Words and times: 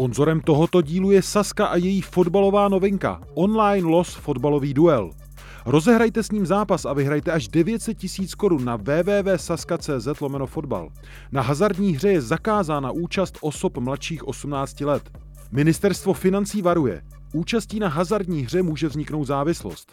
Sponzorem 0.00 0.40
tohoto 0.40 0.82
dílu 0.82 1.10
je 1.10 1.22
Saska 1.22 1.66
a 1.66 1.76
její 1.76 2.00
fotbalová 2.00 2.68
novinka 2.68 3.20
Online 3.34 3.88
Los 3.88 4.14
fotbalový 4.14 4.74
duel. 4.74 5.10
Rozehrajte 5.66 6.22
s 6.22 6.30
ním 6.30 6.46
zápas 6.46 6.84
a 6.84 6.92
vyhrajte 6.92 7.32
až 7.32 7.48
900 7.48 7.98
tisíc 7.98 8.34
korun 8.34 8.64
na 8.64 8.76
www.saska.cz 8.76 10.20
lomeno 10.20 10.46
fotbal. 10.46 10.88
Na 11.32 11.42
hazardní 11.42 11.92
hře 11.92 12.08
je 12.08 12.20
zakázána 12.20 12.90
účast 12.90 13.38
osob 13.40 13.78
mladších 13.78 14.28
18 14.28 14.80
let. 14.80 15.18
Ministerstvo 15.52 16.12
financí 16.12 16.62
varuje. 16.62 17.02
Účastí 17.32 17.78
na 17.78 17.88
hazardní 17.88 18.42
hře 18.42 18.62
může 18.62 18.88
vzniknout 18.88 19.24
závislost. 19.24 19.92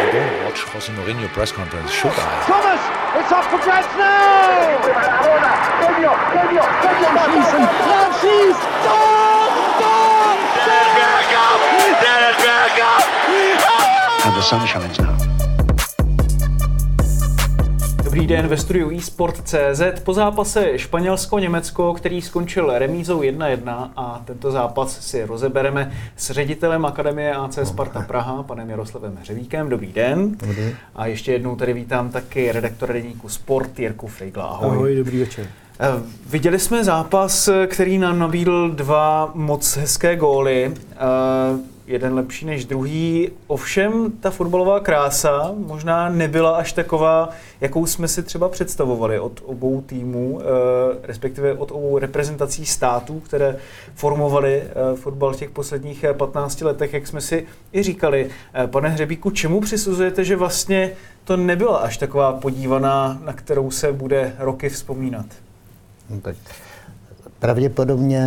I 0.00 0.10
don't 0.12 0.44
watch 0.44 0.62
Jose 0.62 0.92
Mourinho 0.92 1.28
press 1.28 1.52
conference, 1.52 1.90
should 1.90 2.12
I? 2.12 2.44
Thomas, 2.46 2.80
it's 3.20 3.32
up 3.32 3.44
for 3.50 3.58
grabs 3.58 3.92
now. 3.96 4.78
Schießen, 7.24 7.64
Lauf 7.90 8.20
schießt, 8.20 8.62
Tor, 8.84 9.48
Tor, 9.80 10.38
And 14.24 14.34
the 14.36 14.42
sun 14.42 14.66
shines 14.66 14.98
now. 14.98 15.17
Dobrý 18.18 18.26
den 18.36 18.48
ve 18.48 18.56
studiu 18.56 18.90
eSport.cz. 18.98 19.82
Po 20.04 20.14
zápase 20.14 20.78
Španělsko-Německo, 20.78 21.94
který 21.94 22.22
skončil 22.22 22.78
remízou 22.78 23.20
1-1 23.20 23.90
a 23.96 24.22
tento 24.24 24.50
zápas 24.50 25.00
si 25.00 25.24
rozebereme 25.24 25.92
s 26.16 26.30
ředitelem 26.30 26.84
Akademie 26.84 27.34
AC 27.34 27.58
Sparta 27.64 28.00
Praha, 28.00 28.42
panem 28.42 28.70
Jaroslavem 28.70 29.16
Hřevíkem. 29.20 29.68
Dobrý 29.68 29.92
den. 29.92 30.36
Dobrý. 30.36 30.74
A 30.96 31.06
ještě 31.06 31.32
jednou 31.32 31.56
tady 31.56 31.72
vítám 31.72 32.10
taky 32.10 32.52
redaktora 32.52 32.92
deníku 32.92 33.28
Sport 33.28 33.78
Jirku 33.78 34.06
Frejgla. 34.06 34.44
Ahoj. 34.44 34.70
Ahoj, 34.76 34.96
dobrý 34.96 35.18
večer. 35.20 35.46
Eh, 35.80 36.02
Viděli 36.30 36.58
jsme 36.58 36.84
zápas, 36.84 37.48
který 37.66 37.98
nám 37.98 38.18
nabídl 38.18 38.70
dva 38.70 39.30
moc 39.34 39.76
hezké 39.76 40.16
góly. 40.16 40.74
Eh, 41.88 41.92
Jeden 41.92 42.14
lepší 42.14 42.46
než 42.46 42.64
druhý. 42.64 43.30
Ovšem 43.46 44.12
ta 44.20 44.30
fotbalová 44.30 44.80
krása 44.80 45.54
možná 45.56 46.08
nebyla 46.08 46.56
až 46.56 46.72
taková, 46.72 47.28
jakou 47.60 47.86
jsme 47.86 48.08
si 48.08 48.22
třeba 48.22 48.48
představovali 48.48 49.20
od 49.20 49.42
obou 49.44 49.80
týmů, 49.80 50.40
eh, 50.40 50.44
respektive 51.02 51.52
od 51.54 51.70
obou 51.70 51.98
reprezentací 51.98 52.66
států, 52.66 53.20
které 53.20 53.56
formovaly 53.94 54.62
fotbal 54.94 55.32
v 55.32 55.36
těch 55.36 55.50
posledních 55.50 56.04
15 56.12 56.64
letech, 56.64 56.92
jak 56.92 57.06
jsme 57.06 57.20
si 57.20 57.46
i 57.72 57.82
říkali. 57.82 58.30
Pane 58.66 58.88
Hřebíku, 58.88 59.30
čemu 59.30 59.60
přisuzujete, 59.60 60.24
že 60.24 60.36
vlastně 60.36 60.92
to 61.24 61.36
nebyla 61.36 61.78
až 61.78 61.96
taková 61.96 62.32
podívaná, 62.32 63.18
na 63.24 63.32
kterou 63.32 63.70
se 63.70 63.92
bude 63.92 64.32
roky 64.38 64.68
vzpomínat? 64.68 65.26
No 66.10 66.20
tak 66.20 66.36
pravděpodobně 67.38 68.26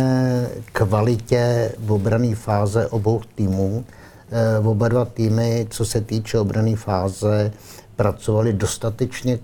kvalitě 0.72 1.72
v 1.78 1.92
obrané 1.92 2.34
fáze 2.34 2.86
obou 2.86 3.20
týmů. 3.34 3.84
Eh, 4.30 4.58
Oba 4.58 4.88
dva 4.88 5.04
týmy, 5.04 5.66
co 5.70 5.84
se 5.84 6.00
týče 6.00 6.38
obrané 6.38 6.76
fáze, 6.76 7.52
pracovali 7.96 8.52
dostatečně 8.52 9.38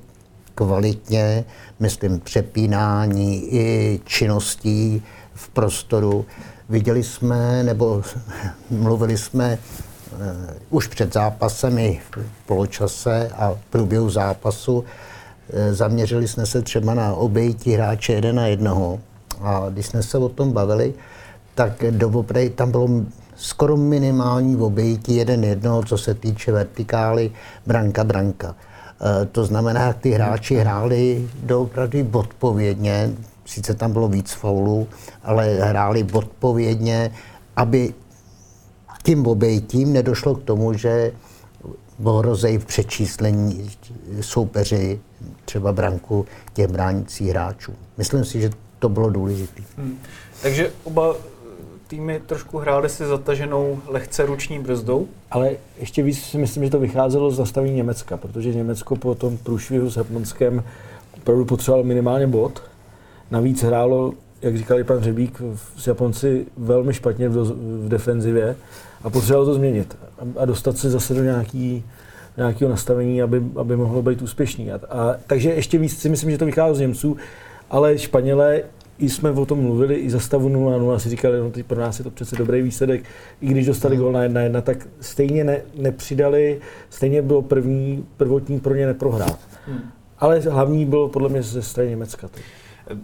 kvalitně, 0.54 1.44
myslím 1.80 2.20
přepínání 2.20 3.54
i 3.54 4.00
činností 4.04 5.02
v 5.34 5.48
prostoru. 5.48 6.26
Viděli 6.68 7.02
jsme, 7.02 7.62
nebo 7.62 8.02
mluvili 8.70 9.18
jsme 9.18 9.58
uh, 10.12 10.18
už 10.70 10.86
před 10.86 11.12
zápasem 11.12 11.78
i 11.78 12.00
v 12.10 12.46
poločase 12.46 13.30
a 13.36 13.50
v 13.50 13.58
průběhu 13.70 14.10
zápasu 14.10 14.84
Eh, 15.52 15.74
Zaměřili 15.74 16.28
jsme 16.28 16.46
se 16.46 16.62
třeba 16.62 16.94
na 16.94 17.14
obejití 17.14 17.72
hráče 17.72 18.12
jeden 18.12 18.36
na 18.36 18.46
jednoho. 18.46 19.00
A 19.40 19.66
když 19.70 19.86
jsme 19.86 20.02
se 20.02 20.18
o 20.18 20.28
tom 20.28 20.52
bavili, 20.52 20.94
tak 21.54 21.84
doopravdy 21.90 22.50
tam 22.50 22.70
bylo 22.70 22.88
skoro 23.36 23.76
minimální 23.76 24.56
obejití 24.56 25.16
jeden 25.16 25.44
jednoho, 25.44 25.82
co 25.82 25.98
se 25.98 26.14
týče 26.14 26.52
vertikály, 26.52 27.30
branka, 27.66 28.04
branka. 28.04 28.54
E, 29.22 29.26
to 29.26 29.44
znamená, 29.44 29.86
jak 29.86 29.98
ty 29.98 30.10
hráči 30.10 30.54
hráli 30.54 31.28
doopravdy 31.42 32.06
odpovědně, 32.12 33.10
sice 33.44 33.74
tam 33.74 33.92
bylo 33.92 34.08
víc 34.08 34.32
faulů, 34.32 34.88
ale 35.24 35.54
hráli 35.54 36.06
odpovědně, 36.12 37.10
aby 37.56 37.94
tím 39.02 39.26
obejitím 39.26 39.92
nedošlo 39.92 40.34
k 40.34 40.42
tomu, 40.42 40.72
že 40.72 41.12
ohrozejí 42.02 42.58
v 42.58 42.64
přečíslení 42.64 43.70
soupeři 44.20 45.00
třeba 45.44 45.72
branku 45.72 46.26
těch 46.52 46.68
bránících 46.68 47.28
hráčů. 47.28 47.72
Myslím 47.96 48.24
si, 48.24 48.40
že 48.40 48.50
to 48.78 48.88
bylo 48.88 49.10
důležité. 49.10 49.62
Hmm. 49.76 49.98
Takže 50.42 50.72
oba 50.84 51.14
týmy 51.88 52.20
trošku 52.26 52.58
hrály 52.58 52.88
si 52.88 53.06
zataženou 53.06 53.80
lehce 53.86 54.26
ruční 54.26 54.58
brzdou. 54.58 55.08
Ale 55.30 55.50
ještě 55.78 56.02
víc 56.02 56.18
si 56.18 56.38
myslím, 56.38 56.64
že 56.64 56.70
to 56.70 56.78
vycházelo 56.78 57.30
z 57.30 57.38
nastavení 57.38 57.74
Německa, 57.74 58.16
protože 58.16 58.54
Německo 58.54 58.96
po 58.96 59.14
tom 59.14 59.36
průšvihu 59.36 59.90
s 59.90 59.96
Japonskem 59.96 60.64
opravdu 61.16 61.44
potřebovalo 61.44 61.84
minimálně 61.84 62.26
bod. 62.26 62.62
Navíc 63.30 63.62
hrálo, 63.62 64.12
jak 64.42 64.56
říkal 64.56 64.78
i 64.78 64.84
pan 64.84 65.02
Řebík, 65.02 65.42
s 65.76 65.86
Japonci 65.86 66.46
velmi 66.56 66.94
špatně 66.94 67.28
v, 67.28 67.32
do, 67.32 67.44
v 67.84 67.88
defenzivě 67.88 68.56
a 69.02 69.10
potřebovalo 69.10 69.46
to 69.46 69.54
změnit 69.54 69.96
a, 70.18 70.42
a 70.42 70.44
dostat 70.44 70.78
se 70.78 70.90
zase 70.90 71.14
do 71.14 71.22
nějaký, 71.22 71.84
nějakého 72.36 72.70
nastavení, 72.70 73.22
aby, 73.22 73.42
aby 73.56 73.76
mohlo 73.76 74.02
být 74.02 74.22
úspěšný. 74.22 74.72
A, 74.72 74.80
a, 74.90 75.14
takže 75.26 75.50
ještě 75.50 75.78
víc 75.78 75.98
si 75.98 76.08
myslím, 76.08 76.30
že 76.30 76.38
to 76.38 76.46
vychází 76.46 76.76
z 76.76 76.80
Němců, 76.80 77.16
ale 77.70 77.98
Španělé, 77.98 78.62
i 78.98 79.08
jsme 79.08 79.30
o 79.30 79.46
tom 79.46 79.62
mluvili, 79.62 79.94
i 79.94 80.10
za 80.10 80.20
stavu 80.20 80.48
0-0 80.48 80.96
si 80.96 81.08
říkali, 81.08 81.40
no 81.40 81.50
teď 81.50 81.66
pro 81.66 81.80
nás 81.80 81.98
je 81.98 82.04
to 82.04 82.10
přece 82.10 82.36
dobrý 82.36 82.62
výsledek, 82.62 83.04
i 83.40 83.46
když 83.46 83.66
dostali 83.66 83.96
gol 83.96 84.12
na 84.12 84.20
1-1, 84.24 84.62
tak 84.62 84.88
stejně 85.00 85.44
ne, 85.44 85.60
nepřidali, 85.74 86.60
stejně 86.90 87.22
bylo 87.22 87.42
první, 87.42 88.06
prvotní 88.16 88.60
pro 88.60 88.74
ně 88.74 88.86
neprohrát. 88.86 89.38
Hmm. 89.66 89.80
Ale 90.18 90.40
hlavní 90.40 90.86
bylo 90.86 91.08
podle 91.08 91.28
mě 91.28 91.42
ze 91.42 91.62
strany 91.62 91.90
Německa. 91.90 92.28
Teď. 92.28 92.42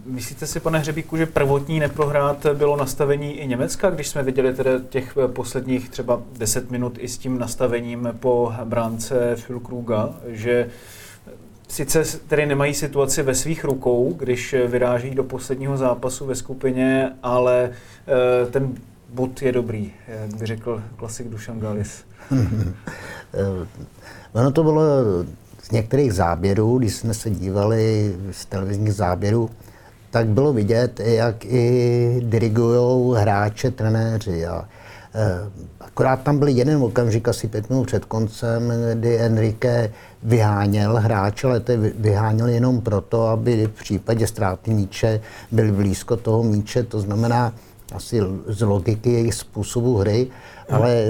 Myslíte 0.05 0.47
si, 0.47 0.59
pane 0.59 0.79
Hřebíku, 0.79 1.17
že 1.17 1.25
prvotní 1.25 1.79
neprohrát 1.79 2.45
bylo 2.53 2.77
nastavení 2.77 3.33
i 3.33 3.47
Německa, 3.47 3.89
když 3.89 4.07
jsme 4.07 4.23
viděli 4.23 4.53
tedy 4.53 4.69
těch 4.89 5.17
posledních 5.27 5.89
třeba 5.89 6.21
10 6.37 6.71
minut 6.71 6.97
i 6.99 7.07
s 7.07 7.17
tím 7.17 7.39
nastavením 7.39 8.09
po 8.19 8.53
bránce 8.63 9.35
Filkruga, 9.35 10.09
že 10.27 10.69
sice 11.67 12.03
tedy 12.27 12.45
nemají 12.45 12.73
situaci 12.73 13.23
ve 13.23 13.35
svých 13.35 13.63
rukou, 13.63 14.13
když 14.17 14.55
vyráží 14.67 15.09
do 15.09 15.23
posledního 15.23 15.77
zápasu 15.77 16.25
ve 16.25 16.35
skupině, 16.35 17.11
ale 17.23 17.69
eh, 18.07 18.45
ten 18.51 18.73
bod 19.13 19.41
je 19.41 19.51
dobrý, 19.51 19.91
jak 20.07 20.35
by 20.35 20.45
řekl 20.45 20.83
klasik 20.95 21.27
Dušan 21.27 21.59
Galis. 21.59 22.03
ono 24.33 24.51
to 24.51 24.63
bylo 24.63 24.83
z 25.63 25.71
některých 25.71 26.13
záběrů, 26.13 26.77
když 26.77 26.95
jsme 26.95 27.13
se 27.13 27.29
dívali 27.29 28.15
z 28.31 28.45
televizních 28.45 28.93
záběrů, 28.93 29.49
tak 30.11 30.27
bylo 30.27 30.53
vidět, 30.53 30.99
jak 30.99 31.45
i 31.45 32.21
dirigují 32.23 33.15
hráče, 33.17 33.71
trenéři. 33.71 34.45
A, 34.45 34.69
akorát 35.95 36.21
tam 36.23 36.39
byl 36.39 36.47
jeden 36.47 36.83
okamžik, 36.83 37.27
asi 37.27 37.47
pět 37.47 37.69
minut 37.69 37.87
před 37.87 38.05
koncem, 38.05 38.73
kdy 38.93 39.17
Enrique 39.17 39.91
vyháněl 40.23 40.95
hráče, 40.95 41.47
ale 41.47 41.59
to 41.59 41.73
vyháněl 41.97 42.47
jenom 42.47 42.81
proto, 42.81 43.27
aby 43.27 43.67
v 43.67 43.83
případě 43.83 44.27
ztráty 44.27 44.73
míče 44.73 45.21
byl 45.51 45.71
blízko 45.71 46.17
toho 46.17 46.43
míče, 46.43 46.83
to 46.83 46.99
znamená 46.99 47.53
asi 47.93 48.19
z 48.47 48.61
logiky 48.61 49.11
jejich 49.11 49.33
způsobu 49.33 49.97
hry, 49.97 50.27
ale 50.69 51.05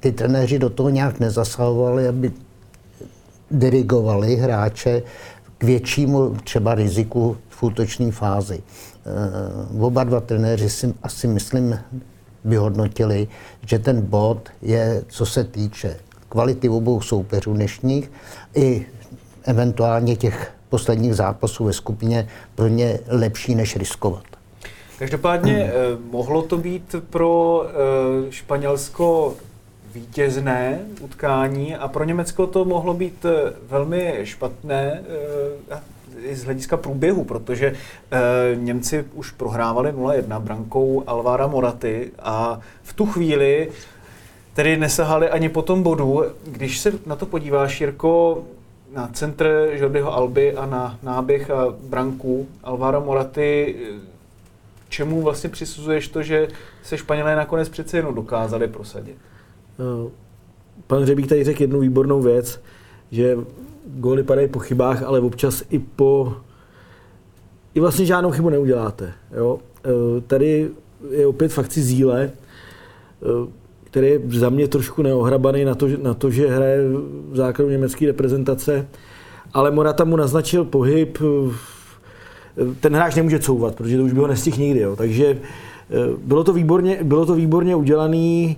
ty 0.00 0.12
trenéři 0.12 0.58
do 0.58 0.70
toho 0.70 0.88
nějak 0.88 1.20
nezasahovali, 1.20 2.08
aby 2.08 2.32
dirigovali 3.50 4.36
hráče 4.36 5.02
k 5.58 5.64
většímu 5.64 6.36
třeba 6.44 6.74
riziku 6.74 7.36
v 7.48 7.62
útoční 7.62 8.10
fázi. 8.10 8.62
E, 9.76 9.80
oba 9.80 10.04
dva 10.04 10.20
trenéři 10.20 10.70
si 10.70 10.94
asi 11.02 11.26
myslím 11.26 11.78
vyhodnotili, 12.44 13.28
že 13.66 13.78
ten 13.78 14.00
bod 14.00 14.48
je, 14.62 15.02
co 15.08 15.26
se 15.26 15.44
týče 15.44 15.96
kvality 16.28 16.68
obou 16.68 17.00
soupeřů 17.00 17.54
dnešních 17.54 18.12
i 18.54 18.86
eventuálně 19.44 20.16
těch 20.16 20.52
posledních 20.68 21.14
zápasů 21.14 21.64
ve 21.64 21.72
skupině 21.72 22.28
pro 22.54 22.68
ně 22.68 22.98
lepší, 23.08 23.54
než 23.54 23.76
riskovat. 23.76 24.24
Každopádně 24.98 25.54
hmm. 25.54 26.10
mohlo 26.10 26.42
to 26.42 26.56
být 26.56 26.94
pro 27.10 27.64
Španělsko 28.30 29.34
vítězné 29.94 30.80
utkání 31.00 31.76
a 31.76 31.88
pro 31.88 32.04
Německo 32.04 32.46
to 32.46 32.64
mohlo 32.64 32.94
být 32.94 33.26
velmi 33.68 34.20
špatné 34.24 35.02
i 36.22 36.36
z 36.36 36.44
hlediska 36.44 36.76
průběhu, 36.76 37.24
protože 37.24 37.66
e, 37.66 37.76
Němci 38.56 39.04
už 39.14 39.30
prohrávali 39.30 39.92
0-1 39.92 40.40
brankou 40.40 41.04
Alvára 41.06 41.46
Moraty 41.46 42.10
a 42.18 42.60
v 42.82 42.92
tu 42.92 43.06
chvíli 43.06 43.70
tedy 44.54 44.76
nesahali 44.76 45.30
ani 45.30 45.48
po 45.48 45.62
tom 45.62 45.82
bodu. 45.82 46.22
Když 46.46 46.78
se 46.78 46.92
na 47.06 47.16
to 47.16 47.26
podíváš, 47.26 47.80
Jirko, 47.80 48.44
na 48.92 49.08
centr 49.12 49.68
Jordiho 49.72 50.14
Alby 50.14 50.54
a 50.54 50.66
na 50.66 50.98
náběh 51.02 51.50
a 51.50 51.74
branku 51.88 52.48
Alvára 52.64 53.00
Moraty, 53.00 53.76
čemu 54.88 55.22
vlastně 55.22 55.50
přisuzuješ 55.50 56.08
to, 56.08 56.22
že 56.22 56.48
se 56.82 56.98
Španělé 56.98 57.36
nakonec 57.36 57.68
přece 57.68 57.96
jenom 57.96 58.14
dokázali 58.14 58.68
prosadit? 58.68 59.16
No, 59.78 60.10
pan 60.86 61.04
Řebík 61.04 61.28
tady 61.28 61.44
řekl 61.44 61.62
jednu 61.62 61.80
výbornou 61.80 62.20
věc, 62.22 62.60
že 63.10 63.36
góly 63.94 64.22
padají 64.22 64.48
po 64.48 64.58
chybách, 64.58 65.02
ale 65.02 65.20
občas 65.20 65.62
i 65.70 65.78
po... 65.78 66.34
I 67.74 67.80
vlastně 67.80 68.06
žádnou 68.06 68.30
chybu 68.30 68.48
neuděláte. 68.48 69.12
Jo? 69.36 69.58
E, 69.84 70.20
tady 70.20 70.70
je 71.10 71.26
opět 71.26 71.52
fakci 71.52 71.82
Zíle, 71.82 72.22
e, 72.22 72.30
který 73.84 74.06
je 74.06 74.20
za 74.26 74.50
mě 74.50 74.68
trošku 74.68 75.02
neohrabaný 75.02 75.64
na 75.64 75.74
to, 75.74 75.86
na 76.02 76.14
to 76.14 76.30
že 76.30 76.48
hraje 76.48 76.88
v 77.30 77.36
základu 77.36 77.70
německé 77.70 78.06
reprezentace, 78.06 78.88
ale 79.52 79.70
Morata 79.70 80.04
mu 80.04 80.16
naznačil 80.16 80.64
pohyb, 80.64 81.18
e, 81.20 81.24
ten 82.80 82.94
hráč 82.94 83.14
nemůže 83.14 83.38
couvat, 83.38 83.74
protože 83.74 83.96
to 83.96 84.04
už 84.04 84.12
by 84.12 84.20
ho 84.20 84.26
nestihl 84.26 84.58
nikdy. 84.58 84.80
Jo. 84.80 84.96
Takže 84.96 85.38
bylo 86.24 86.44
to 86.44 86.52
výborně, 86.52 86.98
bylo 87.02 87.26
to 87.26 87.34
výborně 87.34 87.76
udělaný. 87.76 88.56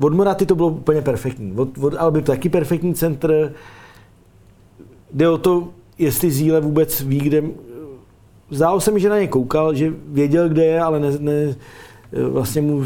Od 0.00 0.14
Moraty 0.14 0.46
to 0.46 0.54
bylo 0.54 0.68
úplně 0.68 1.02
perfektní. 1.02 1.52
Od, 1.56 1.78
od 1.78 1.94
Alby 1.98 2.22
taky 2.22 2.48
perfektní 2.48 2.94
centr. 2.94 3.52
Jde 5.12 5.28
o 5.28 5.38
to, 5.38 5.68
jestli 5.98 6.30
Zíle 6.30 6.60
vůbec 6.60 7.00
ví, 7.00 7.18
kde... 7.18 7.42
Zdálo 8.50 8.80
se 8.80 8.90
mi, 8.90 9.00
že 9.00 9.08
na 9.08 9.18
ně 9.18 9.28
koukal, 9.28 9.74
že 9.74 9.92
věděl, 10.06 10.48
kde 10.48 10.64
je, 10.64 10.80
ale 10.80 11.00
ne, 11.00 11.18
ne 11.18 11.56
vlastně 12.12 12.62
mu, 12.62 12.84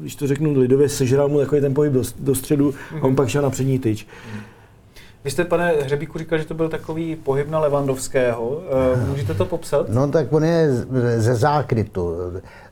když 0.00 0.16
to 0.16 0.26
řeknu 0.26 0.52
lidově, 0.58 0.88
sežral 0.88 1.28
mu 1.28 1.38
takový 1.38 1.60
ten 1.60 1.74
pohyb 1.74 1.92
do, 1.92 2.02
do 2.18 2.34
středu 2.34 2.70
mm-hmm. 2.70 2.98
a 2.98 3.02
on 3.02 3.08
mhm. 3.08 3.16
pak 3.16 3.28
šel 3.28 3.42
na 3.42 3.50
přední 3.50 3.78
tyč. 3.78 4.06
Mm-hmm. 4.06 4.57
Vy 5.24 5.30
jste, 5.30 5.44
pane 5.44 5.72
Hřebíku, 5.82 6.18
říkal, 6.18 6.38
že 6.38 6.44
to 6.44 6.54
byl 6.54 6.68
takový 6.68 7.16
pohyb 7.16 7.50
na 7.50 7.58
Levandovského. 7.58 8.62
Eh, 8.94 9.06
můžete 9.06 9.34
to 9.34 9.44
popsat? 9.44 9.88
No 9.88 10.08
tak 10.08 10.32
on 10.32 10.44
je 10.44 10.68
ze 11.16 11.34
zákrytu. 11.34 12.16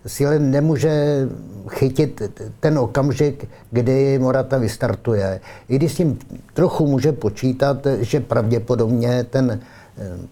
Síle 0.06 0.38
nemůže 0.38 1.26
chytit 1.70 2.22
ten 2.60 2.78
okamžik, 2.78 3.48
kdy 3.70 4.18
Morata 4.18 4.58
vystartuje. 4.58 5.40
I 5.68 5.76
když 5.76 5.92
s 5.92 5.96
tím 5.96 6.18
trochu 6.54 6.86
může 6.86 7.12
počítat, 7.12 7.86
že 8.00 8.20
pravděpodobně 8.20 9.24
ten 9.24 9.60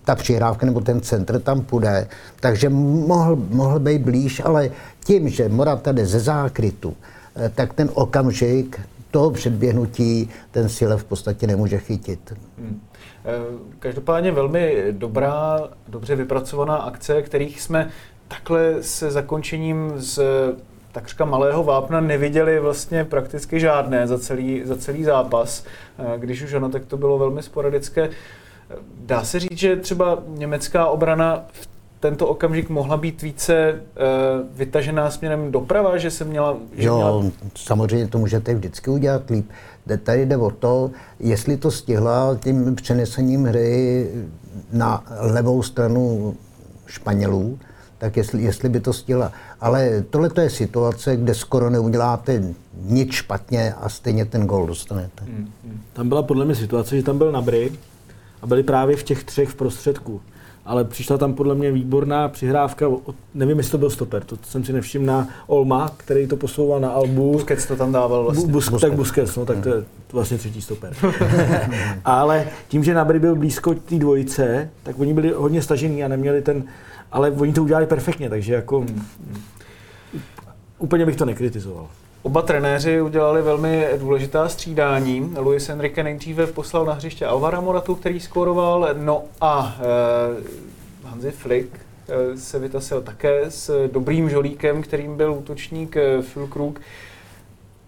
ta 0.05 0.14
přihrávka 0.14 0.66
nebo 0.66 0.81
ten 0.81 1.00
centr 1.00 1.40
tam 1.40 1.61
půjde, 1.61 2.08
takže 2.40 2.69
mohl, 2.69 3.37
mohl 3.37 3.78
být 3.78 4.02
blíž, 4.02 4.43
ale 4.44 4.70
tím, 5.05 5.28
že 5.28 5.49
Morata 5.49 5.93
jde 5.93 6.06
ze 6.06 6.20
zákrytu, 6.20 6.94
eh, 7.37 7.50
tak 7.55 7.72
ten 7.72 7.90
okamžik 7.94 8.81
toho 9.14 9.31
předběhnutí 9.31 10.31
ten 10.50 10.69
Sile 10.69 10.96
v 10.96 11.05
podstatě 11.05 11.46
nemůže 11.46 11.78
chytit. 11.78 12.34
Hmm. 12.58 12.81
Eh, 13.25 13.31
každopádně 13.78 14.32
velmi 14.32 14.84
dobrá, 14.90 15.69
dobře 15.88 16.16
vypracovaná 16.16 16.76
akce, 16.76 17.22
kterých 17.22 17.61
jsme 17.61 17.90
takhle 18.28 18.82
se 18.82 19.11
zakončením 19.11 19.93
z 19.96 20.20
takřka 20.93 21.25
malého 21.25 21.64
vápna 21.64 22.00
neviděli 22.00 22.61
vlastně 22.61 23.05
prakticky 23.05 23.61
žádné 23.61 24.06
za 24.06 24.19
celý, 24.19 24.62
za 24.64 24.76
celý 24.76 25.05
zápas. 25.05 25.64
Eh, 25.99 26.19
když 26.19 26.43
už 26.43 26.55
ano, 26.55 26.69
tak 26.69 26.84
to 26.84 26.96
bylo 26.96 27.19
velmi 27.19 27.43
sporadické. 27.43 28.11
Dá 28.99 29.25
se 29.25 29.40
říct, 29.40 29.58
že 29.58 29.76
třeba 29.76 30.19
německá 30.26 30.87
obrana 30.87 31.44
v 31.52 31.74
tento 32.05 32.27
okamžik 32.27 32.69
mohla 32.69 32.97
být 32.97 33.23
více 33.23 33.73
uh, 33.73 34.59
vytažená 34.59 35.11
směrem 35.11 35.53
doprava, 35.53 35.99
že 35.99 36.11
se 36.11 36.25
měla... 36.25 36.56
Že 36.77 36.89
jo, 36.89 36.97
měla... 36.97 37.33
samozřejmě 37.55 38.09
to 38.09 38.19
můžete 38.19 38.55
vždycky 38.55 38.91
udělat 38.91 39.31
líp. 39.31 39.51
Tady 40.03 40.27
jde 40.27 40.37
o 40.37 40.51
to, 40.51 40.91
jestli 41.21 41.56
to 41.56 41.71
stihla 41.71 42.39
tím 42.45 42.75
přenesením 42.75 43.45
hry 43.45 44.09
na 44.73 45.05
levou 45.21 45.62
stranu 45.62 46.37
Španělů, 46.87 47.59
tak 47.99 48.17
jestli, 48.17 48.43
jestli 48.43 48.69
by 48.69 48.81
to 48.81 48.93
stihla. 48.93 49.33
Ale 49.61 50.05
tohle 50.11 50.31
je 50.41 50.50
situace, 50.50 51.17
kde 51.17 51.35
skoro 51.35 51.71
neuděláte 51.71 52.43
nic 52.85 53.12
špatně 53.12 53.75
a 53.75 53.89
stejně 53.89 54.25
ten 54.25 54.47
gol 54.47 54.67
dostanete. 54.67 55.25
Hmm, 55.25 55.49
hmm. 55.65 55.81
Tam 55.93 56.09
byla 56.09 56.23
podle 56.23 56.45
mě 56.45 56.55
situace, 56.55 56.97
že 56.97 57.03
tam 57.03 57.19
byl 57.19 57.33
Nabry 57.33 57.73
a 58.43 58.47
byli 58.47 58.62
právě 58.62 58.97
v 58.97 59.03
těch 59.03 59.25
třech 59.25 59.49
v 59.49 59.55
prostředku 59.55 60.21
ale 60.64 60.84
přišla 60.84 61.19
tam 61.19 61.34
podle 61.34 61.55
mě 61.55 61.72
výborná 61.72 62.28
přihrávka, 62.28 62.87
nevím, 63.34 63.58
jestli 63.58 63.70
to 63.70 63.78
byl 63.78 63.90
stoper, 63.90 64.25
to 64.25 64.37
jsem 64.43 64.64
si 64.64 64.72
nevšiml 64.72 65.06
na 65.06 65.28
Olma, 65.46 65.90
který 65.96 66.26
to 66.26 66.37
posouval 66.37 66.81
na 66.81 66.90
Albu. 66.90 67.32
Busquets 67.32 67.66
to 67.66 67.76
tam 67.76 67.93
dával 67.93 68.22
vlastně. 68.22 68.46
Bus, 68.46 68.52
Busquets. 68.52 68.81
Tak 68.81 68.93
Busquets, 68.93 69.37
no 69.37 69.46
tak 69.46 69.61
to 69.61 69.69
je 69.69 69.84
vlastně 70.12 70.38
třetí 70.38 70.62
stoper. 70.62 70.96
ale 72.05 72.46
tím, 72.69 72.84
že 72.84 72.94
Nabry 72.94 73.19
byl 73.19 73.37
blízko 73.37 73.75
té 73.75 73.94
dvojice, 73.94 74.70
tak 74.82 74.99
oni 74.99 75.14
byli 75.14 75.31
hodně 75.31 75.62
stažení 75.62 76.05
a 76.05 76.08
neměli 76.08 76.43
ten, 76.43 76.64
ale 77.12 77.31
oni 77.31 77.52
to 77.52 77.62
udělali 77.62 77.87
perfektně, 77.87 78.31
takže 78.31 78.55
jako 78.55 78.81
hmm. 78.81 79.05
úplně 80.78 81.06
bych 81.06 81.16
to 81.16 81.25
nekritizoval. 81.25 81.87
Oba 82.25 82.43
trenéři 82.43 83.00
udělali 83.00 83.43
velmi 83.43 83.88
důležitá 83.99 84.49
střídání. 84.49 85.35
Luis 85.38 85.69
Enrique 85.69 86.03
nejdříve 86.03 86.47
poslal 86.47 86.85
na 86.85 86.93
hřiště 86.93 87.26
Alvara 87.26 87.61
Moratu, 87.61 87.94
který 87.94 88.21
skóroval, 88.21 88.88
no 88.93 89.25
a 89.41 89.76
eh, 89.81 91.09
Hansi 91.09 91.31
Flick 91.31 91.71
eh, 92.09 92.37
se 92.37 92.59
vytasil 92.59 93.03
také 93.03 93.50
s 93.50 93.88
dobrým 93.93 94.31
žolíkem, 94.31 94.82
kterým 94.82 95.17
byl 95.17 95.32
útočník 95.32 95.97
eh, 95.97 96.23
Phil 96.23 96.47
Krug. 96.47 96.81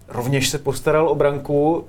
Rovněž 0.07 0.49
se 0.49 0.57
postaral 0.57 1.09
o 1.09 1.15
branku. 1.15 1.85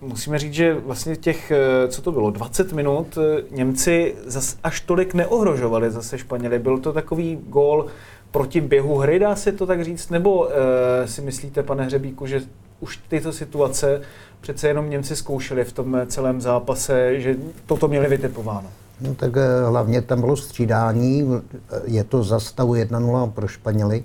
Musíme 0.00 0.38
říct, 0.38 0.54
že 0.54 0.74
vlastně 0.74 1.16
těch, 1.16 1.52
co 1.88 2.02
to 2.02 2.12
bylo, 2.12 2.30
20 2.30 2.72
minut, 2.72 3.18
Němci 3.50 4.14
zas 4.26 4.56
až 4.64 4.80
tolik 4.80 5.14
neohrožovali 5.14 5.90
zase 5.90 6.18
Španěli. 6.18 6.58
Byl 6.58 6.78
to 6.78 6.92
takový 6.92 7.38
gól 7.48 7.86
proti 8.32 8.60
běhu 8.60 8.96
hry, 8.96 9.18
dá 9.18 9.36
se 9.36 9.52
to 9.52 9.66
tak 9.66 9.84
říct? 9.84 10.10
Nebo 10.10 10.48
e, 10.50 11.08
si 11.08 11.22
myslíte, 11.22 11.62
pane 11.62 11.84
Hřebíku, 11.84 12.26
že 12.26 12.40
už 12.80 13.00
tyto 13.08 13.32
situace 13.32 14.00
přece 14.40 14.68
jenom 14.68 14.90
Němci 14.90 15.16
zkoušeli 15.16 15.64
v 15.64 15.72
tom 15.72 16.00
celém 16.06 16.40
zápase, 16.40 17.20
že 17.20 17.36
toto 17.66 17.88
měli 17.88 18.08
vytipováno? 18.08 18.70
No 19.00 19.14
tak 19.14 19.32
hlavně 19.68 20.02
tam 20.02 20.20
bylo 20.20 20.36
střídání, 20.36 21.28
je 21.84 22.04
to 22.04 22.22
za 22.22 22.40
stavu 22.40 22.74
1-0 22.74 23.30
pro 23.30 23.48
Španěli, 23.48 24.04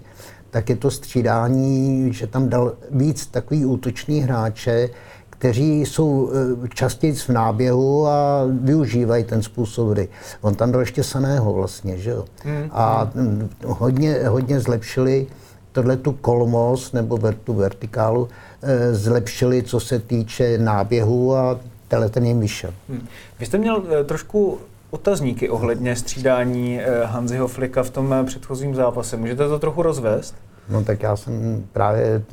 tak 0.49 0.69
je 0.69 0.75
to 0.75 0.91
střídání, 0.91 2.13
že 2.13 2.27
tam 2.27 2.49
dal 2.49 2.73
víc 2.91 3.25
takový 3.25 3.65
útoční 3.65 4.19
hráče, 4.19 4.89
kteří 5.37 5.81
jsou 5.81 6.31
eh, 6.65 6.67
častěji 6.67 7.13
v 7.13 7.29
náběhu 7.29 8.07
a 8.07 8.43
využívají 8.61 9.23
ten 9.23 9.41
způsob 9.41 9.89
hry. 9.89 10.09
On 10.41 10.55
tam 10.55 10.71
dal 10.71 10.81
ještě 10.81 11.03
Saného 11.03 11.53
vlastně, 11.53 11.97
že 11.97 12.09
jo? 12.09 12.25
Hmm. 12.43 12.69
A 12.71 13.11
hmm. 13.15 13.49
hodně, 13.65 14.19
hodně 14.27 14.59
zlepšili 14.59 15.27
tohle 15.71 15.97
tu 15.97 16.11
kolmos 16.11 16.91
nebo 16.91 17.19
tu 17.43 17.53
vertikálu, 17.53 18.29
eh, 18.61 18.93
zlepšili, 18.93 19.63
co 19.63 19.79
se 19.79 19.99
týče 19.99 20.57
náběhu 20.57 21.35
a 21.35 21.59
tenhle 21.87 22.09
ten 22.09 22.25
jim 22.25 22.39
vyšel. 22.39 22.73
Hmm. 22.89 23.07
Vy 23.39 23.45
jste 23.45 23.57
měl 23.57 23.83
eh, 23.89 24.03
trošku 24.03 24.57
otazníky 24.89 25.49
ohledně 25.49 25.95
střídání 25.95 26.79
Hanziho 27.03 27.47
Flika 27.47 27.83
v 27.83 27.89
tom 27.89 28.15
předchozím 28.25 28.75
zápase. 28.75 29.17
Můžete 29.17 29.47
to 29.47 29.59
trochu 29.59 29.81
rozvést? 29.81 30.35
No 30.69 30.83
tak 30.83 31.03
já 31.03 31.15
jsem 31.15 31.63
právě, 31.73 32.23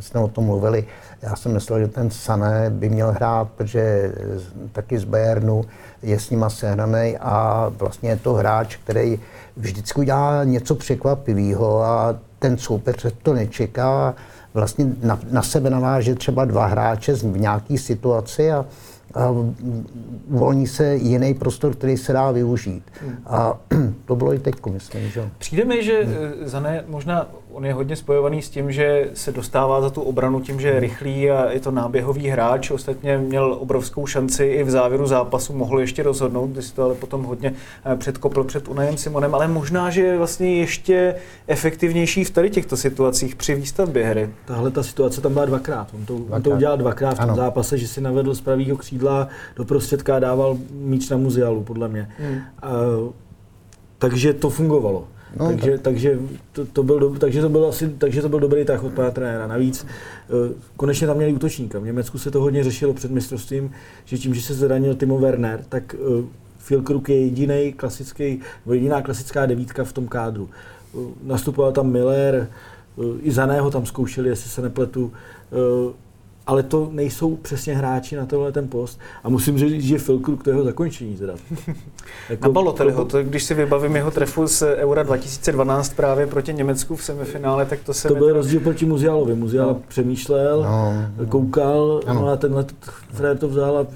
jsme 0.00 0.20
o 0.20 0.28
tom 0.28 0.44
mluvili, 0.44 0.84
já 1.22 1.36
jsem 1.36 1.52
myslel, 1.52 1.80
že 1.80 1.88
ten 1.88 2.10
Sané 2.10 2.70
by 2.70 2.88
měl 2.88 3.12
hrát, 3.12 3.48
protože 3.50 4.12
taky 4.72 4.98
z 4.98 5.04
Bayernu 5.04 5.64
je 6.02 6.20
s 6.20 6.30
nima 6.30 6.50
sehraný 6.50 7.16
a 7.20 7.66
vlastně 7.78 8.10
je 8.10 8.16
to 8.16 8.34
hráč, 8.34 8.76
který 8.76 9.18
vždycky 9.56 10.00
udělá 10.00 10.44
něco 10.44 10.74
překvapivého 10.74 11.82
a 11.82 12.16
ten 12.38 12.58
soupeř 12.58 13.06
to 13.22 13.34
nečeká. 13.34 14.14
Vlastně 14.54 14.86
na, 15.02 15.18
na 15.30 15.42
sebe 15.42 15.70
naváže 15.70 16.14
třeba 16.14 16.44
dva 16.44 16.66
hráče 16.66 17.12
v 17.12 17.38
nějaké 17.38 17.78
situaci 17.78 18.52
a, 18.52 18.66
a 19.14 19.34
uvolní 20.28 20.66
se 20.66 20.96
jiný 20.96 21.34
prostor, 21.34 21.74
který 21.74 21.96
se 21.96 22.12
dá 22.12 22.30
využít. 22.30 22.84
A 23.26 23.58
to 24.04 24.16
bylo 24.16 24.34
i 24.34 24.38
teď, 24.38 24.54
myslím. 24.66 25.08
Že? 25.08 25.30
Přijde 25.38 25.64
mi, 25.64 25.84
že 25.84 26.04
hmm. 26.04 26.14
za 26.48 26.60
ne 26.60 26.84
možná 26.88 27.26
on 27.58 27.66
je 27.66 27.74
hodně 27.74 27.96
spojovaný 27.96 28.42
s 28.42 28.50
tím, 28.50 28.72
že 28.72 29.10
se 29.14 29.32
dostává 29.32 29.80
za 29.80 29.90
tu 29.90 30.00
obranu 30.00 30.40
tím, 30.40 30.60
že 30.60 30.68
je 30.68 30.80
rychlý 30.80 31.30
a 31.30 31.50
je 31.50 31.60
to 31.60 31.70
náběhový 31.70 32.28
hráč. 32.28 32.70
Ostatně 32.70 33.18
měl 33.18 33.56
obrovskou 33.60 34.06
šanci 34.06 34.44
i 34.44 34.62
v 34.62 34.70
závěru 34.70 35.06
zápasu, 35.06 35.52
mohl 35.52 35.80
ještě 35.80 36.02
rozhodnout, 36.02 36.46
když 36.46 36.70
to 36.70 36.82
ale 36.82 36.94
potom 36.94 37.24
hodně 37.24 37.54
eh, 37.84 37.96
předkopl 37.96 38.44
před 38.44 38.68
Unajem 38.68 38.96
Simonem, 38.96 39.34
ale 39.34 39.48
možná, 39.48 39.90
že 39.90 40.02
je 40.02 40.18
vlastně 40.18 40.56
ještě 40.56 41.14
efektivnější 41.46 42.24
v 42.24 42.30
tady 42.30 42.50
těchto 42.50 42.76
situacích 42.76 43.36
při 43.36 43.54
výstavbě 43.54 44.04
hry. 44.04 44.30
Tahle 44.44 44.70
ta 44.70 44.82
situace 44.82 45.20
tam 45.20 45.32
byla 45.32 45.44
dvakrát. 45.44 45.88
On 45.94 46.04
to, 46.04 46.14
dvakrát. 46.14 46.36
On 46.36 46.42
to 46.42 46.50
udělal 46.50 46.76
dvakrát 46.76 47.14
v 47.14 47.18
tom 47.18 47.24
ano. 47.24 47.36
zápase, 47.36 47.78
že 47.78 47.88
si 47.88 48.00
navedl 48.00 48.34
z 48.34 48.40
pravého 48.40 48.76
křídla 48.76 49.28
do 49.56 49.64
prostředka 49.64 50.16
a 50.16 50.18
dával 50.18 50.56
míč 50.70 51.08
na 51.08 51.16
muzialu, 51.16 51.62
podle 51.62 51.88
mě. 51.88 52.10
Hmm. 52.18 52.34
Uh, 52.34 53.12
takže 53.98 54.32
to 54.32 54.50
fungovalo. 54.50 55.08
No, 55.36 55.46
takže, 55.46 55.70
tak. 55.70 55.80
takže, 55.80 56.18
to, 56.52 56.66
to 56.66 56.82
byl, 56.82 57.16
takže, 57.18 57.40
to 57.40 57.48
byl 57.48 57.66
asi, 57.66 57.88
takže 57.88 58.22
to 58.22 58.28
byl 58.28 58.40
dobrý 58.40 58.64
tah 58.64 58.84
od 58.84 58.92
pana 58.92 59.10
trenéra. 59.10 59.46
Navíc 59.46 59.86
eh, 59.86 60.54
konečně 60.76 61.06
tam 61.06 61.16
měli 61.16 61.32
útočníka. 61.32 61.78
V 61.78 61.84
Německu 61.84 62.18
se 62.18 62.30
to 62.30 62.40
hodně 62.40 62.64
řešilo 62.64 62.94
před 62.94 63.10
mistrovstvím, 63.10 63.70
že 64.04 64.18
tím, 64.18 64.34
že 64.34 64.42
se 64.42 64.54
zranil 64.54 64.94
Timo 64.94 65.18
Werner, 65.18 65.64
tak 65.68 65.94
eh, 65.94 66.24
Phil 66.68 66.82
Kruk 66.82 67.08
je 67.08 67.20
jediný 67.20 67.72
klasický, 67.72 68.40
jediná 68.72 69.02
klasická 69.02 69.46
devítka 69.46 69.84
v 69.84 69.92
tom 69.92 70.08
kádru. 70.08 70.50
Eh, 70.94 70.98
nastupoval 71.22 71.72
tam 71.72 71.90
Miller, 71.90 72.48
i 73.22 73.30
Zaného 73.30 73.70
tam 73.70 73.86
zkoušeli, 73.86 74.28
jestli 74.28 74.50
se 74.50 74.62
nepletu 74.62 75.12
ale 76.48 76.62
to 76.62 76.88
nejsou 76.92 77.36
přesně 77.36 77.74
hráči 77.74 78.16
na 78.16 78.26
tohle 78.26 78.52
ten 78.52 78.68
post. 78.68 79.00
A 79.24 79.28
musím 79.28 79.58
říct, 79.58 79.84
že 79.84 79.98
Phil 79.98 80.18
Krug 80.18 80.42
to 80.42 80.50
jeho 80.50 80.64
zakončení 80.64 81.16
teda. 81.16 81.34
jako, 82.28 82.42
na 82.42 82.52
Balotelliho, 82.52 83.04
to, 83.04 83.22
když 83.22 83.44
si 83.44 83.54
vybavím 83.54 83.96
jeho 83.96 84.10
trefu 84.10 84.46
z 84.46 84.62
Eura 84.62 85.02
2012 85.02 85.88
právě 85.88 86.26
proti 86.26 86.54
Německu 86.54 86.96
v 86.96 87.04
semifinále, 87.04 87.66
tak 87.66 87.80
to 87.80 87.94
se... 87.94 88.08
To 88.08 88.14
byl 88.14 88.32
rozdíl 88.32 88.60
proti 88.60 88.86
Muzialovi. 88.86 89.34
Muzial 89.34 89.68
no. 89.68 89.80
přemýšlel, 89.88 90.62
no. 90.62 91.26
koukal, 91.28 92.00
ano. 92.06 92.20
no 92.20 92.28
a 92.28 92.36
tenhle 92.36 92.66
Fred 93.12 93.40
to 93.40 93.48
vzal 93.48 93.78
a 93.78 93.86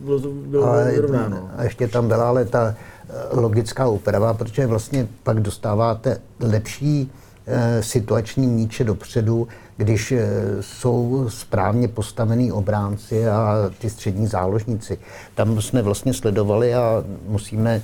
bylo 0.00 0.20
to 0.20 0.28
bylo 0.28 0.64
ale, 0.64 0.90
vyrovnáno. 0.90 1.50
A 1.56 1.62
ještě 1.62 1.88
tam 1.88 2.08
byla 2.08 2.28
ale 2.28 2.44
ta 2.44 2.74
eh, 2.74 3.40
logická 3.40 3.88
úprava, 3.88 4.34
protože 4.34 4.66
vlastně 4.66 5.08
pak 5.22 5.40
dostáváte 5.40 6.18
lepší 6.40 7.12
eh, 7.46 7.82
situační 7.82 8.46
míče 8.46 8.84
dopředu, 8.84 9.48
když 9.76 10.12
eh, 10.12 10.26
jsou 10.60 11.26
správně 11.28 11.88
postavený 11.88 12.52
obránci 12.52 13.28
a 13.28 13.56
ty 13.78 13.90
střední 13.90 14.26
záložníci. 14.26 14.98
Tam 15.34 15.60
jsme 15.60 15.82
vlastně 15.82 16.14
sledovali 16.14 16.74
a 16.74 17.04
musíme 17.28 17.82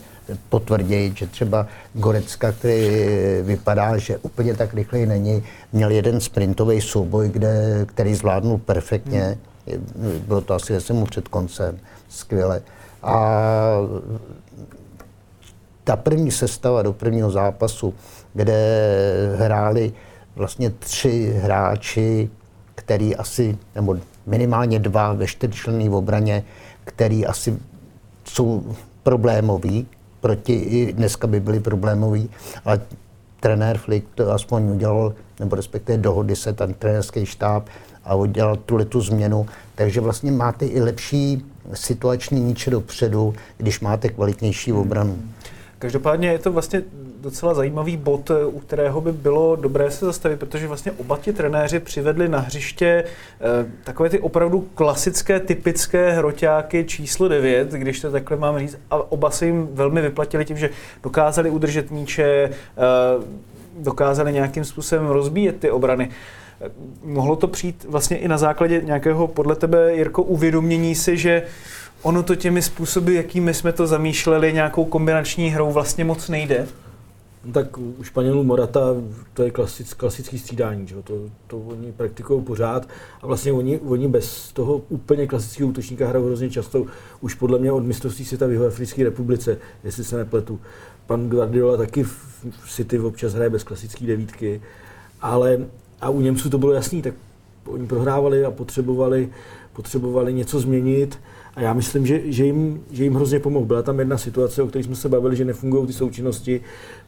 potvrdit, 0.49 1.17
že 1.17 1.27
třeba 1.27 1.67
Gorecka, 1.95 2.53
který 2.53 2.91
vypadá, 3.43 3.97
že 3.99 4.19
úplně 4.19 4.55
tak 4.55 4.75
rychlej 4.75 5.07
není, 5.07 5.43
měl 5.73 5.91
jeden 5.91 6.21
sprintový 6.21 6.81
souboj, 6.81 7.29
kde, 7.29 7.85
který 7.87 8.15
zvládnul 8.15 8.59
perfektně. 8.59 9.39
Bylo 10.27 10.41
to 10.41 10.55
asi, 10.55 10.81
jsem 10.81 10.97
mu 10.97 11.07
před 11.07 11.29
koncem, 11.29 11.79
skvěle. 12.09 12.63
A 13.03 13.41
ta 15.85 15.97
první 15.97 16.31
sestava 16.31 16.83
do 16.83 16.93
prvního 16.93 17.31
zápasu, 17.31 17.95
kde 18.35 18.57
hráli 19.37 19.93
vlastně 20.37 20.71
tři 20.71 21.35
hráči, 21.43 22.31
který 22.75 23.17
asi, 23.17 23.59
nebo 23.75 23.97
minimálně 24.27 24.79
dva 24.79 25.13
ve 25.13 25.27
čtyřčlenné 25.27 25.91
obraně, 25.91 26.45
který 26.85 27.27
asi 27.27 27.59
jsou 28.25 28.77
problémoví, 29.03 29.87
proti, 30.21 30.93
dneska 30.93 31.27
by 31.27 31.41
byli 31.41 31.61
problémoví, 31.61 32.31
ale 32.65 32.81
trenér 33.41 33.79
Flick 33.79 34.07
to 34.15 34.33
aspoň 34.33 34.63
udělal, 34.63 35.15
nebo 35.41 35.57
respektive 35.57 35.99
dohody 35.99 36.37
se 36.37 36.53
ten 36.53 36.75
trenérský 36.75 37.27
štáb 37.27 37.69
a 38.05 38.15
udělal 38.15 38.57
tuhle 38.57 38.85
tu 38.85 39.01
změnu. 39.01 39.47
Takže 39.75 40.01
vlastně 40.01 40.33
máte 40.33 40.67
i 40.67 40.81
lepší 40.81 41.45
situační 41.75 42.41
míče 42.41 42.71
dopředu, 42.71 43.35
když 43.57 43.81
máte 43.81 44.09
kvalitnější 44.09 44.73
obranu. 44.73 45.19
Každopádně 45.79 46.29
je 46.29 46.39
to 46.39 46.53
vlastně 46.53 46.83
docela 47.21 47.55
zajímavý 47.55 47.97
bod, 47.97 48.31
u 48.47 48.61
kterého 48.61 49.01
by 49.01 49.13
bylo 49.13 49.57
dobré 49.57 49.91
se 49.91 50.05
zastavit, 50.05 50.39
protože 50.39 50.69
vlastně 50.69 50.93
oba 50.93 51.19
ti 51.19 51.33
trenéři 51.33 51.81
přivedli 51.81 52.29
na 52.29 52.39
hřiště 52.39 53.05
eh, 53.05 53.71
takové 53.85 54.09
ty 54.09 54.19
opravdu 54.19 54.61
klasické, 54.75 55.41
typické 55.41 56.13
hroťáky 56.13 56.85
číslo 56.85 57.29
9, 57.29 57.71
když 57.71 58.01
to 58.01 58.11
takhle 58.11 58.37
mám 58.37 58.59
říct, 58.59 58.79
a 58.91 59.13
oba 59.13 59.31
se 59.31 59.47
jim 59.47 59.69
velmi 59.73 60.01
vyplatili 60.03 60.45
tím, 60.45 60.57
že 60.57 60.71
dokázali 61.03 61.51
udržet 61.51 61.91
míče, 61.91 62.25
eh, 62.25 62.51
dokázali 63.79 64.33
nějakým 64.33 64.65
způsobem 64.65 65.07
rozbíjet 65.07 65.61
ty 65.61 65.71
obrany. 65.71 66.11
Eh, 66.61 66.71
mohlo 67.05 67.37
to 67.37 67.49
přijít 67.49 67.87
vlastně 67.89 68.17
i 68.17 68.29
na 68.29 68.39
základě 68.39 68.81
nějakého, 68.85 69.27
podle 69.27 69.57
tebe, 69.57 69.95
Jirko, 69.95 70.23
uvědomění 70.23 70.95
si, 70.95 71.17
že 71.17 71.43
ono 72.03 72.23
to 72.23 72.37
těmi 72.37 72.63
způsoby, 72.63 73.17
jakými 73.17 73.55
jsme 73.55 73.73
to 73.73 73.87
zamýšleli, 73.87 74.53
nějakou 74.53 74.85
kombinační 74.85 75.51
hrou 75.51 75.73
vlastně 75.73 76.05
moc 76.05 76.29
nejde? 76.29 76.67
No 77.45 77.53
tak 77.53 77.79
u 77.79 78.03
Španělů 78.03 78.45
Morata 78.45 78.81
to 79.35 79.43
je 79.43 79.51
klasic, 79.51 79.95
klasický 79.95 80.39
střídání, 80.39 80.87
že? 80.87 80.95
To, 81.03 81.15
to 81.47 81.59
oni 81.59 81.93
praktikují 81.93 82.43
pořád 82.43 82.89
a 83.23 83.27
vlastně 83.27 83.53
oni, 83.53 83.79
oni 83.79 84.09
bez 84.09 84.53
toho 84.53 84.83
úplně 84.89 85.27
klasického 85.27 85.69
útočníka 85.69 86.09
hrajou 86.09 86.27
hrozně 86.27 86.51
často, 86.51 86.87
už 87.21 87.35
podle 87.35 87.59
mě 87.59 87.73
od 87.73 87.85
mistrovství 87.85 88.25
světa 88.25 88.47
v 88.47 88.67
Africké 88.67 89.05
republice, 89.05 89.59
jestli 89.85 90.05
se 90.05 90.17
nepletu. 90.17 90.61
Pan 91.07 91.29
Guardiola 91.29 91.77
taky 91.77 92.03
v 92.03 92.45
City 92.69 92.99
občas 92.99 93.33
hraje 93.33 93.51
bez 93.51 93.65
klasické 93.65 94.07
devítky, 94.07 94.63
ale 95.21 95.59
a 96.01 96.09
u 96.11 96.21
Němců 96.21 96.51
to 96.51 96.59
bylo 96.59 96.73
jasný, 96.73 97.03
tak 97.03 97.15
oni 97.65 97.87
prohrávali 97.87 98.45
a 98.45 98.51
potřebovali, 98.51 99.29
potřebovali 99.73 100.35
něco 100.35 100.61
změnit 100.61 101.19
a 101.55 101.61
já 101.61 101.73
myslím, 101.73 102.07
že, 102.07 102.21
že, 102.25 102.45
jim, 102.45 102.83
že 102.91 103.05
jim 103.05 103.15
hrozně 103.15 103.39
pomohl. 103.39 103.67
Byla 103.67 103.83
tam 103.83 103.99
jedna 103.99 104.19
situace, 104.19 104.63
o 104.63 104.67
které 104.67 104.85
jsme 104.85 104.97
se 104.97 105.09
bavili, 105.09 105.37
že 105.37 105.45
nefungují 105.45 105.87
ty 105.87 105.93
součinnosti, 105.93 106.61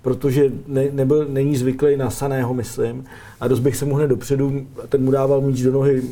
protože 0.02 0.52
ne, 0.66 0.88
nebyl, 0.92 1.26
není 1.28 1.56
zvyklý 1.56 1.96
na 1.96 2.10
Saného, 2.10 2.54
myslím. 2.54 3.04
A 3.40 3.48
rozběh 3.48 3.76
se 3.76 3.84
mu 3.84 3.94
hned 3.94 4.08
dopředu, 4.08 4.66
ten 4.88 5.04
mu 5.04 5.10
dával 5.10 5.40
míč 5.40 5.62
do 5.62 5.72
nohy, 5.72 6.02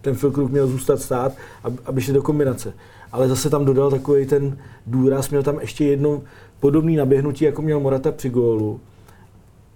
ten 0.00 0.14
Filkruk 0.14 0.50
měl 0.50 0.66
zůstat 0.66 1.00
stát, 1.00 1.32
aby 1.84 2.00
šli 2.00 2.12
do 2.12 2.22
kombinace. 2.22 2.72
Ale 3.12 3.28
zase 3.28 3.50
tam 3.50 3.64
dodal 3.64 3.90
takový 3.90 4.26
ten 4.26 4.58
důraz, 4.86 5.30
měl 5.30 5.42
tam 5.42 5.60
ještě 5.60 5.84
jedno 5.84 6.22
podobné 6.60 6.96
naběhnutí, 6.96 7.44
jako 7.44 7.62
měl 7.62 7.80
Morata 7.80 8.12
při 8.12 8.28
gólu. 8.30 8.80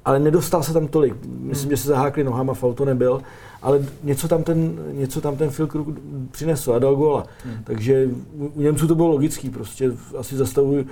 Ale 0.04 0.18
nedostal 0.18 0.62
se 0.62 0.72
tam 0.72 0.88
tolik. 0.88 1.14
Myslím, 1.24 1.68
hmm. 1.68 1.76
že 1.76 1.82
se 1.82 1.88
zahákli 1.88 2.24
nohama, 2.24 2.54
faul 2.54 2.74
to 2.74 2.84
nebyl 2.84 3.22
ale 3.62 3.86
něco 4.02 4.28
tam 4.28 4.42
ten, 4.42 4.78
něco 4.92 5.20
tam 5.20 5.36
ten 5.36 5.50
Phil 5.50 5.66
Krug 5.66 5.88
přinesl 6.30 6.72
a 6.72 6.78
dal 6.78 6.96
góla. 6.96 7.26
Hmm. 7.44 7.64
Takže 7.64 8.08
u 8.38 8.60
Němců 8.60 8.86
to 8.86 8.94
bylo 8.94 9.08
logický, 9.08 9.50
prostě 9.50 9.92
asi 10.18 10.36
zastavují 10.36 10.86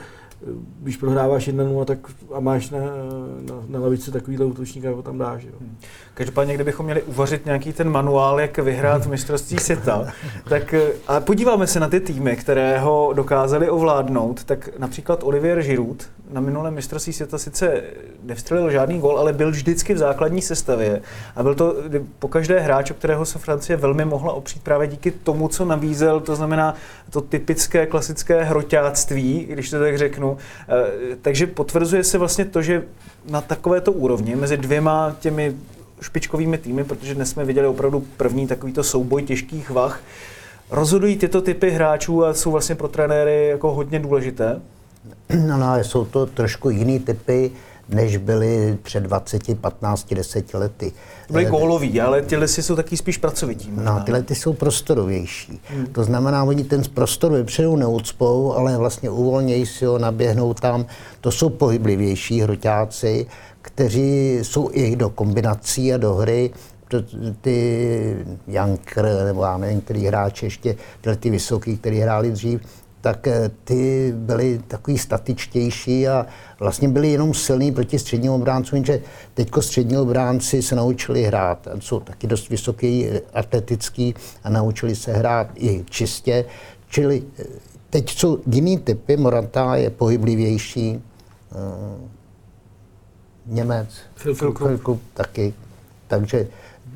když 0.81 0.97
prohráváš 0.97 1.49
1-0 1.49 1.85
tak 1.85 1.99
a 2.35 2.41
máš 2.41 2.71
na, 2.71 2.81
na, 3.41 3.55
na 3.69 3.81
lavici 3.81 4.13
takovýhle 4.13 4.47
útočníka, 4.47 4.91
ho 4.91 5.03
tam 5.03 5.19
dáš. 5.19 5.45
Jo. 5.45 5.53
Hmm. 5.61 5.77
Každopádně, 6.19 6.55
kdybychom 6.55 6.87
měli 6.87 7.03
uvařit 7.03 7.47
nějaký 7.47 7.73
ten 7.73 7.91
manuál, 7.91 8.41
jak 8.41 8.59
vyhrát 8.59 9.07
mistrovství 9.07 9.59
světa, 9.59 10.07
tak 10.49 10.75
a 11.07 11.21
podíváme 11.21 11.67
se 11.67 11.81
na 11.81 11.89
ty 11.89 12.01
týmy, 12.01 12.37
které 12.37 12.79
ho 12.79 13.13
dokázali 13.15 13.71
ovládnout, 13.71 14.45
tak 14.45 14.69
například 14.79 15.23
Olivier 15.23 15.63
Giroud 15.63 16.11
na 16.31 16.41
minulém 16.41 16.75
mistrovství 16.75 17.13
světa 17.13 17.39
sice 17.39 17.83
nevstřelil 18.23 18.71
žádný 18.71 19.01
gol, 19.01 19.19
ale 19.19 19.33
byl 19.33 19.51
vždycky 19.51 19.95
v 19.95 19.99
základní 19.99 20.43
sestavě 20.43 21.03
a 21.37 21.43
byl 21.43 21.55
to 21.55 21.77
po 22.19 22.29
každé 22.29 22.61
hráč, 22.61 22.91
o 22.91 22.95
kterého 22.95 23.25
se 23.25 23.39
Francie 23.39 23.77
velmi 23.77 24.05
mohla 24.05 24.33
opřít 24.33 24.63
právě 24.63 24.87
díky 24.87 25.11
tomu, 25.11 25.49
co 25.49 25.65
nabízel, 25.65 26.21
to 26.21 26.37
znamená 26.37 26.75
to 27.11 27.21
typické 27.21 27.87
klasické 27.87 28.43
hroťáctví, 28.43 29.47
když 29.51 29.71
to 29.71 29.79
tak 29.79 29.99
řeknu. 29.99 30.37
Eh, 30.69 31.17
takže 31.23 31.47
potvrzuje 31.47 32.05
se 32.05 32.19
vlastně 32.19 32.45
to, 32.45 32.63
že 32.63 32.83
na 33.31 33.41
takovéto 33.41 33.93
úrovni 33.93 34.37
mezi 34.37 34.57
dvěma 34.57 35.17
těmi 35.21 35.55
špičkovými 36.01 36.59
týmy, 36.59 36.85
protože 36.85 37.15
dnes 37.15 37.31
jsme 37.31 37.45
viděli 37.45 37.67
opravdu 37.67 38.05
první 38.17 38.47
takovýto 38.47 38.85
souboj 38.85 39.23
těžkých 39.23 39.71
vah, 39.71 40.01
rozhodují 40.71 41.17
tyto 41.17 41.43
typy 41.43 41.71
hráčů 41.71 42.25
a 42.25 42.35
jsou 42.35 42.51
vlastně 42.51 42.75
pro 42.75 42.89
trenéry 42.89 43.49
jako 43.49 43.73
hodně 43.73 43.99
důležité? 43.99 44.61
No, 45.47 45.57
no, 45.57 45.77
jsou 45.85 46.05
to 46.05 46.27
trošku 46.27 46.71
jiný 46.71 46.99
typy, 46.99 47.51
než 47.89 48.17
byly 48.17 48.79
před 48.83 49.01
20, 49.01 49.61
15, 49.61 50.15
10 50.15 50.55
lety. 50.55 50.93
Byly 51.31 51.47
eh, 51.47 51.51
gólový, 51.51 52.01
ale 52.01 52.23
tyhle 52.23 52.49
si 52.49 52.63
jsou 52.63 52.77
taky 52.77 52.97
spíš 52.97 53.17
pracovití. 53.17 53.71
No, 53.73 54.05
ty 54.25 54.35
jsou 54.35 54.53
prostorovější. 54.53 55.61
Hmm. 55.69 55.87
To 55.87 56.05
znamená, 56.05 56.45
oni 56.45 56.65
ten 56.65 56.83
prostor 56.95 57.33
vypředou 57.33 57.77
neucpou, 57.77 58.53
ale 58.53 58.77
vlastně 58.77 59.11
uvolnějí 59.11 59.67
si 59.67 59.85
ho, 59.85 59.99
naběhnou 59.99 60.55
tam. 60.55 60.87
To 61.21 61.31
jsou 61.31 61.49
pohyblivější 61.49 62.41
hroťáci, 62.41 63.27
kteří 63.69 64.39
jsou 64.43 64.71
i 64.73 64.97
do 64.97 65.11
kombinací 65.11 65.95
a 65.95 65.97
do 65.97 66.15
hry 66.15 66.51
ty 67.41 68.17
Janker, 68.47 69.09
nebo 69.25 69.45
já 69.45 69.59
nevím, 69.59 69.81
který 69.81 70.07
hráči 70.07 70.47
ještě, 70.47 70.77
tyhle 71.01 71.17
ty 71.17 71.31
vysoký, 71.31 71.77
který 71.77 72.01
hráli 72.01 72.31
dřív, 72.31 72.61
tak 73.01 73.27
eh, 73.27 73.51
ty 73.65 74.13
byly 74.17 74.61
takový 74.69 74.99
statičtější 74.99 76.09
a 76.09 76.27
vlastně 76.61 76.89
byli 76.89 77.09
jenom 77.13 77.35
silní 77.35 77.73
proti 77.73 77.99
středním 77.99 78.33
obráncům, 78.33 78.85
že 78.85 79.01
teďko 79.35 79.63
střední 79.63 79.97
obránci 79.99 80.63
se 80.63 80.75
naučili 80.75 81.23
hrát. 81.23 81.69
Jsou 81.79 82.01
taky 82.01 82.27
dost 82.27 82.49
vysoký, 82.49 83.07
eh, 83.07 83.21
atletický 83.35 84.15
a 84.45 84.51
naučili 84.51 84.97
se 84.97 85.13
hrát 85.13 85.51
i 85.55 85.85
čistě. 85.91 86.45
Čili 86.89 87.23
eh, 87.39 87.45
teď 87.91 88.11
jsou 88.11 88.39
jiný 88.47 88.79
typy, 88.79 89.17
Morata 89.17 89.77
je 89.77 89.91
pohyblivější, 89.91 91.03
Němec, 93.49 93.89
Filkup 94.15 95.03
taky. 95.15 95.55
Takže 96.09 96.49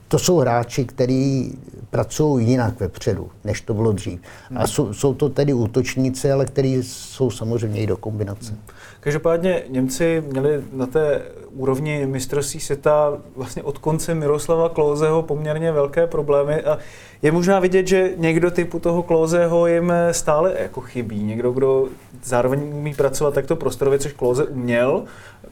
to 0.08 0.18
jsou 0.18 0.38
hráči, 0.38 0.84
kteří 0.84 1.58
pracují 1.90 2.48
jinak 2.48 2.80
vepředu, 2.80 3.30
než 3.44 3.60
to 3.60 3.74
bylo 3.74 3.92
dřív. 3.92 4.20
A 4.50 4.58
hmm. 4.58 4.66
jsou, 4.66 4.94
jsou 4.94 5.14
to 5.14 5.28
tedy 5.28 5.52
útočníci, 5.52 6.32
ale 6.32 6.46
kteří 6.46 6.82
jsou 6.82 7.30
samozřejmě 7.30 7.80
i 7.80 7.86
do 7.86 7.96
kombinace. 7.96 8.54
Každopádně 9.00 9.62
Němci 9.68 10.24
měli 10.30 10.64
na 10.72 10.86
té 10.86 11.22
úrovni 11.54 12.06
mistrovství 12.06 12.60
světa 12.60 13.18
vlastně 13.36 13.62
od 13.62 13.78
konce 13.78 14.14
Miroslava 14.14 14.68
Klózeho 14.68 15.22
poměrně 15.22 15.72
velké 15.72 16.06
problémy 16.06 16.62
a 16.62 16.78
je 17.22 17.32
možná 17.32 17.60
vidět, 17.60 17.86
že 17.86 18.12
někdo 18.16 18.50
typu 18.50 18.78
toho 18.78 19.02
Klózeho 19.02 19.66
jim 19.66 19.92
stále 20.10 20.54
jako 20.58 20.80
chybí. 20.80 21.22
Někdo, 21.22 21.52
kdo 21.52 21.88
zároveň 22.24 22.60
umí 22.74 22.94
pracovat 22.94 23.34
takto 23.34 23.56
prostorově, 23.56 23.98
což 23.98 24.12
Klóze 24.12 24.44
uměl, 24.44 25.04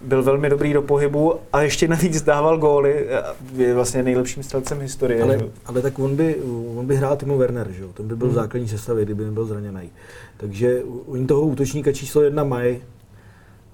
byl 0.03 0.23
velmi 0.23 0.51
dobrý 0.51 0.73
do 0.73 0.83
pohybu 0.83 1.35
a 1.53 1.63
ještě 1.63 1.89
navíc 1.89 2.23
dával 2.23 2.59
góly. 2.59 3.07
Je 3.57 3.75
vlastně 3.75 4.03
nejlepším 4.03 4.43
střelcem 4.43 4.81
historie. 4.81 5.23
Ale, 5.23 5.41
ale 5.67 5.83
tak 5.83 5.99
on 5.99 6.17
by, 6.17 6.37
on 6.77 6.87
by 6.87 6.97
hrál 6.97 7.17
Timo 7.17 7.39
Werner, 7.39 7.71
že 7.71 7.83
jo? 7.83 7.89
Ten 7.95 8.09
by 8.09 8.17
byl 8.17 8.27
hmm. 8.27 8.37
základní 8.37 8.69
sestavě, 8.69 9.05
kdyby 9.05 9.25
nebyl 9.25 9.45
zraněný. 9.45 9.91
Takže 10.37 10.83
oni 11.07 11.27
toho 11.27 11.41
útočníka 11.41 11.93
číslo 11.93 12.23
jedna 12.23 12.45
mají, 12.45 12.83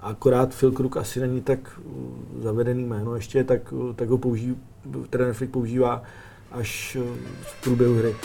akorát 0.01 0.55
Phil 0.55 0.71
Kruk 0.71 0.97
asi 0.97 1.19
není 1.19 1.41
tak 1.41 1.59
uh, 1.85 2.43
zavedený 2.43 2.83
jméno 2.83 3.15
ještě, 3.15 3.43
tak, 3.43 3.73
tak 3.95 4.09
ho 4.09 4.17
použí, 4.17 4.55
trenér 5.09 5.33
Flick 5.33 5.53
používá 5.53 6.03
až 6.51 6.97
uh, 6.99 7.15
v 7.41 7.61
průběhu 7.61 7.97
hry. 7.97 8.15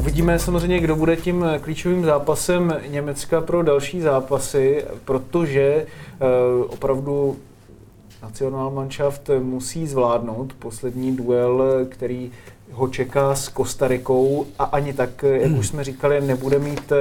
Uvidíme 0.00 0.38
samozřejmě, 0.38 0.80
kdo 0.80 0.96
bude 0.96 1.16
tím 1.16 1.46
klíčovým 1.60 2.04
zápasem 2.04 2.80
Německa 2.88 3.40
pro 3.40 3.62
další 3.62 4.00
zápasy, 4.00 4.84
protože 5.04 5.86
uh, 5.86 6.72
opravdu 6.72 7.36
Nationalmannschaft 8.22 9.30
musí 9.42 9.86
zvládnout 9.86 10.52
poslední 10.52 11.16
duel, 11.16 11.62
který 11.88 12.32
ho 12.72 12.88
čeká 12.88 13.34
s 13.34 13.48
Kostarikou 13.48 14.46
a 14.58 14.64
ani 14.64 14.92
tak, 14.92 15.22
jak 15.22 15.52
už 15.52 15.68
jsme 15.68 15.84
říkali, 15.84 16.20
nebude 16.20 16.58
mít 16.58 16.92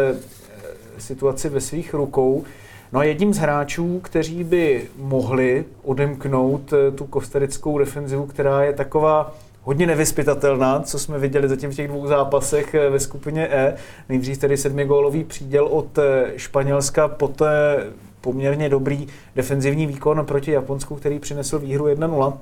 situaci 1.01 1.49
ve 1.49 1.61
svých 1.61 1.93
rukou. 1.93 2.43
No 2.91 2.99
a 2.99 3.03
jedním 3.03 3.33
z 3.33 3.37
hráčů, 3.37 3.99
kteří 3.99 4.43
by 4.43 4.87
mohli 4.97 5.65
odemknout 5.83 6.73
uh, 6.73 6.95
tu 6.95 7.05
kostarickou 7.05 7.77
defenzivu, 7.77 8.25
která 8.25 8.63
je 8.63 8.73
taková 8.73 9.33
hodně 9.63 9.87
nevyspytatelná, 9.87 10.79
co 10.79 10.99
jsme 10.99 11.19
viděli 11.19 11.49
zatím 11.49 11.71
v 11.71 11.75
těch 11.75 11.87
dvou 11.87 12.07
zápasech 12.07 12.73
eh, 12.73 12.89
ve 12.89 12.99
skupině 12.99 13.47
E. 13.51 13.75
Nejdřív 14.09 14.37
tedy 14.37 14.57
sedmigólový 14.57 15.23
příděl 15.23 15.65
od 15.65 15.97
eh, 15.97 16.33
Španělska, 16.35 17.07
poté 17.07 17.85
poměrně 18.21 18.69
dobrý 18.69 19.07
defenzivní 19.35 19.85
výkon 19.85 20.25
proti 20.25 20.51
Japonsku, 20.51 20.95
který 20.95 21.19
přinesl 21.19 21.59
výhru 21.59 21.85
1-0. 21.85 22.37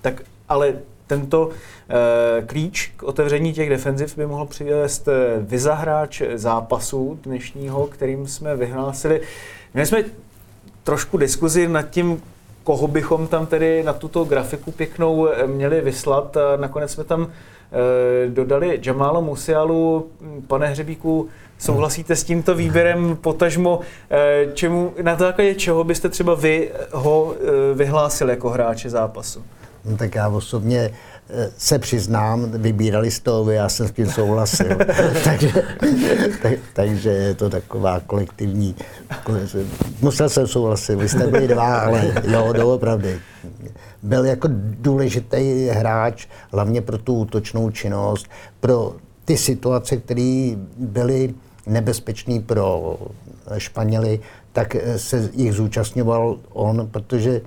Tak 0.00 0.22
ale 0.48 0.74
tento 1.08 1.50
e, 1.50 2.42
klíč 2.42 2.92
k 2.96 3.02
otevření 3.02 3.52
těch 3.52 3.68
defenziv 3.68 4.16
by 4.16 4.26
mohl 4.26 4.46
přivést 4.46 5.08
vyzahráč 5.40 6.22
zápasu 6.34 7.18
dnešního, 7.22 7.86
kterým 7.86 8.26
jsme 8.26 8.56
vyhlásili. 8.56 9.20
Měli 9.74 9.86
jsme 9.86 10.04
trošku 10.84 11.16
diskuzi 11.16 11.68
nad 11.68 11.82
tím, 11.82 12.22
koho 12.64 12.88
bychom 12.88 13.26
tam 13.26 13.46
tedy 13.46 13.82
na 13.82 13.92
tuto 13.92 14.24
grafiku 14.24 14.70
pěknou 14.70 15.28
eh, 15.28 15.46
měli 15.46 15.80
vyslat. 15.80 16.36
Nakonec 16.56 16.90
jsme 16.90 17.04
tam 17.04 17.26
eh, 17.26 18.30
dodali 18.30 18.80
Jamala 18.82 19.20
Musialu. 19.20 20.10
Pane 20.46 20.66
Hřebíku, 20.66 21.28
souhlasíte 21.58 22.16
s 22.16 22.24
tímto 22.24 22.54
výběrem 22.54 23.16
potažmo, 23.20 23.80
eh, 24.10 24.46
čemu, 24.54 24.92
na 25.02 25.16
základě 25.16 25.54
čeho 25.54 25.84
byste 25.84 26.08
třeba 26.08 26.34
vy 26.34 26.70
ho 26.92 27.34
vyhlásili 27.74 28.30
jako 28.30 28.50
hráče 28.50 28.90
zápasu? 28.90 29.44
No, 29.84 29.96
tak 29.96 30.14
já 30.14 30.28
osobně 30.28 30.90
se 31.58 31.78
přiznám, 31.78 32.50
vybírali 32.50 33.10
z 33.10 33.20
toho, 33.20 33.50
já 33.50 33.68
jsem 33.68 33.88
s 33.88 33.92
tím 33.92 34.10
souhlasil. 34.10 34.66
takže, 35.24 35.52
tak, 36.42 36.52
takže 36.72 37.10
je 37.10 37.34
to 37.34 37.50
taková 37.50 38.00
kolektivní. 38.00 38.74
Musel 40.00 40.28
jsem 40.28 40.46
souhlasit, 40.46 40.96
vy 40.96 41.08
jste 41.08 41.26
byli 41.26 41.48
dva, 41.48 41.78
ale 41.78 42.12
jo, 42.24 42.52
doopravdy. 42.52 43.20
Byl 44.02 44.24
jako 44.24 44.48
důležitý 44.80 45.68
hráč, 45.72 46.26
hlavně 46.52 46.82
pro 46.82 46.98
tu 46.98 47.14
útočnou 47.14 47.70
činnost, 47.70 48.26
pro 48.60 48.94
ty 49.24 49.36
situace, 49.36 49.96
které 49.96 50.56
byly 50.76 51.34
nebezpečné 51.66 52.40
pro 52.40 52.98
Španěly, 53.58 54.20
tak 54.52 54.76
se 54.96 55.30
jich 55.34 55.52
zúčastňoval 55.52 56.38
on, 56.52 56.88
protože 56.90 57.40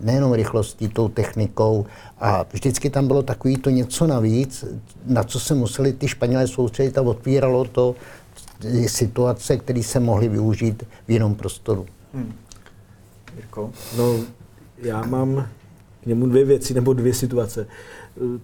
nejenom 0.00 0.32
rychlostí, 0.32 0.88
tou 0.88 1.08
technikou 1.08 1.86
a 2.18 2.46
vždycky 2.52 2.90
tam 2.90 3.06
bylo 3.06 3.22
takový 3.22 3.56
to 3.56 3.70
něco 3.70 4.06
navíc, 4.06 4.64
na 5.06 5.24
co 5.24 5.40
se 5.40 5.54
museli 5.54 5.92
ty 5.92 6.08
Španělé 6.08 6.48
soustředit 6.48 6.98
a 6.98 7.02
otvíralo 7.02 7.64
to 7.64 7.94
situace, 8.86 9.56
které 9.56 9.82
se 9.82 10.00
mohly 10.00 10.28
využít 10.28 10.82
v 11.08 11.10
jinom 11.10 11.34
prostoru. 11.34 11.86
Hmm. 12.14 12.32
Jirko? 13.36 13.70
No, 13.96 14.20
já 14.78 15.02
mám 15.06 15.48
k 16.02 16.06
němu 16.06 16.26
dvě 16.26 16.44
věci 16.44 16.74
nebo 16.74 16.92
dvě 16.92 17.14
situace. 17.14 17.66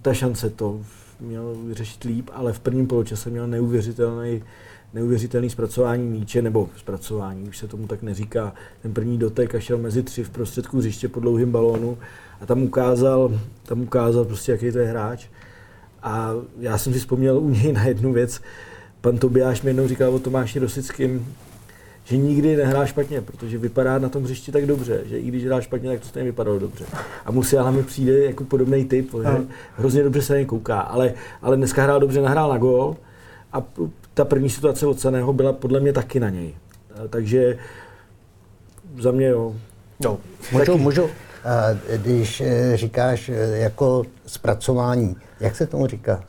Ta 0.01 0.13
šance 0.13 0.49
to 0.49 0.79
měl 1.19 1.55
vyřešit 1.65 2.03
líp, 2.03 2.29
ale 2.33 2.53
v 2.53 2.59
prvním 2.59 2.87
poločase 2.87 3.29
měl 3.29 3.47
neuvěřitelný 3.47 4.43
neuvěřitelný 4.93 5.49
zpracování 5.49 6.07
míče, 6.07 6.41
nebo 6.41 6.69
zpracování, 6.77 7.49
už 7.49 7.57
se 7.57 7.67
tomu 7.67 7.87
tak 7.87 8.01
neříká, 8.01 8.53
ten 8.81 8.93
první 8.93 9.17
dotek 9.17 9.55
a 9.55 9.59
šel 9.59 9.77
mezi 9.77 10.03
tři 10.03 10.23
v 10.23 10.29
prostředku 10.29 10.77
hřiště 10.77 11.07
po 11.07 11.19
dlouhém 11.19 11.51
balónu 11.51 11.97
a 12.41 12.45
tam 12.45 12.63
ukázal, 12.63 13.39
tam 13.63 13.81
ukázal 13.81 14.25
prostě, 14.25 14.51
jaký 14.51 14.71
to 14.71 14.79
je 14.79 14.87
hráč. 14.87 15.27
A 16.03 16.31
já 16.59 16.77
jsem 16.77 16.93
si 16.93 16.99
vzpomněl 16.99 17.37
u 17.37 17.49
něj 17.49 17.73
na 17.73 17.83
jednu 17.83 18.13
věc, 18.13 18.41
pan 19.01 19.17
Tobiáš 19.17 19.61
mi 19.61 19.69
jednou 19.69 19.87
říkal 19.87 20.15
o 20.15 20.19
Tomáši 20.19 20.59
Rosickým, 20.59 21.35
že 22.03 22.17
nikdy 22.17 22.55
nehrá 22.55 22.85
špatně, 22.85 23.21
protože 23.21 23.57
vypadá 23.57 23.99
na 23.99 24.09
tom 24.09 24.23
hřišti 24.23 24.51
tak 24.51 24.65
dobře, 24.65 25.01
že 25.05 25.19
i 25.19 25.27
když 25.27 25.45
hrá 25.45 25.61
špatně, 25.61 25.89
tak 25.89 25.99
to 25.99 26.07
stejně 26.07 26.31
vypadalo 26.31 26.59
dobře. 26.59 26.85
A 27.25 27.31
Musiala 27.31 27.71
mi 27.71 27.83
přijde 27.83 28.25
jako 28.25 28.43
podobný 28.43 28.85
typ, 28.85 29.15
že 29.23 29.45
hrozně 29.77 30.03
dobře 30.03 30.21
se 30.21 30.39
na 30.39 30.45
kouká, 30.45 30.79
ale, 30.79 31.13
ale 31.41 31.57
dneska 31.57 31.83
hrál 31.83 31.99
dobře, 31.99 32.21
nahrál 32.21 32.49
na 32.49 32.57
gól 32.57 32.97
a 33.53 33.63
ta 34.13 34.25
první 34.25 34.49
situace 34.49 34.87
od 34.87 34.99
Saného 34.99 35.33
byla 35.33 35.53
podle 35.53 35.79
mě 35.79 35.93
taky 35.93 36.19
na 36.19 36.29
něj. 36.29 36.55
Takže 37.09 37.57
za 38.99 39.11
mě 39.11 39.27
jo. 39.27 39.55
No, 40.03 40.17
můžu, 40.51 40.77
můžu, 40.77 41.09
když 41.97 42.41
e, 42.41 42.77
říkáš 42.77 43.31
jako 43.53 44.03
zpracování, 44.25 45.15
jak 45.39 45.55
se 45.55 45.67
tomu 45.67 45.87
říká? 45.87 46.23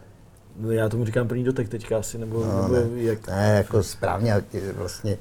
No, 0.61 0.71
já 0.71 0.88
tomu 0.88 1.05
říkám 1.05 1.29
první 1.29 1.45
dotek 1.45 1.69
teďka 1.69 1.99
asi, 1.99 2.19
nebo, 2.19 2.45
no, 2.47 2.62
nebo 2.62 2.75
ne, 2.75 3.03
jak? 3.03 3.29
Ne, 3.29 3.55
jako 3.57 3.83
správně, 3.83 4.43
vlastně 4.75 5.19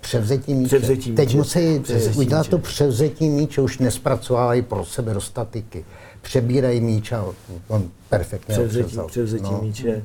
převzetí 0.00 0.54
míče. 0.54 0.76
Převzetí 0.76 1.10
míče. 1.10 1.22
Teď 1.22 1.36
musí 1.36 1.80
převzetí 1.80 2.18
udělat 2.18 2.40
míče. 2.40 2.50
to 2.50 2.58
převzetí 2.58 3.28
míče, 3.28 3.60
už 3.60 3.78
nespracovávají 3.78 4.62
pro 4.62 4.84
sebe 4.84 5.14
dostatiky. 5.14 5.84
Přebírají 6.22 6.80
míče 6.80 7.16
a 7.16 7.24
on 7.68 7.90
perfektně 8.08 8.54
převzetí, 8.54 8.98
převzetí 9.06 9.52
no. 9.52 9.60
míče. 9.62 10.02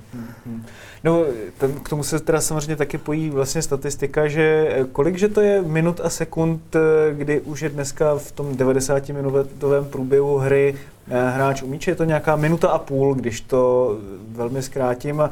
No, 1.03 1.25
ten, 1.57 1.73
k 1.73 1.89
tomu 1.89 2.03
se 2.03 2.19
teda 2.19 2.41
samozřejmě 2.41 2.75
taky 2.75 2.97
pojí 2.97 3.29
vlastně 3.29 3.61
statistika, 3.61 4.27
že 4.27 4.77
kolik 4.91 5.17
že 5.17 5.27
to 5.27 5.41
je 5.41 5.61
minut 5.61 6.01
a 6.03 6.09
sekund, 6.09 6.75
kdy 7.11 7.41
už 7.41 7.61
je 7.61 7.69
dneska 7.69 8.17
v 8.17 8.31
tom 8.31 8.57
90 8.57 9.09
minutovém 9.09 9.85
průběhu 9.85 10.37
hry 10.37 10.75
eh, 11.07 11.29
hráč 11.29 11.61
u 11.61 11.67
míče, 11.67 11.91
je 11.91 11.95
to 11.95 12.03
nějaká 12.03 12.35
minuta 12.35 12.69
a 12.69 12.79
půl, 12.79 13.15
když 13.15 13.41
to 13.41 13.97
velmi 14.31 14.63
zkrátím. 14.63 15.29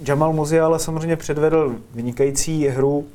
Jamal 0.00 0.32
Musiala 0.32 0.78
samozřejmě 0.78 1.16
předvedl 1.16 1.76
vynikající 1.94 2.66
hru 2.66 3.06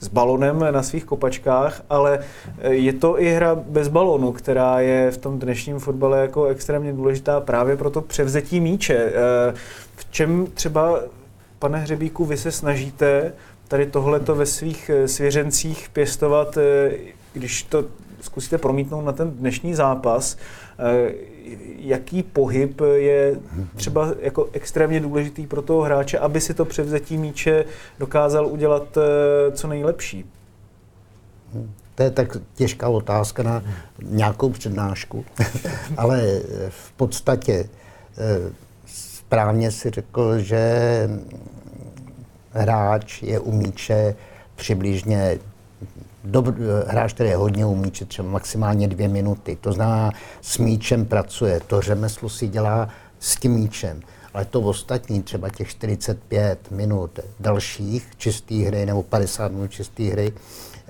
s 0.00 0.08
balonem 0.08 0.66
na 0.70 0.82
svých 0.82 1.04
kopačkách, 1.04 1.82
ale 1.90 2.18
eh, 2.58 2.74
je 2.74 2.92
to 2.92 3.20
i 3.20 3.28
hra 3.28 3.54
bez 3.54 3.88
balonu, 3.88 4.32
která 4.32 4.80
je 4.80 5.10
v 5.10 5.18
tom 5.18 5.38
dnešním 5.38 5.78
fotbale 5.78 6.20
jako 6.20 6.46
extrémně 6.46 6.92
důležitá 6.92 7.40
právě 7.40 7.76
pro 7.76 7.90
to 7.90 8.00
převzetí 8.00 8.60
míče. 8.60 8.96
Eh, 8.96 9.54
v 9.96 10.10
čem 10.10 10.46
třeba, 10.54 11.00
pane 11.58 11.78
Hřebíku, 11.78 12.24
vy 12.24 12.36
se 12.36 12.52
snažíte 12.52 13.32
tady 13.68 13.86
tohleto 13.86 14.34
ve 14.34 14.46
svých 14.46 14.90
eh, 14.90 15.08
svěřencích 15.08 15.88
pěstovat, 15.92 16.58
když 17.32 17.62
to 17.62 17.84
zkusíte 18.20 18.58
promítnout 18.58 19.02
na 19.02 19.12
ten 19.12 19.30
dnešní 19.30 19.74
zápas, 19.74 20.36
jaký 21.78 22.22
pohyb 22.22 22.80
je 22.94 23.36
třeba 23.76 24.14
jako 24.20 24.48
extrémně 24.52 25.00
důležitý 25.00 25.46
pro 25.46 25.62
toho 25.62 25.82
hráče, 25.82 26.18
aby 26.18 26.40
si 26.40 26.54
to 26.54 26.64
převzetí 26.64 27.18
míče 27.18 27.64
dokázal 27.98 28.46
udělat 28.46 28.96
eh, 28.96 29.52
co 29.52 29.68
nejlepší? 29.68 30.24
To 31.94 32.02
je 32.02 32.10
tak 32.10 32.36
těžká 32.54 32.88
otázka 32.88 33.42
na 33.42 33.62
nějakou 34.02 34.50
přednášku, 34.50 35.24
ale 35.96 36.40
v 36.68 36.92
podstatě 36.92 37.68
eh, 38.18 38.52
správně 38.86 39.70
si 39.70 39.90
řekl, 39.90 40.38
že 40.38 41.08
hráč 42.52 43.22
je 43.22 43.40
u 43.40 43.52
míče 43.52 44.14
přibližně 44.56 45.38
dobr, 46.24 46.54
hráč, 46.86 47.12
který 47.12 47.28
je 47.28 47.36
hodně 47.36 47.66
u 47.66 47.74
míče, 47.74 48.04
třeba 48.04 48.28
maximálně 48.28 48.88
dvě 48.88 49.08
minuty. 49.08 49.58
To 49.60 49.72
znamená, 49.72 50.12
s 50.40 50.58
míčem 50.58 51.04
pracuje, 51.04 51.60
to 51.66 51.80
řemeslo 51.80 52.28
si 52.28 52.48
dělá 52.48 52.88
s 53.20 53.36
tím 53.36 53.52
míčem. 53.52 54.00
Ale 54.34 54.44
to 54.44 54.60
ostatní, 54.60 55.22
třeba 55.22 55.48
těch 55.48 55.68
45 55.68 56.70
minut 56.70 57.18
dalších 57.40 58.08
čistý 58.16 58.64
hry 58.64 58.86
nebo 58.86 59.02
50 59.02 59.52
minut 59.52 59.70
čistý 59.70 60.10
hry, 60.10 60.32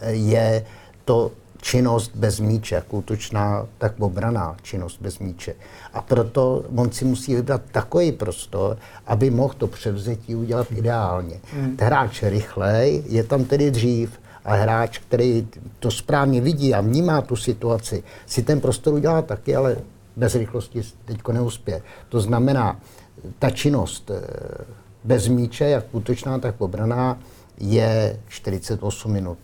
je 0.06 0.64
to 1.04 1.30
činnost 1.64 2.12
bez 2.14 2.40
míče, 2.40 2.74
jak 2.74 2.94
útočná, 2.94 3.66
tak 3.78 3.92
obraná 4.00 4.56
činnost 4.62 4.98
bez 5.00 5.18
míče. 5.18 5.54
A 5.92 6.02
proto 6.02 6.64
on 6.76 6.92
si 6.92 7.04
musí 7.04 7.34
vybrat 7.34 7.62
takový 7.72 8.12
prostor, 8.12 8.76
aby 9.06 9.30
mohl 9.30 9.54
to 9.58 9.66
převzetí 9.66 10.34
udělat 10.34 10.72
ideálně. 10.72 11.40
Hmm. 11.52 11.76
Hráč 11.80 12.22
rychlej 12.22 13.02
je 13.06 13.24
tam 13.24 13.44
tedy 13.44 13.70
dřív, 13.70 14.20
a 14.44 14.54
hráč, 14.54 14.98
který 14.98 15.48
to 15.78 15.90
správně 15.90 16.40
vidí 16.40 16.74
a 16.74 16.80
vnímá 16.80 17.20
tu 17.20 17.36
situaci, 17.36 18.02
si 18.26 18.42
ten 18.42 18.60
prostor 18.60 18.94
udělá 18.94 19.22
taky, 19.22 19.56
ale 19.56 19.76
bez 20.16 20.34
rychlosti 20.34 20.82
teď 21.04 21.18
neuspěje. 21.32 21.82
To 22.08 22.20
znamená, 22.20 22.80
ta 23.38 23.50
činnost 23.50 24.10
eh, 24.10 24.20
bez 25.04 25.28
míče, 25.28 25.64
jak 25.64 25.84
útočná, 25.92 26.38
tak 26.38 26.60
obraná, 26.60 27.18
je 27.58 28.20
48 28.28 29.12
minut. 29.12 29.38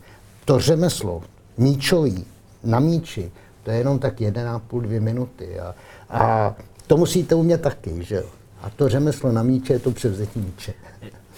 To 0.45 0.59
řemeslo, 0.59 1.23
míčový, 1.57 2.25
na 2.63 2.79
míči, 2.79 3.31
to 3.63 3.71
je 3.71 3.77
jenom 3.77 3.99
tak 3.99 4.19
1,5-2 4.19 5.01
minuty. 5.01 5.59
A, 5.59 5.75
a 6.09 6.55
to 6.87 6.97
musíte 6.97 7.35
umět 7.35 7.61
taky, 7.61 8.03
že 8.03 8.15
jo? 8.15 8.25
A 8.61 8.69
to 8.69 8.89
řemeslo 8.89 9.31
na 9.31 9.43
míče 9.43 9.73
je 9.73 9.79
to 9.79 9.91
převzetí 9.91 10.39
míče. 10.39 10.73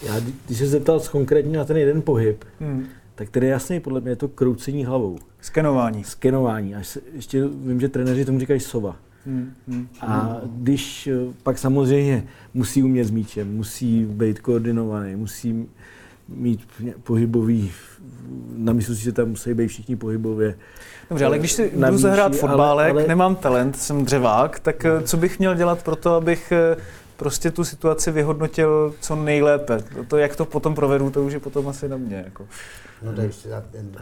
Já, 0.02 0.20
když 0.46 0.58
se 0.58 0.66
zeptal 0.66 1.00
konkrétně 1.00 1.58
na 1.58 1.64
ten 1.64 1.76
jeden 1.76 2.02
pohyb, 2.02 2.44
hmm. 2.60 2.86
Tak 3.14 3.30
tedy 3.30 3.46
jasný, 3.46 3.80
podle 3.80 4.00
mě 4.00 4.10
je 4.10 4.16
to 4.16 4.28
kroucení 4.28 4.84
hlavou. 4.84 5.18
Skenování. 5.40 6.04
Skenování. 6.04 6.74
Až 6.74 6.86
se, 6.86 7.00
ještě 7.12 7.44
vím, 7.46 7.80
že 7.80 7.88
trenéři 7.88 8.24
tomu 8.24 8.40
říkají 8.40 8.60
sova. 8.60 8.96
Hmm, 9.26 9.52
hmm, 9.68 9.88
a 10.00 10.40
když 10.44 11.06
eh, 11.06 11.12
pak 11.42 11.58
samozřejmě 11.58 12.24
musí 12.54 12.82
umět 12.82 13.04
s 13.04 13.10
míčem, 13.10 13.56
musí 13.56 14.04
být 14.04 14.40
koordinovaný, 14.40 15.16
musí 15.16 15.68
mít 16.28 16.60
pohybový, 17.02 17.72
na 18.56 18.72
myslu 18.72 18.94
si, 18.94 19.02
že 19.02 19.12
tam 19.12 19.28
musí 19.28 19.54
být 19.54 19.68
všichni 19.68 19.96
pohybově. 19.96 20.54
Dobře, 21.10 21.24
ale 21.24 21.38
když 21.38 21.52
si 21.52 21.72
jdu 21.74 21.98
zahrát 21.98 22.36
fotbálek, 22.36 22.90
ale, 22.90 23.02
ale... 23.02 23.08
nemám 23.08 23.36
talent, 23.36 23.76
jsem 23.76 24.04
dřevák, 24.04 24.60
tak 24.60 24.84
eh, 24.84 25.02
co 25.02 25.16
bych 25.16 25.38
měl 25.38 25.54
dělat 25.54 25.82
pro 25.82 25.96
to, 25.96 26.14
abych 26.14 26.52
eh, 26.52 26.76
prostě 27.16 27.50
tu 27.50 27.64
situaci 27.64 28.10
vyhodnotil 28.10 28.94
co 29.00 29.16
nejlépe. 29.16 29.78
To, 30.08 30.16
jak 30.16 30.36
to 30.36 30.44
potom 30.44 30.74
provedu, 30.74 31.10
to 31.10 31.24
už 31.24 31.32
je 31.32 31.40
potom 31.40 31.68
asi 31.68 31.88
na 31.88 31.96
mě. 31.96 32.16
Jako. 32.24 32.46
No 33.02 33.12
když 33.12 33.34
si 33.34 33.48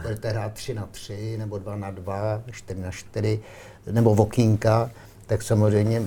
budete 0.01 0.29
hrát 0.29 0.53
3 0.53 0.73
na 0.73 0.87
3, 0.91 1.35
nebo 1.37 1.57
2 1.57 1.75
na 1.75 1.91
2, 1.91 2.41
4 2.51 2.81
na 2.81 2.91
4, 2.91 3.39
nebo 3.91 4.15
vokínka, 4.15 4.91
tak 5.27 5.41
samozřejmě 5.41 6.01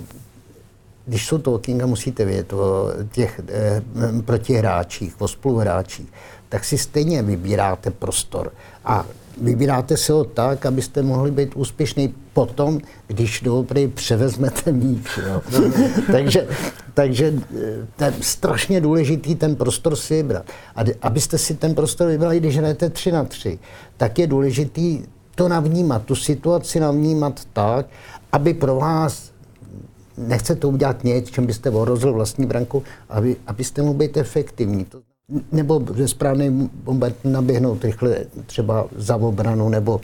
když 1.06 1.26
jsou 1.26 1.38
to 1.38 1.54
okýnka, 1.54 1.86
musíte 1.86 2.24
vědět 2.24 2.52
o 2.52 2.88
těch 3.12 3.40
eh, 3.48 3.82
protihráčích, 4.24 5.20
o 5.20 5.28
spoluhráčích, 5.28 6.12
tak 6.48 6.64
si 6.64 6.78
stejně 6.78 7.22
vybíráte 7.22 7.90
prostor. 7.90 8.52
A 8.84 9.06
vybíráte 9.40 9.96
si 9.96 10.12
ho 10.12 10.24
tak, 10.24 10.66
abyste 10.66 11.02
mohli 11.02 11.30
být 11.30 11.56
úspěšný 11.56 12.14
potom, 12.32 12.80
když 13.06 13.40
dobře 13.40 13.88
převezmete 13.88 14.72
míč. 14.72 15.18
Jo. 15.26 15.42
takže, 16.12 16.48
takže 16.94 17.34
eh, 18.00 18.04
je 18.04 18.12
strašně 18.20 18.80
důležitý 18.80 19.34
ten 19.34 19.56
prostor 19.56 19.96
si 19.96 20.14
vybrat. 20.14 20.44
A 20.76 20.80
abyste 21.02 21.38
si 21.38 21.54
ten 21.54 21.74
prostor 21.74 22.08
vybrali, 22.08 22.40
když 22.40 22.58
hrajete 22.58 22.90
3 22.90 23.12
na 23.12 23.24
3, 23.24 23.58
tak 23.96 24.18
je 24.18 24.26
důležitý 24.26 25.02
to 25.34 25.48
navnímat, 25.48 26.02
tu 26.02 26.14
situaci 26.14 26.80
navnímat 26.80 27.40
tak, 27.52 27.86
aby 28.32 28.54
pro 28.54 28.76
vás 28.76 29.32
nechcete 30.16 30.66
udělat 30.66 31.04
nic, 31.04 31.30
čem 31.30 31.46
byste 31.46 31.70
ohrozil 31.70 32.12
vlastní 32.12 32.46
branku, 32.46 32.82
aby, 33.08 33.36
abyste 33.46 33.82
mohli 33.82 33.94
být 33.94 34.16
efektivní. 34.16 34.84
To, 34.84 35.00
nebo 35.52 35.82
ze 35.94 36.08
správný 36.08 36.70
moment 36.84 37.16
naběhnout 37.24 37.84
rychle 37.84 38.16
třeba 38.46 38.86
za 38.96 39.16
obranu, 39.16 39.68
nebo 39.68 40.00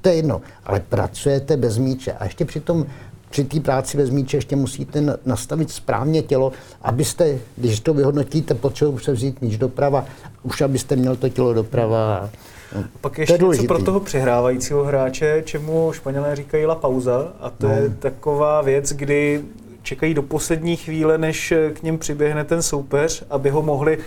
to 0.00 0.08
je 0.08 0.14
jedno, 0.14 0.40
ale 0.64 0.80
pracujete 0.88 1.56
bez 1.56 1.78
míče. 1.78 2.12
A 2.12 2.24
ještě 2.24 2.44
přitom 2.44 2.86
při 3.30 3.44
té 3.44 3.60
práci 3.60 3.96
bez 3.96 4.10
míče 4.10 4.36
ještě 4.36 4.56
musíte 4.56 5.18
nastavit 5.26 5.70
správně 5.70 6.22
tělo, 6.22 6.52
abyste, 6.82 7.38
když 7.56 7.80
to 7.80 7.94
vyhodnotíte, 7.94 8.54
potřebuji 8.54 8.92
převzít 8.92 9.40
míč 9.40 9.56
doprava, 9.56 10.04
už 10.42 10.60
abyste 10.60 10.96
měl 10.96 11.16
to 11.16 11.28
tělo 11.28 11.54
doprava. 11.54 12.30
No, 12.76 12.84
Pak 13.00 13.18
ještě 13.18 13.38
něco 13.44 13.64
pro 13.64 13.82
toho 13.82 14.00
přehrávajícího 14.00 14.84
hráče, 14.84 15.42
čemu 15.46 15.92
Španělé 15.92 16.36
říkají 16.36 16.66
la 16.66 16.74
pauza, 16.74 17.32
a 17.40 17.50
to 17.50 17.68
no. 17.68 17.74
je 17.74 17.88
taková 17.88 18.62
věc, 18.62 18.92
kdy 18.92 19.44
čekají 19.82 20.14
do 20.14 20.22
poslední 20.22 20.76
chvíle, 20.76 21.18
než 21.18 21.52
k 21.72 21.82
něm 21.82 21.98
přiběhne 21.98 22.44
ten 22.44 22.62
soupeř, 22.62 23.24
aby 23.30 23.50
ho 23.50 23.62
mohli 23.62 23.98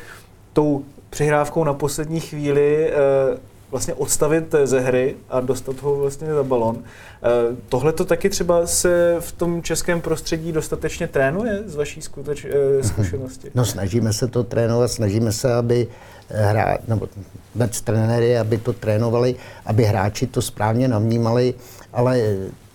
tou 0.54 0.84
přihrávkou 1.10 1.64
na 1.64 1.74
poslední 1.74 2.20
chvíli 2.20 2.90
eh, 2.90 2.94
vlastně 3.72 3.94
odstavit 3.94 4.56
ze 4.64 4.80
hry 4.80 5.16
a 5.30 5.42
dostat 5.42 5.82
ho 5.82 5.96
vlastně 5.96 6.34
za 6.34 6.44
balon. 6.44 6.78
Eh, 6.84 7.56
tohle 7.70 7.94
to 7.94 8.06
taky 8.06 8.30
třeba 8.30 8.68
se 8.68 9.16
v 9.20 9.32
tom 9.32 9.64
českém 9.64 10.02
prostředí 10.02 10.52
dostatečně 10.52 11.08
trénuje 11.08 11.64
z 11.66 11.76
vaší 11.76 12.02
skuteč, 12.02 12.46
eh, 12.46 12.84
zkušenosti? 12.84 13.52
No 13.56 13.66
snažíme 13.66 14.14
se 14.14 14.28
to 14.28 14.44
trénovat, 14.44 14.92
snažíme 14.92 15.32
se, 15.32 15.54
aby 15.54 15.88
hra, 16.30 16.78
nebo 16.88 17.08
vůbec 17.54 17.82
trenéry, 17.82 18.38
aby 18.38 18.58
to 18.58 18.74
trénovali, 18.74 19.36
aby 19.66 19.84
hráči 19.84 20.28
to 20.28 20.42
správně 20.42 20.88
navnímali, 20.88 21.54
ale 21.94 22.22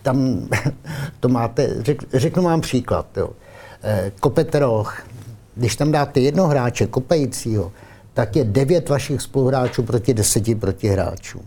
tam 0.02 0.48
to 1.20 1.28
máte, 1.28 1.82
řek, 1.82 2.02
řeknu 2.14 2.42
vám 2.42 2.60
příklad, 2.60 3.06
jo. 3.16 3.30
Kopete 4.20 4.58
roh, 4.58 5.02
když 5.56 5.76
tam 5.76 5.92
dáte 5.92 6.20
jednoho 6.20 6.48
hráče 6.48 6.86
kopajícího, 6.86 7.72
tak 8.14 8.36
je 8.36 8.44
devět 8.44 8.88
vašich 8.88 9.22
spoluhráčů 9.22 9.82
proti 9.82 10.14
deseti 10.14 10.54
protihráčům. 10.54 11.42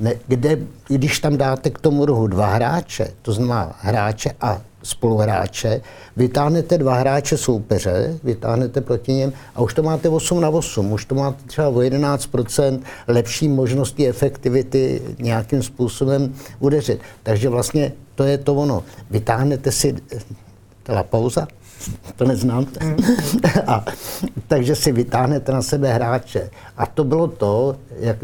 Ne, 0.00 0.14
kde, 0.26 0.58
když 0.88 1.18
tam 1.18 1.36
dáte 1.36 1.70
k 1.70 1.78
tomu 1.78 2.04
rohu 2.04 2.26
dva 2.26 2.46
hráče, 2.46 3.10
to 3.22 3.32
znamená 3.32 3.76
hráče 3.80 4.30
a 4.40 4.60
spoluhráče, 4.82 5.80
vytáhnete 6.16 6.78
dva 6.78 6.94
hráče 6.94 7.36
soupeře, 7.36 8.18
vytáhnete 8.24 8.80
proti 8.80 9.12
něm 9.12 9.32
a 9.54 9.60
už 9.60 9.74
to 9.74 9.82
máte 9.82 10.08
8 10.08 10.40
na 10.40 10.48
8, 10.48 10.92
už 10.92 11.04
to 11.04 11.14
máte 11.14 11.44
třeba 11.46 11.68
o 11.68 11.74
11% 11.74 12.80
lepší 13.08 13.48
možnosti 13.48 14.08
efektivity 14.08 15.02
nějakým 15.18 15.62
způsobem 15.62 16.34
udeřit. 16.58 17.00
Takže 17.22 17.48
vlastně 17.48 17.92
to 18.14 18.24
je 18.24 18.38
to 18.38 18.54
ono. 18.54 18.84
Vytáhnete 19.10 19.72
si, 19.72 19.94
teda 20.82 21.02
pauza, 21.02 21.48
to 22.16 22.24
neznám. 22.24 22.66
Mm. 22.82 22.96
a, 23.66 23.84
takže 24.48 24.76
si 24.76 24.92
vytáhnete 24.92 25.52
na 25.52 25.62
sebe 25.62 25.92
hráče. 25.92 26.50
A 26.76 26.86
to 26.86 27.04
bylo 27.04 27.28
to, 27.28 27.76
jak 27.98 28.16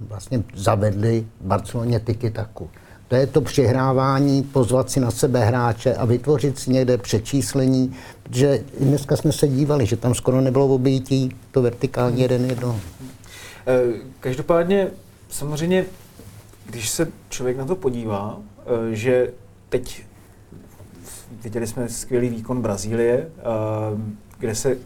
vlastně 0.00 0.44
zavedli 0.54 1.26
v 1.40 1.46
Barceloně 1.46 2.00
tiki 2.00 2.30
taku. 2.30 2.70
To 3.08 3.16
je 3.16 3.26
to 3.26 3.40
přihrávání, 3.40 4.42
pozvat 4.42 4.90
si 4.90 5.00
na 5.00 5.10
sebe 5.10 5.44
hráče 5.44 5.94
a 5.94 6.04
vytvořit 6.04 6.58
si 6.58 6.70
někde 6.70 6.98
přečíslení, 6.98 7.96
že 8.30 8.64
dneska 8.80 9.16
jsme 9.16 9.32
se 9.32 9.48
dívali, 9.48 9.86
že 9.86 9.96
tam 9.96 10.14
skoro 10.14 10.40
nebylo 10.40 10.66
obětí, 10.66 11.36
to 11.50 11.62
vertikální 11.62 12.22
jeden 12.22 12.44
jedno. 12.44 12.80
Eh, 13.66 13.82
každopádně 14.20 14.90
samozřejmě, 15.28 15.86
když 16.70 16.88
se 16.88 17.08
člověk 17.28 17.56
na 17.56 17.64
to 17.64 17.76
podívá, 17.76 18.38
eh, 18.58 18.94
že 18.94 19.32
teď 19.68 20.04
viděli 21.44 21.66
jsme 21.66 21.88
skvělý 21.88 22.28
výkon 22.28 22.62
Brazílie, 22.62 23.18
eh, 23.18 23.42
kde 24.38 24.54
se 24.54 24.76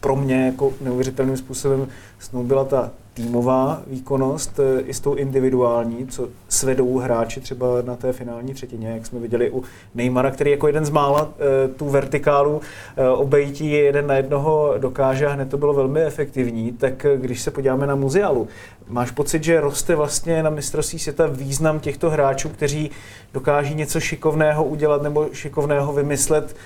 pro 0.00 0.16
mě 0.16 0.46
jako 0.46 0.72
neuvěřitelným 0.80 1.36
způsobem 1.36 1.88
snoubila 2.18 2.64
ta 2.64 2.90
týmová 3.18 3.82
výkonnost 3.86 4.60
eh, 4.60 4.80
i 4.80 4.94
s 4.94 5.00
tou 5.00 5.14
individuální, 5.14 6.06
co 6.06 6.28
svedou 6.48 6.98
hráči 6.98 7.40
třeba 7.40 7.66
na 7.82 7.96
té 7.96 8.12
finální 8.12 8.54
třetině, 8.54 8.88
jak 8.88 9.06
jsme 9.06 9.20
viděli 9.20 9.50
u 9.50 9.62
Neymara, 9.94 10.30
který 10.30 10.50
jako 10.50 10.66
jeden 10.66 10.84
z 10.84 10.90
mála 10.90 11.30
eh, 11.38 11.68
tu 11.68 11.88
vertikálu 11.88 12.60
eh, 12.96 13.08
obejití 13.08 13.70
jeden 13.70 14.06
na 14.06 14.14
jednoho 14.14 14.74
dokáže 14.78 15.26
a 15.26 15.32
hned 15.32 15.50
to 15.50 15.58
bylo 15.58 15.74
velmi 15.74 16.02
efektivní, 16.02 16.72
tak 16.72 17.06
když 17.16 17.42
se 17.42 17.50
podíváme 17.50 17.86
na 17.86 17.94
muzealu, 17.94 18.48
máš 18.88 19.10
pocit, 19.10 19.44
že 19.44 19.60
roste 19.60 19.96
vlastně 19.96 20.42
na 20.42 20.50
mistrovství 20.50 20.98
světa 20.98 21.26
význam 21.26 21.80
těchto 21.80 22.10
hráčů, 22.10 22.48
kteří 22.48 22.90
dokáží 23.32 23.74
něco 23.74 24.00
šikovného 24.00 24.64
udělat 24.64 25.02
nebo 25.02 25.28
šikovného 25.32 25.92
vymyslet, 25.92 26.56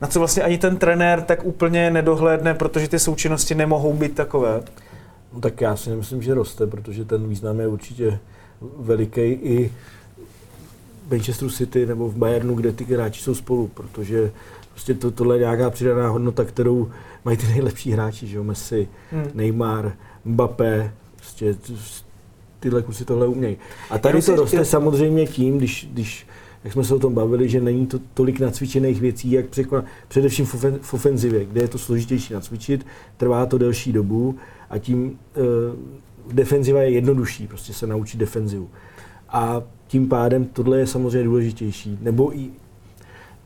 na 0.00 0.08
co 0.08 0.18
vlastně 0.18 0.42
ani 0.42 0.58
ten 0.58 0.76
trenér 0.76 1.22
tak 1.22 1.44
úplně 1.44 1.90
nedohlédne, 1.90 2.54
protože 2.54 2.88
ty 2.88 2.98
součinnosti 2.98 3.54
nemohou 3.54 3.92
být 3.92 4.14
takové? 4.14 4.62
No 5.32 5.40
tak 5.40 5.60
já 5.60 5.76
si 5.76 5.90
nemyslím, 5.90 6.22
že 6.22 6.34
roste, 6.34 6.66
protože 6.66 7.04
ten 7.04 7.28
význam 7.28 7.60
je 7.60 7.66
určitě 7.66 8.18
veliký 8.78 9.20
i 9.20 9.72
v 11.06 11.10
Manchesteru 11.10 11.50
City 11.50 11.86
nebo 11.86 12.08
v 12.08 12.16
Bayernu, 12.16 12.54
kde 12.54 12.72
ty 12.72 12.84
hráči 12.84 13.22
jsou 13.22 13.34
spolu, 13.34 13.70
protože 13.74 14.32
prostě 14.70 14.94
to, 14.94 15.10
tohle 15.10 15.36
je 15.36 15.40
nějaká 15.40 15.70
přidaná 15.70 16.08
hodnota, 16.08 16.44
kterou 16.44 16.90
mají 17.24 17.36
ty 17.36 17.46
nejlepší 17.46 17.92
hráči, 17.92 18.26
že 18.26 18.36
jo, 18.36 18.44
Messi, 18.44 18.88
hmm. 19.12 19.30
Neymar, 19.34 19.92
Mbappé, 20.24 20.92
prostě 21.16 21.56
tyhle 22.60 22.82
kusy 22.82 23.04
tohle 23.04 23.26
umějí. 23.26 23.56
A 23.90 23.98
tady 23.98 24.22
to 24.22 24.36
roste 24.36 24.64
samozřejmě 24.64 25.26
tím, 25.26 25.58
když, 25.58 25.88
když 25.92 26.26
jak 26.66 26.72
jsme 26.72 26.84
se 26.84 26.94
o 26.94 26.98
tom 26.98 27.14
bavili, 27.14 27.48
že 27.48 27.60
není 27.60 27.86
to 27.86 27.98
tolik 28.14 28.40
nacvičených 28.40 29.00
věcí, 29.00 29.30
jak 29.30 29.46
překonat, 29.46 29.84
především 30.08 30.46
v 30.80 30.94
ofenzivě, 30.94 31.44
kde 31.44 31.60
je 31.60 31.68
to 31.68 31.78
složitější 31.78 32.34
nacvičit, 32.34 32.86
trvá 33.16 33.46
to 33.46 33.58
delší 33.58 33.92
dobu 33.92 34.36
a 34.70 34.78
tím 34.78 35.04
uh, 35.04 36.32
defenziva 36.32 36.82
je 36.82 36.90
jednodušší, 36.90 37.46
prostě 37.46 37.72
se 37.72 37.86
naučit 37.86 38.18
defenzivu. 38.18 38.68
A 39.28 39.62
tím 39.86 40.08
pádem 40.08 40.44
tohle 40.44 40.78
je 40.78 40.86
samozřejmě 40.86 41.24
důležitější. 41.24 41.98
Nebo 42.00 42.38
i 42.38 42.50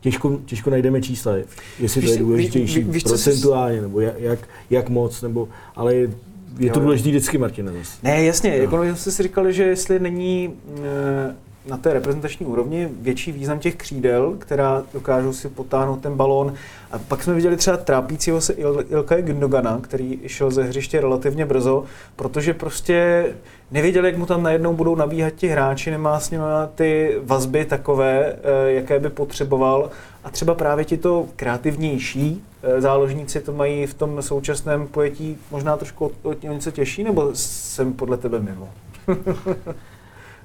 těžko, 0.00 0.40
těžko 0.44 0.70
najdeme 0.70 1.02
čísla, 1.02 1.32
jestli 1.78 2.02
to 2.02 2.10
je 2.10 2.18
důležitější 2.18 2.82
ví, 2.82 2.90
ví, 2.90 3.00
procentuálně, 3.00 3.80
nebo 3.80 4.00
jak, 4.00 4.20
jak, 4.20 4.48
jak 4.70 4.88
moc, 4.88 5.22
nebo, 5.22 5.48
ale 5.76 5.94
je, 5.94 6.10
je 6.58 6.70
to 6.70 6.80
důležité 6.80 7.08
vždycky, 7.08 7.38
Martina. 7.38 7.72
Ne, 8.02 8.24
jasně, 8.24 8.50
no. 8.50 8.56
jako 8.56 8.96
jste 8.96 9.10
si 9.10 9.22
říkali, 9.22 9.52
že 9.52 9.62
jestli 9.62 10.00
není 10.00 10.52
e, 10.82 11.49
na 11.66 11.76
té 11.76 11.92
reprezentační 11.92 12.46
úrovni 12.46 12.88
větší 13.00 13.32
význam 13.32 13.58
těch 13.58 13.76
křídel, 13.76 14.34
která 14.38 14.82
dokážou 14.92 15.32
si 15.32 15.48
potáhnout 15.48 16.00
ten 16.00 16.14
balón. 16.14 16.54
A 16.92 16.98
pak 16.98 17.22
jsme 17.22 17.34
viděli 17.34 17.56
třeba 17.56 17.76
trápícího 17.76 18.40
se 18.40 18.52
Il- 18.52 18.84
Ilka 18.90 19.20
Gündogana, 19.20 19.78
který 19.82 20.20
šel 20.26 20.50
ze 20.50 20.62
hřiště 20.62 21.00
relativně 21.00 21.46
brzo, 21.46 21.84
protože 22.16 22.54
prostě 22.54 23.26
nevěděl, 23.70 24.06
jak 24.06 24.16
mu 24.16 24.26
tam 24.26 24.42
najednou 24.42 24.74
budou 24.74 24.94
nabíhat 24.94 25.30
ti 25.34 25.48
hráči, 25.48 25.90
nemá 25.90 26.20
s 26.20 26.30
nimi 26.30 26.44
ty 26.74 27.16
vazby 27.22 27.64
takové, 27.64 28.32
eh, 28.32 28.72
jaké 28.72 28.98
by 28.98 29.10
potřeboval. 29.10 29.90
A 30.24 30.30
třeba 30.30 30.54
právě 30.54 30.84
ti 30.84 30.96
to 30.96 31.26
kreativnější 31.36 32.44
eh, 32.62 32.80
záložníci 32.80 33.40
to 33.40 33.52
mají 33.52 33.86
v 33.86 33.94
tom 33.94 34.22
současném 34.22 34.86
pojetí 34.86 35.36
možná 35.50 35.76
trošku 35.76 36.12
o 36.22 36.32
něco 36.42 36.70
těžší, 36.70 37.04
nebo 37.04 37.30
jsem 37.34 37.92
podle 37.92 38.16
tebe 38.16 38.40
mimo? 38.40 38.68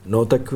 no 0.06 0.26
tak 0.26 0.54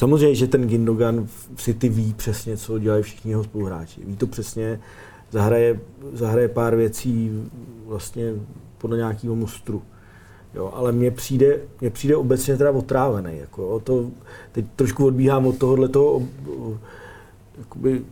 Samozřejmě, 0.00 0.34
že 0.34 0.46
ten 0.46 0.66
Gindogan 0.66 1.26
v 1.54 1.62
City 1.62 1.88
ví 1.88 2.14
přesně, 2.14 2.56
co 2.56 2.78
dělají 2.78 3.02
všichni 3.02 3.30
jeho 3.30 3.44
spoluhráči. 3.44 4.00
Ví 4.04 4.16
to 4.16 4.26
přesně, 4.26 4.80
zahraje, 5.30 5.80
zahraje 6.12 6.48
pár 6.48 6.76
věcí 6.76 7.30
vlastně 7.86 8.32
podle 8.78 8.96
nějakého 8.96 9.34
mustru. 9.36 9.82
Jo, 10.54 10.72
ale 10.74 10.92
mně 10.92 11.10
přijde, 11.10 11.58
mně 11.80 11.90
přijde 11.90 12.16
obecně 12.16 12.56
teda 12.56 12.70
otrávený. 12.70 13.38
Jako, 13.38 13.68
o 13.68 13.80
to, 13.80 14.10
teď 14.52 14.64
trošku 14.76 15.06
odbíhám 15.06 15.46
od 15.46 15.58
tohohle 15.58 15.88
toho 15.88 16.22
jakoby, 17.58 18.02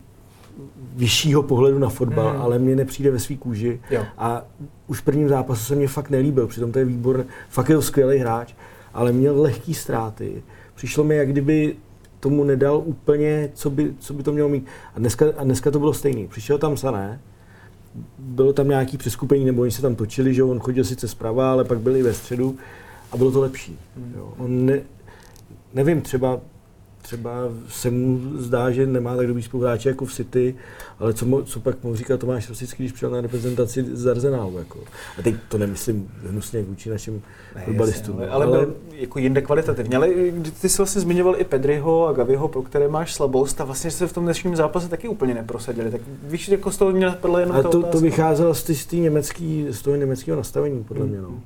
vyššího 0.95 1.43
pohledu 1.43 1.79
na 1.79 1.89
fotbal, 1.89 2.33
mm. 2.33 2.41
ale 2.41 2.59
mně 2.59 2.75
nepřijde 2.75 3.11
ve 3.11 3.19
svý 3.19 3.37
kůži. 3.37 3.79
Jo. 3.91 4.05
A 4.17 4.45
už 4.87 5.01
v 5.01 5.03
prvním 5.03 5.29
zápase 5.29 5.63
se 5.63 5.75
mě 5.75 5.87
fakt 5.87 6.09
nelíbil, 6.09 6.47
přitom 6.47 6.71
to 6.71 6.79
je 6.79 6.85
výborný, 6.85 7.23
fakt 7.49 7.69
je 7.69 7.75
to 7.75 7.81
skvělý 7.81 8.17
hráč, 8.17 8.53
ale 8.99 9.11
měl 9.11 9.41
lehký 9.41 9.73
ztráty 9.73 10.43
přišlo 10.75 11.03
mi, 11.03 11.15
jak 11.15 11.29
kdyby 11.29 11.75
tomu 12.19 12.43
nedal 12.43 12.81
úplně, 12.85 13.49
co 13.53 13.69
by, 13.69 13.93
co 13.99 14.13
by 14.13 14.23
to 14.23 14.31
mělo 14.31 14.49
mít. 14.49 14.65
A 14.95 14.99
dneska, 14.99 15.25
a 15.37 15.43
dneska 15.43 15.71
to 15.71 15.79
bylo 15.79 15.93
stejný. 15.93 16.27
Přišel 16.27 16.57
tam 16.57 16.77
Sané, 16.77 17.19
bylo 18.19 18.53
tam 18.53 18.67
nějaký 18.67 18.97
přeskupení, 18.97 19.45
nebo 19.45 19.61
oni 19.61 19.71
se 19.71 19.81
tam 19.81 19.95
točili, 19.95 20.33
že 20.33 20.43
on 20.43 20.59
chodil 20.59 20.83
sice 20.83 21.07
zprava, 21.07 21.51
ale 21.51 21.63
pak 21.63 21.79
byli 21.79 22.03
ve 22.03 22.13
středu 22.13 22.57
a 23.11 23.17
bylo 23.17 23.31
to 23.31 23.39
lepší. 23.39 23.79
Jo. 24.15 24.33
On 24.37 24.65
ne, 24.65 24.81
nevím, 25.73 26.01
třeba 26.01 26.39
třeba 27.09 27.31
se 27.69 27.89
mu 27.91 28.19
zdá, 28.37 28.71
že 28.71 28.87
nemá 28.87 29.15
tak 29.15 29.27
dobrý 29.27 29.43
spoluhráče 29.43 29.89
jako 29.89 30.05
v 30.05 30.13
City, 30.13 30.55
ale 30.99 31.13
co, 31.13 31.25
mo, 31.25 31.41
co 31.41 31.59
pak 31.59 31.83
mohl 31.83 31.95
říkat 31.95 32.19
Tomáš 32.19 32.49
Rosický, 32.49 32.83
když 32.83 32.91
přijel 32.91 33.11
na 33.11 33.21
reprezentaci 33.21 33.85
z 33.93 34.07
Arsenálu. 34.07 34.57
Jako. 34.57 34.79
A 35.19 35.21
teď 35.21 35.35
to 35.49 35.57
nemyslím 35.57 36.11
hnusně 36.29 36.61
vůči 36.61 36.89
našim 36.89 37.21
fotbalistům. 37.65 38.17
Ale, 38.17 38.29
ale, 38.29 38.47
byl 38.47 38.75
jako 38.91 39.19
jinde 39.19 39.41
kvalitativně. 39.41 39.97
Ale 39.97 40.09
ty 40.61 40.69
jsi 40.69 40.77
vlastně 40.77 41.01
zmiňoval 41.01 41.35
i 41.37 41.43
Pedriho 41.43 42.07
a 42.07 42.13
Gaviho, 42.13 42.47
pro 42.47 42.61
které 42.61 42.87
máš 42.87 43.13
slabost 43.13 43.61
a 43.61 43.63
vlastně 43.63 43.91
se 43.91 44.07
v 44.07 44.13
tom 44.13 44.23
dnešním 44.23 44.55
zápase 44.55 44.89
taky 44.89 45.07
úplně 45.07 45.33
neprosadili. 45.33 45.91
Tak 45.91 46.01
víš, 46.23 46.49
jako 46.49 46.71
z 46.71 46.77
toho 46.77 46.91
mě 46.91 47.05
napadla 47.05 47.39
jenom 47.39 47.55
a 47.55 47.63
to, 47.63 47.83
to 47.83 47.99
vycházelo 47.99 48.53
z, 48.53 48.69
z, 48.69 48.91
německý, 48.91 49.67
z 49.69 49.81
toho 49.81 49.95
německého 49.95 50.37
nastavení, 50.37 50.83
podle 50.83 51.05
mě. 51.05 51.21
No. 51.21 51.41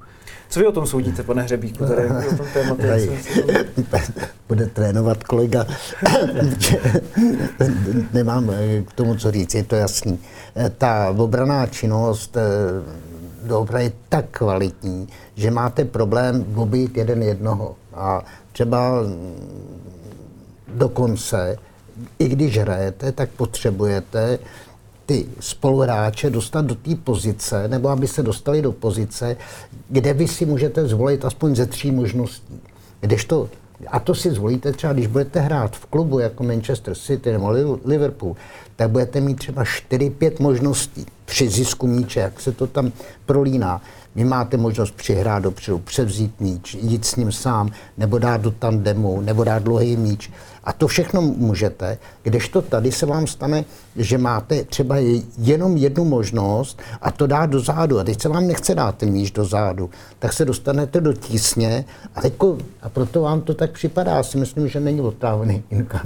Co 0.53 0.59
vy 0.59 0.67
o 0.67 0.71
tom 0.71 0.87
soudíte, 0.87 1.23
pane 1.23 1.43
Hřebíku, 1.43 1.85
tady 1.85 2.07
o 2.07 2.37
tom 2.37 2.47
tématu? 2.53 2.81
Bude 4.47 4.65
trénovat 4.65 5.23
kolega. 5.23 5.65
Nemám 8.13 8.49
eh, 8.49 8.81
k 8.81 8.93
tomu 8.93 9.15
co 9.15 9.31
říct, 9.31 9.55
je 9.55 9.63
to 9.63 9.75
jasný. 9.75 10.19
Eh, 10.55 10.69
ta 10.77 11.09
obraná 11.17 11.67
činnost 11.67 12.37
eh, 12.37 12.41
dobra 13.47 13.79
je 13.79 13.91
tak 14.09 14.25
kvalitní, 14.31 15.07
že 15.35 15.51
máte 15.51 15.85
problém 15.85 16.45
obít 16.55 16.97
jeden 16.97 17.23
jednoho. 17.23 17.75
A 17.93 18.25
třeba 18.51 19.01
mm, 19.01 19.35
dokonce, 20.67 21.57
i 22.19 22.27
když 22.27 22.57
hrajete, 22.57 23.11
tak 23.11 23.29
potřebujete 23.29 24.39
ty 25.05 25.25
spoluhráče 25.39 26.29
dostat 26.29 26.65
do 26.65 26.75
té 26.75 26.95
pozice, 26.95 27.67
nebo 27.67 27.89
aby 27.89 28.07
se 28.07 28.23
dostali 28.23 28.61
do 28.61 28.71
pozice, 28.71 29.37
kde 29.89 30.13
vy 30.13 30.27
si 30.27 30.45
můžete 30.45 30.87
zvolit 30.87 31.25
aspoň 31.25 31.55
ze 31.55 31.65
tří 31.65 31.91
možností. 31.91 32.59
Kdežto, 32.99 33.49
a 33.87 33.99
to 33.99 34.15
si 34.15 34.31
zvolíte 34.31 34.71
třeba, 34.71 34.93
když 34.93 35.07
budete 35.07 35.39
hrát 35.39 35.75
v 35.75 35.85
klubu 35.85 36.19
jako 36.19 36.43
Manchester 36.43 36.95
City 36.95 37.31
nebo 37.31 37.51
Liverpool, 37.85 38.35
tak 38.75 38.89
budete 38.89 39.21
mít 39.21 39.35
třeba 39.35 39.63
4-5 39.63 40.31
možností 40.39 41.05
při 41.25 41.49
zisku 41.49 41.87
míče, 41.87 42.19
jak 42.19 42.41
se 42.41 42.51
to 42.51 42.67
tam 42.67 42.91
prolíná. 43.25 43.81
Vy 44.15 44.23
máte 44.23 44.57
možnost 44.57 44.91
přihrát 44.95 45.43
dopředu, 45.43 45.79
převzít 45.79 46.39
míč, 46.39 46.73
jít 46.73 47.05
s 47.05 47.15
ním 47.15 47.31
sám, 47.31 47.69
nebo 47.97 48.17
dát 48.17 48.41
do 48.41 48.51
tandemu, 48.51 49.21
nebo 49.21 49.43
dát 49.43 49.63
dlouhý 49.63 49.97
míč. 49.97 50.31
A 50.63 50.73
to 50.73 50.87
všechno 50.87 51.21
můžete, 51.21 51.97
kdežto 52.23 52.61
tady 52.61 52.91
se 52.91 53.05
vám 53.05 53.27
stane, 53.27 53.65
že 53.95 54.17
máte 54.17 54.63
třeba 54.63 54.95
jenom 55.37 55.77
jednu 55.77 56.05
možnost 56.05 56.81
a 57.01 57.11
to 57.11 57.27
dát 57.27 57.45
do 57.45 57.59
zádu. 57.59 57.99
A 57.99 58.03
teď 58.03 58.21
se 58.21 58.29
vám 58.29 58.47
nechce 58.47 58.75
dát 58.75 58.97
ten 58.97 59.09
míč 59.09 59.31
do 59.31 59.45
zádu, 59.45 59.89
tak 60.19 60.33
se 60.33 60.45
dostanete 60.45 61.01
do 61.01 61.13
tísně 61.13 61.85
a, 62.15 62.21
teďko, 62.21 62.57
a 62.81 62.89
proto 62.89 63.21
vám 63.21 63.41
to 63.41 63.53
tak 63.53 63.71
připadá. 63.71 64.15
Já 64.15 64.23
si 64.23 64.37
myslím, 64.37 64.67
že 64.67 64.79
není 64.79 65.01
otrávený 65.01 65.63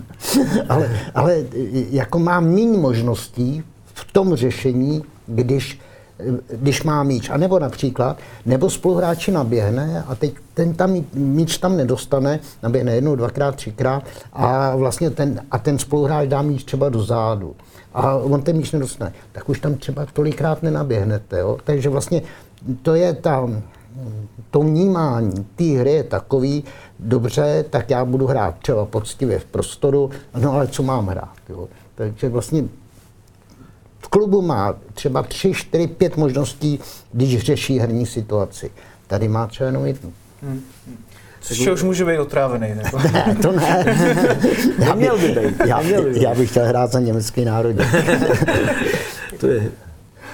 ale, 0.70 1.00
ale 1.16 1.44
jako 1.90 2.20
má 2.20 2.40
méně 2.40 2.78
možností 2.78 3.64
v 3.94 4.12
tom 4.12 4.36
řešení, 4.36 5.04
když 5.28 5.80
když 6.52 6.84
má 6.84 7.04
míč. 7.04 7.30
A 7.30 7.38
nebo 7.38 7.60
například, 7.60 8.18
nebo 8.46 8.70
spoluhráči 8.70 9.32
naběhne 9.32 10.04
a 10.08 10.16
teď 10.16 10.34
ten 10.54 10.74
tam 10.74 10.96
míč 11.14 11.58
tam 11.58 11.78
nedostane, 11.78 12.40
naběhne 12.64 12.96
jednou, 12.96 13.16
dvakrát, 13.16 13.56
třikrát 13.56 14.04
a 14.34 14.76
vlastně 14.76 15.10
ten, 15.10 15.42
a 15.52 15.58
ten 15.58 15.80
spoluhráč 15.80 16.28
dá 16.28 16.42
míč 16.42 16.64
třeba 16.64 16.90
do 16.90 17.04
zádu. 17.04 17.56
A 17.94 18.16
on 18.16 18.42
ten 18.42 18.58
míč 18.58 18.72
nedostane. 18.72 19.14
Tak 19.32 19.50
už 19.50 19.60
tam 19.60 19.76
třeba 19.76 20.06
tolikrát 20.14 20.64
nenaběhnete. 20.64 21.40
Jo? 21.40 21.58
Takže 21.64 21.90
vlastně 21.90 22.22
to 22.82 22.96
je 22.96 23.14
ta, 23.14 23.50
to 24.52 24.60
vnímání 24.60 25.46
té 25.56 25.64
hry 25.64 25.92
je 25.92 26.04
takový, 26.04 26.64
dobře, 27.00 27.66
tak 27.70 27.90
já 27.90 28.06
budu 28.06 28.28
hrát 28.28 28.56
třeba 28.58 28.86
poctivě 28.86 29.40
v 29.40 29.46
prostoru, 29.46 30.10
no 30.40 30.54
ale 30.54 30.68
co 30.68 30.84
mám 30.84 31.08
hrát. 31.08 31.36
Jo? 31.50 31.68
Takže 31.96 32.30
vlastně 32.30 32.64
v 34.08 34.10
klubu 34.10 34.42
má 34.42 34.76
třeba 34.94 35.24
3, 35.24 35.54
4, 35.54 35.88
5 35.88 36.18
možností, 36.18 36.80
když 37.14 37.40
řeší 37.40 37.80
herní 37.80 38.06
situaci. 38.06 38.72
Tady 39.08 39.28
má 39.28 39.48
třeba 39.48 39.68
jenom 39.68 39.86
jednu. 39.86 40.14
Hmm. 40.42 40.62
Což 41.42 41.68
už 41.68 41.84
může 41.84 42.06
být 42.06 42.18
otrávený. 42.18 42.76
Nebo? 42.84 43.00
ne, 43.00 43.38
to 43.42 43.52
ne. 43.52 43.86
já, 44.80 44.96
by, 44.96 45.10
by 45.20 45.42
být. 45.42 45.56
Já, 45.68 45.82
já 46.22 46.36
bych 46.36 46.50
chtěl 46.50 46.66
hrát 46.66 46.92
za 46.92 47.00
německý 47.00 47.46
národ. 47.46 47.76
to 49.40 49.48
je 49.48 49.72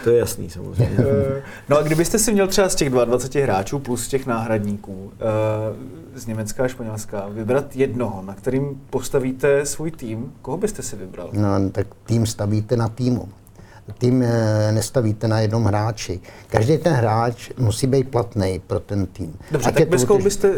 To 0.03 0.09
je 0.09 0.19
jasný 0.19 0.49
samozřejmě. 0.49 0.97
Eh, 0.99 1.41
no 1.69 1.77
a 1.77 1.81
kdybyste 1.81 2.19
si 2.19 2.33
měl 2.33 2.47
třeba 2.47 2.69
z 2.69 2.75
těch 2.75 2.89
22 2.89 3.43
hráčů 3.43 3.79
plus 3.79 4.07
těch 4.07 4.25
náhradníků 4.25 5.11
eh, 5.13 6.19
z 6.19 6.25
Německa 6.25 6.63
a 6.63 6.67
Španělska 6.67 7.25
vybrat 7.29 7.75
jednoho, 7.75 8.21
na 8.21 8.33
kterým 8.33 8.81
postavíte 8.89 9.65
svůj 9.65 9.91
tým, 9.91 10.33
koho 10.41 10.57
byste 10.57 10.83
si 10.83 10.95
vybral? 10.95 11.29
No, 11.33 11.69
tak 11.71 11.87
tým 12.05 12.25
stavíte 12.25 12.77
na 12.77 12.89
týmu. 12.89 13.29
Tým 13.97 14.23
eh, 14.23 14.71
nestavíte 14.71 15.27
na 15.27 15.39
jednom 15.39 15.63
hráči. 15.63 16.19
Každý 16.47 16.77
ten 16.77 16.93
hráč 16.93 17.51
musí 17.57 17.87
být 17.87 18.09
platný 18.09 18.61
pro 18.67 18.79
ten 18.79 19.05
tým. 19.05 19.37
Dobře, 19.51 19.67
Ať 19.69 19.75
tak 19.75 19.89
bez 19.89 20.05
koho, 20.05 20.19
byste, 20.19 20.51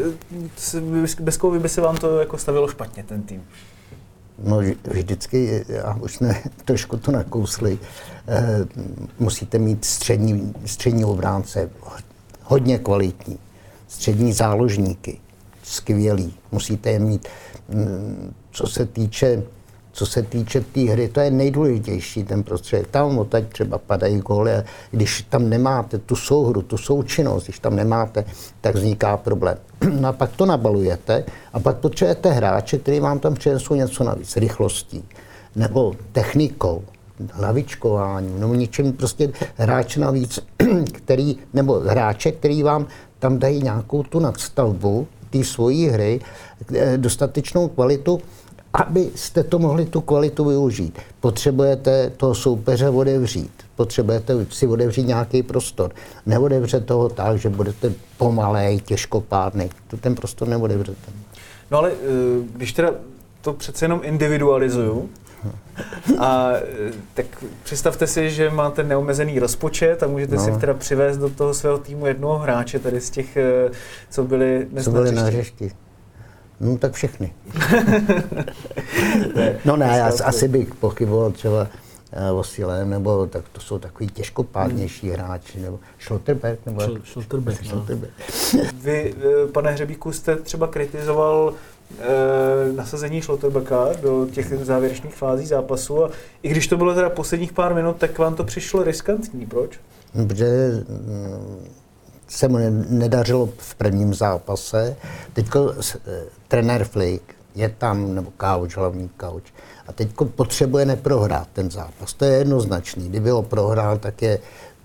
bez 1.20 1.38
koho 1.38 1.60
by 1.60 1.70
se 1.70 1.82
vám 1.82 1.98
to 1.98 2.20
jako 2.20 2.38
stavilo 2.38 2.68
špatně, 2.68 3.04
ten 3.04 3.22
tým? 3.22 3.44
No 4.44 4.62
vž- 4.62 4.76
vždycky, 4.84 5.66
a 5.84 5.96
už 5.96 6.16
jsme 6.16 6.42
trošku 6.66 6.98
to 6.98 7.12
nakousli, 7.12 7.80
eh, 8.28 8.66
musíte 9.20 9.60
mít 9.60 9.86
střední, 9.86 10.54
střední 10.66 11.06
obránce, 11.06 11.70
hodně 12.44 12.80
kvalitní, 12.80 13.40
střední 13.88 14.34
záložníky, 14.34 15.20
skvělý, 15.64 16.34
musíte 16.52 16.92
je 16.92 17.00
mít. 17.00 17.28
Mm, 17.70 18.34
Co 18.52 18.68
se 18.68 18.86
týče 18.86 19.44
co 19.95 20.05
se 20.05 20.21
týče 20.21 20.62
té 20.62 20.65
tý 20.71 20.88
hry, 20.88 21.08
to 21.08 21.19
je 21.19 21.31
nejdůležitější 21.31 22.23
ten 22.23 22.43
prostředek. 22.43 22.88
Tam 22.88 23.17
odtaď 23.19 23.43
třeba 23.47 23.77
padají 23.77 24.19
góly 24.19 24.53
a 24.53 24.63
když 24.91 25.21
tam 25.21 25.49
nemáte 25.49 25.97
tu 25.97 26.15
souhru, 26.15 26.62
tu 26.62 26.77
součinnost, 26.77 27.43
když 27.43 27.60
tam 27.60 27.75
nemáte, 27.75 28.25
tak 28.62 28.75
vzniká 28.75 29.17
problém. 29.17 29.58
No 29.99 30.08
a 30.08 30.13
pak 30.13 30.31
to 30.36 30.45
nabalujete 30.45 31.23
a 31.53 31.60
pak 31.60 31.77
potřebujete 31.77 32.31
hráče, 32.31 32.77
který 32.77 32.99
vám 32.99 33.19
tam 33.19 33.34
přinesou 33.34 33.75
něco 33.75 34.03
navíc, 34.03 34.38
rychlostí 34.38 35.03
nebo 35.55 35.95
technikou, 36.12 36.84
hlavičkováním, 37.31 38.39
nebo 38.39 38.53
něčím 38.53 38.93
prostě 38.93 39.31
hráč 39.58 39.97
navíc, 39.97 40.39
který, 40.91 41.38
nebo 41.53 41.73
hráče, 41.73 42.31
který 42.31 42.63
vám 42.63 42.88
tam 43.19 43.39
dají 43.39 43.63
nějakou 43.63 44.03
tu 44.03 44.19
nadstavbu 44.19 45.08
té 45.29 45.43
svojí 45.43 45.88
hry, 45.88 46.19
eh, 46.75 46.97
dostatečnou 46.97 47.67
kvalitu, 47.67 48.21
abyste 48.76 49.44
to 49.44 49.60
mohli 49.60 49.86
tu 49.86 50.02
kvalitu 50.02 50.46
využít. 50.46 51.00
Potřebujete 51.20 52.10
toho 52.18 52.36
soupeře 52.36 52.90
odevřít. 52.90 53.52
Potřebujete 53.76 54.34
si 54.50 54.68
odevřít 54.68 55.08
nějaký 55.08 55.44
prostor. 55.44 55.92
Neodevřete 56.26 56.86
toho 56.86 57.10
tak, 57.10 57.38
že 57.38 57.50
budete 57.50 57.94
pomalej, 58.18 58.80
těžkopádný. 58.80 59.70
Tu 59.88 59.98
ten 59.98 60.16
prostor 60.16 60.48
neodevřete. 60.48 61.12
No 61.72 61.78
ale 61.78 61.92
eh, 61.92 61.96
když 62.56 62.74
teda 62.74 62.92
to 63.42 63.54
přece 63.54 63.86
jenom 63.86 64.00
individualizuju, 64.04 65.10
a 66.20 66.50
eh, 66.54 66.92
tak 67.14 67.26
představte 67.64 68.08
si, 68.08 68.32
že 68.32 68.50
máte 68.50 68.84
neomezený 68.84 69.40
rozpočet 69.40 70.04
a 70.04 70.08
můžete 70.08 70.36
No. 70.36 70.46
si 70.46 70.52
teda 70.52 70.74
přivést 70.74 71.18
do 71.18 71.30
toho 71.30 71.54
svého 71.54 71.78
týmu 71.78 72.06
jednoho 72.06 72.38
hráče, 72.38 72.80
tady 72.80 73.02
z 73.02 73.10
těch, 73.10 73.38
eh, 73.38 73.70
co 74.10 74.24
byli 74.24 74.68
dnes 74.72 74.86
Co 74.86 74.92
na 74.92 75.00
byly 75.00 75.16
na 75.16 75.24
hřišti. 75.24 75.72
No 76.60 76.78
tak 76.78 76.94
všechny. 76.94 77.34
no 79.65 79.76
ne, 79.78 79.86
já 79.98 80.12
asi 80.24 80.48
bych 80.48 80.76
pochyboval 80.76 81.32
třeba 81.32 81.68
eh, 82.12 82.32
o 82.32 82.44
Silem, 82.44 82.89
nebo 82.89 83.26
tak 83.28 83.44
to 83.52 83.62
jsou 83.62 83.80
takový 83.80 84.10
těžkopádnější 84.10 85.10
hráči, 85.10 85.60
nebo 85.60 85.80
Schlotterberg, 86.00 86.60
nebo 86.65 86.82
Schl- 86.82 86.94
jak- 86.96 87.06
Schlotterbeck, 87.06 87.62
no. 87.74 87.86
Vy, 88.84 89.15
eh, 89.18 89.48
pane 89.52 89.72
Hřebíku, 89.72 90.12
jste 90.12 90.36
třeba 90.36 90.68
kritizoval 90.68 91.54
eh, 92.00 92.04
nasazení 92.76 93.22
Schlotterbecka 93.22 93.88
do 94.02 94.28
těch 94.32 94.54
závěrečných 94.65 95.15
fází 95.15 95.46
zápasu 95.46 96.04
a 96.06 96.10
i 96.44 96.50
když 96.50 96.68
to 96.68 96.78
bylo 96.78 96.96
teda 96.96 97.10
posledních 97.10 97.54
pár 97.54 97.74
minut, 97.76 97.96
tak 97.98 98.18
vám 98.18 98.36
to 98.36 98.44
přišlo 98.44 98.84
riskantní. 98.84 99.46
Proč? 99.46 99.80
protože 100.13 100.46
mm, 100.89 101.68
se 102.28 102.48
mu 102.48 102.58
ne- 102.58 102.86
nedařilo 102.90 103.50
v 103.58 103.76
prvním 103.76 104.14
zápase. 104.14 104.96
Teď 105.34 105.48
trenér 106.48 106.86
Flick 106.86 107.24
je 107.56 107.70
tam, 107.70 108.16
nebo 108.16 108.32
Kauč, 108.38 108.78
hlavní 108.78 109.10
Kauč, 109.10 109.44
a 109.88 109.94
teď 109.94 110.10
potřebuje 110.36 110.86
neprohrát 110.86 111.48
ten 111.54 111.72
zápas. 111.72 112.14
To 112.14 112.26
je 112.26 112.38
jednoznačný. 112.38 113.10
Kdyby 113.10 113.30
ho 113.30 113.42
prohrál, 113.42 113.98
tak 113.98 114.22
je, 114.22 114.40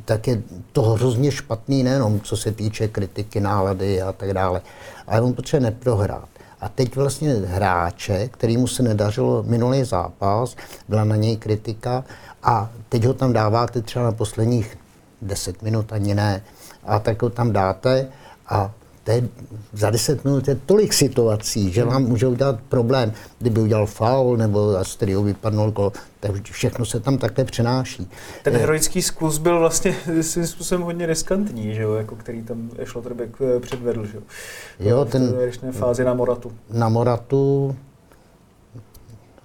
tak 0.04 0.26
je 0.26 0.42
to 0.72 0.82
hrozně 0.82 1.30
špatný, 1.30 1.82
nejenom 1.82 2.20
co 2.20 2.36
se 2.36 2.52
týče 2.52 2.88
kritiky, 2.88 3.40
nálady 3.40 4.02
a 4.02 4.12
tak 4.12 4.34
dále, 4.34 4.62
ale 5.06 5.20
on 5.20 5.32
potřebuje 5.32 5.70
neprohrát. 5.70 6.28
A 6.60 6.68
teď 6.68 6.96
vlastně 6.96 7.34
hráče, 7.34 8.28
kterýmu 8.28 8.66
se 8.66 8.82
nedařilo 8.82 9.42
minulý 9.42 9.84
zápas, 9.84 10.56
byla 10.88 11.04
na 11.04 11.16
něj 11.16 11.36
kritika 11.36 12.04
a 12.42 12.70
teď 12.88 13.04
ho 13.04 13.14
tam 13.14 13.32
dáváte 13.32 13.82
třeba 13.82 14.04
na 14.04 14.12
posledních 14.12 14.78
10 15.22 15.62
minut, 15.62 15.92
ani 15.92 16.14
ne. 16.14 16.42
A 16.86 16.98
tak 16.98 17.22
ho 17.22 17.30
tam 17.30 17.52
dáte 17.52 18.06
a 18.48 18.72
to 19.04 19.10
je, 19.10 19.28
za 19.72 19.90
10 19.90 20.24
minut 20.24 20.48
je 20.48 20.54
tolik 20.66 20.92
situací, 20.92 21.72
že 21.72 21.84
vám 21.84 22.02
může 22.02 22.26
udělat 22.26 22.56
problém. 22.68 23.12
Kdyby 23.38 23.60
udělal 23.60 23.86
faul 23.86 24.36
nebo 24.36 24.84
z 24.84 24.96
kterého 24.96 25.22
vypadnul 25.22 25.70
gol, 25.70 25.92
tak 26.20 26.42
všechno 26.42 26.84
se 26.86 27.00
tam 27.00 27.18
takhle 27.18 27.44
přenáší. 27.44 28.10
Ten 28.42 28.54
Eh, 28.56 28.58
heroický 28.58 29.02
sklus 29.02 29.38
byl 29.38 29.58
vlastně 29.58 29.94
svým 30.20 30.46
způsobem 30.46 30.82
hodně 30.82 31.06
riskantní, 31.06 31.74
že 31.74 31.82
jo, 31.82 31.94
jako 31.94 32.16
který 32.16 32.42
tam 32.42 32.70
Schlotterbeck 32.84 33.36
eh, 33.56 33.60
předvedl, 33.60 34.06
že 34.06 34.16
jo. 34.16 34.22
Jo, 34.80 35.04
v 35.04 35.06
té 35.06 35.12
ten- 35.12 35.26
závěrečné 35.28 35.72
fázi 35.72 36.04
na 36.04 36.14
Moratu. 36.14 36.52
na 36.70 36.88
Moratu, 36.88 37.76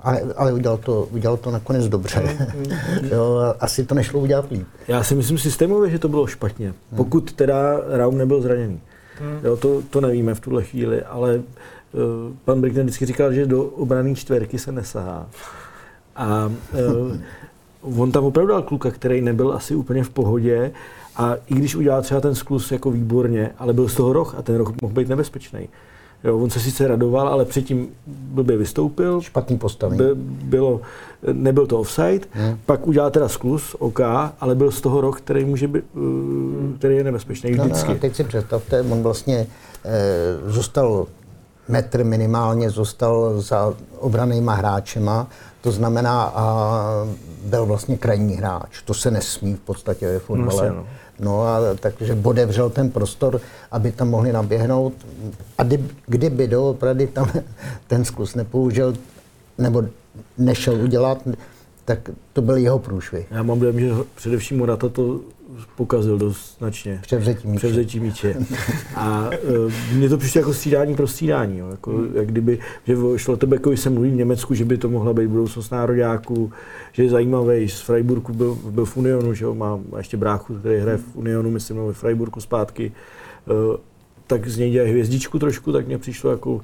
ale, 0.05 0.21
ale 0.35 0.53
udělal, 0.53 0.77
to, 0.77 1.07
udělal 1.11 1.37
to 1.37 1.51
nakonec 1.51 1.87
dobře. 1.87 2.47
jo, 3.11 3.35
a 3.35 3.55
asi 3.59 3.85
to 3.85 3.95
nešlo 3.95 4.19
udělat 4.19 4.51
líp. 4.51 4.67
Já 4.87 5.03
si 5.03 5.15
myslím 5.15 5.37
systémově, 5.37 5.89
že 5.89 5.99
to 5.99 6.09
bylo 6.09 6.27
špatně. 6.27 6.73
Pokud 6.95 7.33
teda 7.33 7.81
Raum 7.87 8.17
nebyl 8.17 8.41
zraněný. 8.41 8.79
Jo, 9.43 9.57
to, 9.57 9.81
to 9.89 10.01
nevíme 10.01 10.35
v 10.35 10.39
tuhle 10.39 10.63
chvíli, 10.63 11.01
ale 11.03 11.35
uh, 11.35 11.41
pan 12.45 12.61
Brickner 12.61 12.85
vždycky 12.85 13.05
říkal, 13.05 13.33
že 13.33 13.45
do 13.45 13.63
obrané 13.63 14.15
čtverky 14.15 14.59
se 14.59 14.71
nesahá. 14.71 15.27
A 16.15 16.51
uh, 17.81 18.01
on 18.01 18.11
tam 18.11 18.23
opravdu 18.23 18.51
dal 18.51 18.61
kluka, 18.61 18.91
který 18.91 19.21
nebyl 19.21 19.53
asi 19.53 19.75
úplně 19.75 20.03
v 20.03 20.09
pohodě 20.09 20.71
a 21.15 21.35
i 21.47 21.53
když 21.53 21.75
udělal 21.75 22.01
třeba 22.01 22.21
ten 22.21 22.35
sklus 22.35 22.71
jako 22.71 22.91
výborně, 22.91 23.51
ale 23.57 23.73
byl 23.73 23.89
z 23.89 23.95
toho 23.95 24.13
roh 24.13 24.35
a 24.37 24.41
ten 24.41 24.55
roh 24.55 24.73
mohl 24.81 24.93
být 24.93 25.09
nebezpečný. 25.09 25.69
Jo, 26.25 26.39
on 26.39 26.49
se 26.49 26.59
sice 26.59 26.87
radoval, 26.87 27.27
ale 27.27 27.45
předtím 27.45 27.87
blbě 28.07 28.57
vystoupil, 28.57 29.21
Špatný 29.21 29.57
postavení. 29.57 29.97
by, 29.97 30.15
bylo, 30.45 30.81
nebyl 31.33 31.67
to 31.67 31.79
offside, 31.79 32.21
hmm. 32.31 32.57
pak 32.65 32.87
udělal 32.87 33.11
teda 33.11 33.29
sklus, 33.29 33.75
OK, 33.79 33.99
ale 34.39 34.55
byl 34.55 34.71
z 34.71 34.81
toho 34.81 35.01
rok, 35.01 35.17
který 35.17 35.45
může 35.45 35.67
být, 35.67 35.83
uh, 35.93 36.77
který 36.77 36.95
je 36.95 37.03
nebezpečný 37.03 37.51
No, 37.51 37.57
no, 37.57 37.63
vždycky. 37.63 37.91
a 37.91 37.95
teď 37.95 38.15
si 38.15 38.23
představte, 38.23 38.81
on 38.81 39.03
vlastně 39.03 39.47
e, 39.85 40.51
zůstal 40.51 41.07
metr 41.67 42.03
minimálně, 42.03 42.69
zůstal 42.69 43.41
za 43.41 43.73
obranýma 43.99 44.53
hráčema, 44.53 45.27
to 45.61 45.71
znamená, 45.71 46.23
a 46.23 46.85
byl 47.45 47.65
vlastně 47.65 47.97
krajní 47.97 48.33
hráč. 48.33 48.81
To 48.85 48.93
se 48.93 49.11
nesmí 49.11 49.55
v 49.55 49.59
podstatě 49.59 50.07
ve 50.07 50.19
fotbale. 50.19 50.51
Vlastně, 50.51 50.69
no. 50.69 50.85
No 51.19 51.41
a 51.41 51.59
takže 51.79 52.15
bodevřel 52.15 52.69
ten 52.69 52.91
prostor, 52.91 53.41
aby 53.71 53.91
tam 53.91 54.09
mohli 54.09 54.33
naběhnout. 54.33 54.93
A 55.57 55.63
kdyby, 55.63 55.89
kdyby 56.05 56.47
doopravdy 56.47 57.07
tam 57.07 57.31
ten 57.87 58.05
zkus 58.05 58.35
nepoužil, 58.35 58.93
nebo 59.57 59.83
nešel 60.37 60.81
udělat, 60.81 61.27
tak 61.85 62.09
to 62.33 62.41
byl 62.41 62.57
jeho 62.57 62.79
průšvih. 62.79 63.27
Já 63.31 63.43
mám 63.43 63.59
dojem, 63.59 63.79
že 63.79 63.89
především 64.15 64.57
Morata 64.57 64.89
to 64.89 65.19
pokazil 65.75 66.17
dost 66.17 66.57
značně. 66.59 66.99
Převzetí 67.01 67.47
míče. 67.47 67.57
Převzetí 67.57 67.99
míče. 67.99 68.35
A 68.95 69.29
uh, 69.29 69.71
mně 69.93 70.09
to 70.09 70.17
přišlo 70.17 70.39
jako 70.39 70.53
střídání 70.53 70.95
pro 70.95 71.07
střídání. 71.07 71.57
Jo. 71.57 71.67
Jako, 71.71 72.03
jak 72.13 72.27
kdyby, 72.27 72.59
že 72.87 72.97
o 72.97 73.17
Schlotterbekovi 73.17 73.77
se 73.77 73.89
mluví 73.89 74.11
v 74.11 74.15
Německu, 74.15 74.53
že 74.53 74.65
by 74.65 74.77
to 74.77 74.89
mohla 74.89 75.13
být 75.13 75.27
budoucnost 75.27 75.69
nároďáků, 75.69 76.51
že 76.91 77.03
je 77.03 77.09
zajímavý, 77.09 77.69
z 77.69 77.81
Freiburgu 77.81 78.33
byl, 78.33 78.57
byl 78.69 78.85
v 78.85 78.97
Unionu, 78.97 79.33
že 79.33 79.45
jo, 79.45 79.55
má, 79.55 79.79
má 79.91 79.97
ještě 79.97 80.17
bráchu, 80.17 80.53
který 80.55 80.79
hraje 80.79 80.97
v 80.97 81.15
Unionu, 81.15 81.51
myslím, 81.51 81.77
nebo 81.77 81.87
ve 81.87 81.93
Freiburgu 81.93 82.39
zpátky. 82.39 82.91
Uh, 83.45 83.75
tak 84.27 84.47
z 84.47 84.57
něj 84.57 84.71
dělají 84.71 84.91
hvězdičku 84.91 85.39
trošku, 85.39 85.71
tak 85.71 85.87
mně 85.87 85.97
přišlo 85.97 86.31
jako 86.31 86.61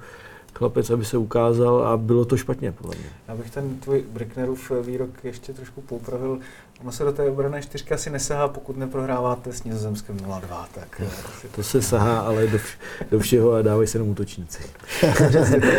chlapec, 0.53 0.89
aby 0.89 1.05
se 1.05 1.17
ukázal 1.17 1.83
a 1.87 1.97
bylo 1.97 2.25
to 2.25 2.37
špatně, 2.37 2.71
podle 2.71 2.95
mě. 2.95 3.09
Já 3.27 3.35
bych 3.35 3.49
ten 3.51 3.75
tvůj 3.79 4.03
Bricknerův 4.13 4.71
výrok 4.81 5.09
ještě 5.23 5.53
trošku 5.53 5.81
poupravil. 5.81 6.39
Ono 6.81 6.91
se 6.91 7.03
do 7.03 7.11
té 7.11 7.29
obrané 7.29 7.61
čtyřky 7.61 7.93
asi 7.93 8.09
nesahá, 8.09 8.47
pokud 8.47 8.77
neprohráváte 8.77 9.53
s 9.53 9.63
Nizozemskem 9.63 10.17
0-2, 10.17 10.39
tak... 10.75 11.01
eh, 11.05 11.47
To 11.55 11.63
se 11.63 11.81
sahá, 11.81 12.19
ale 12.19 12.47
do, 12.47 12.57
vš- 12.57 12.77
do 13.11 13.19
všeho 13.19 13.51
a 13.53 13.61
dávají 13.61 13.87
se 13.87 13.97
jenom 13.97 14.09
útočníci. 14.09 14.63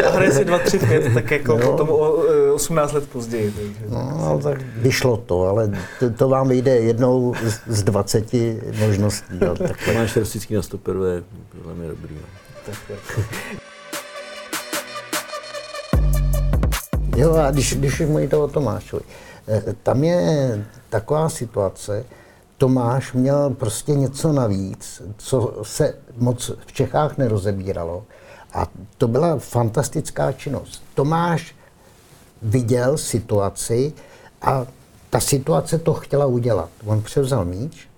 A 0.07 0.11
hraje 0.11 0.33
si 0.33 0.45
2-3-5, 0.45 1.15
tak 1.15 1.31
jako 1.31 1.53
Jo. 1.59 1.71
potom 1.71 1.89
o, 1.91 2.25
eh, 2.49 2.51
18 2.51 2.93
let 2.93 3.09
později. 3.11 3.51
Takže, 3.51 3.73
No, 3.89 4.27
ale 4.27 4.43
tak 4.43 4.61
vyšlo 4.77 5.17
to, 5.17 5.43
ale 5.49 5.73
to, 6.01 6.11
to 6.11 6.29
vám 6.29 6.49
vyjde 6.49 6.77
jednou 6.77 7.35
z, 7.45 7.61
z 7.67 7.83
20 7.83 8.33
možností. 8.79 9.39
Jo. 9.41 9.57
Tomáš 9.85 10.17
Rostický 10.17 10.55
na 10.55 10.63
stoperu 10.63 11.05
je 11.05 11.23
podle 11.59 11.75
mě 11.75 11.89
dobrý. 11.89 12.15
No. 12.15 12.29
tak, 12.67 12.77
tak. 12.89 13.21
jo 17.17 17.35
a 17.35 17.51
když, 17.51 17.75
když 17.75 18.01
mluvíte 18.01 18.37
o 18.37 18.49
Tomášovi, 18.49 19.03
eh, 19.49 19.75
tam 19.83 20.05
je 20.05 20.65
taková 20.89 21.29
situace, 21.29 22.05
Tomáš 22.59 23.13
měl 23.13 23.51
prostě 23.51 23.93
něco 23.93 24.33
navíc, 24.33 25.03
co 25.17 25.55
se 25.63 25.95
moc 26.17 26.51
v 26.67 26.73
Čechách 26.73 27.19
nerozebíralo. 27.19 28.05
A 28.55 28.67
to 28.99 29.09
byla 29.09 29.39
fantastická 29.39 30.33
činnost. 30.33 30.83
Tomáš 30.95 31.55
viděl 32.43 32.99
situaci 32.99 33.93
a 34.43 34.67
ta 35.11 35.21
situace 35.21 35.79
to 35.79 35.95
chtěla 35.95 36.27
udělat. 36.27 36.69
On 36.87 37.03
převzal 37.03 37.45
míč 37.45 37.89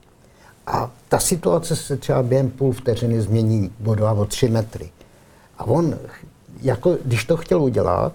a 0.67 0.91
ta 1.09 1.19
situace 1.19 1.77
se 1.77 1.97
třeba 1.97 2.23
během 2.23 2.51
půl 2.51 2.73
vteřiny 2.73 3.21
změní 3.21 3.71
o 3.87 3.95
dva, 3.95 4.13
o 4.13 4.25
tři 4.25 4.49
metry. 4.49 4.91
A 5.59 5.65
on, 5.65 5.99
jako, 6.63 6.97
když 7.05 7.25
to 7.25 7.37
chtěl 7.37 7.63
udělat, 7.63 8.13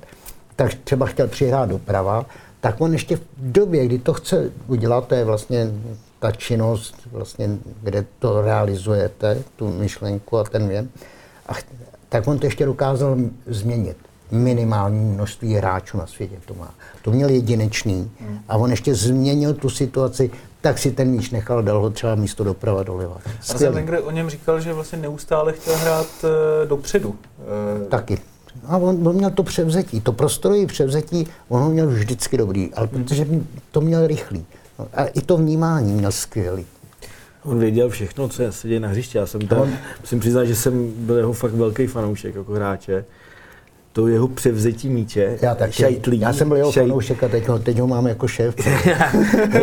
tak 0.60 0.74
třeba 0.74 1.06
chtěl 1.06 1.28
přihrát 1.28 1.70
doprava, 1.70 2.26
tak 2.62 2.82
on 2.82 2.94
ještě 2.94 3.16
v 3.16 3.22
době, 3.38 3.86
kdy 3.86 4.00
to 4.00 4.14
chce 4.14 4.52
udělat, 4.68 5.08
to 5.08 5.16
je 5.16 5.26
vlastně 5.26 5.72
ta 6.20 6.32
činnost, 6.32 6.96
vlastně, 7.12 7.50
kde 7.82 8.06
to 8.20 8.42
realizujete, 8.42 9.44
tu 9.56 9.68
myšlenku 9.68 10.38
a 10.38 10.44
ten 10.44 10.68
věm, 10.68 10.90
a, 11.48 11.54
tak 12.10 12.28
on 12.28 12.40
to 12.40 12.46
ještě 12.46 12.66
dokázal 12.66 13.18
změnit. 13.48 13.98
Minimální 14.32 15.06
množství 15.06 15.54
hráčů 15.54 15.98
na 15.98 16.08
světě 16.08 16.36
to 16.46 16.54
má. 16.54 16.74
To 17.02 17.12
měl 17.12 17.30
jedinečný 17.30 18.12
a 18.48 18.58
on 18.58 18.72
ještě 18.72 18.96
změnil 18.96 19.54
tu 19.54 19.70
situaci, 19.70 20.32
tak 20.62 20.78
si 20.78 20.92
ten 20.92 21.08
míč 21.08 21.30
nechal, 21.30 21.64
dal 21.64 21.82
ho 21.82 21.90
třeba 21.90 22.16
místo 22.16 22.44
doprava 22.44 22.84
doleva. 22.84 23.18
Arsene 23.50 23.70
Wenger 23.70 24.02
o 24.04 24.12
něm 24.12 24.30
říkal, 24.30 24.60
že 24.60 24.74
vlastně 24.74 25.00
neustále 25.00 25.54
chtěl 25.54 25.78
hrát 25.78 26.08
e, 26.24 26.66
dopředu. 26.66 27.16
E... 27.86 27.90
Taky. 27.90 28.18
A 28.70 28.78
on, 28.78 29.08
on 29.08 29.16
měl 29.16 29.30
to 29.30 29.44
převzetí, 29.44 30.02
to 30.02 30.12
prostorové 30.12 30.66
převzetí, 30.66 31.28
on 31.48 31.62
ho 31.62 31.70
měl 31.70 31.88
vždycky 31.88 32.38
dobrý, 32.38 32.74
ale 32.74 32.88
protože 32.88 33.28
to 33.72 33.82
měl 33.82 34.08
rychlý. 34.08 34.46
A 34.94 35.06
i 35.06 35.22
to 35.22 35.38
vnímání 35.38 35.94
měl 35.94 36.12
skvělý. 36.12 36.66
On 37.44 37.60
věděl 37.60 37.90
všechno, 37.90 38.30
co 38.30 38.44
se 38.50 38.68
děje 38.68 38.80
na 38.80 38.88
hřišti. 38.88 39.18
Já 39.18 39.26
jsem 39.26 39.42
tam, 39.42 39.62
on... 39.62 39.70
musím 40.02 40.20
přiznat, 40.20 40.46
že 40.46 40.56
jsem 40.56 40.94
byl 40.98 41.18
jeho 41.18 41.34
fakt 41.34 41.54
velký 41.54 41.88
fanoušek 41.88 42.36
jako 42.36 42.54
hráče. 42.54 43.06
To 43.94 44.08
jeho 44.08 44.28
převzetí 44.28 44.90
míče, 44.90 45.38
já 45.42 45.56
taky. 45.56 45.74
Šajtlí, 45.74 46.20
já 46.20 46.34
jsem 46.34 46.48
byl 46.48 46.58
jeho 46.58 46.72
šaj... 46.72 46.84
fanoušek 46.84 47.24
a 47.24 47.28
teď 47.28 47.48
ho, 47.48 47.60
teď 47.60 47.80
ho 47.80 47.88
mám 47.88 48.08
jako 48.08 48.28
šéf. 48.28 48.56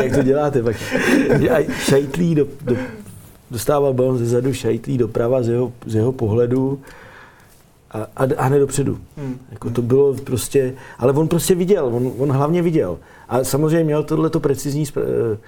Jak 0.02 0.14
to 0.14 0.22
děláte 0.22 0.62
pak? 0.62 0.76
šajtlí 1.70 2.34
do, 2.34 2.46
do, 2.62 2.76
dostával 3.50 3.94
balon 3.94 4.18
ze 4.18 4.26
zadu, 4.26 4.52
šajtlí 4.52 4.98
doprava 4.98 5.42
z 5.42 5.48
jeho, 5.48 5.72
z 5.86 5.94
jeho 5.94 6.12
pohledu 6.12 6.80
a, 7.96 8.08
a, 8.16 8.26
a 8.36 8.48
ne 8.48 8.58
dopředu. 8.58 8.98
Hmm. 9.16 9.38
Jako 9.50 9.70
to 9.70 9.82
bylo 9.82 10.14
prostě, 10.14 10.74
ale 10.98 11.12
on 11.12 11.28
prostě 11.28 11.54
viděl, 11.54 11.86
on, 11.86 12.12
on 12.18 12.32
hlavně 12.32 12.62
viděl. 12.62 12.98
A 13.28 13.44
samozřejmě 13.44 13.84
měl 13.84 14.02
tohleto 14.02 14.40
precizní 14.40 14.84
eh, 14.96 15.38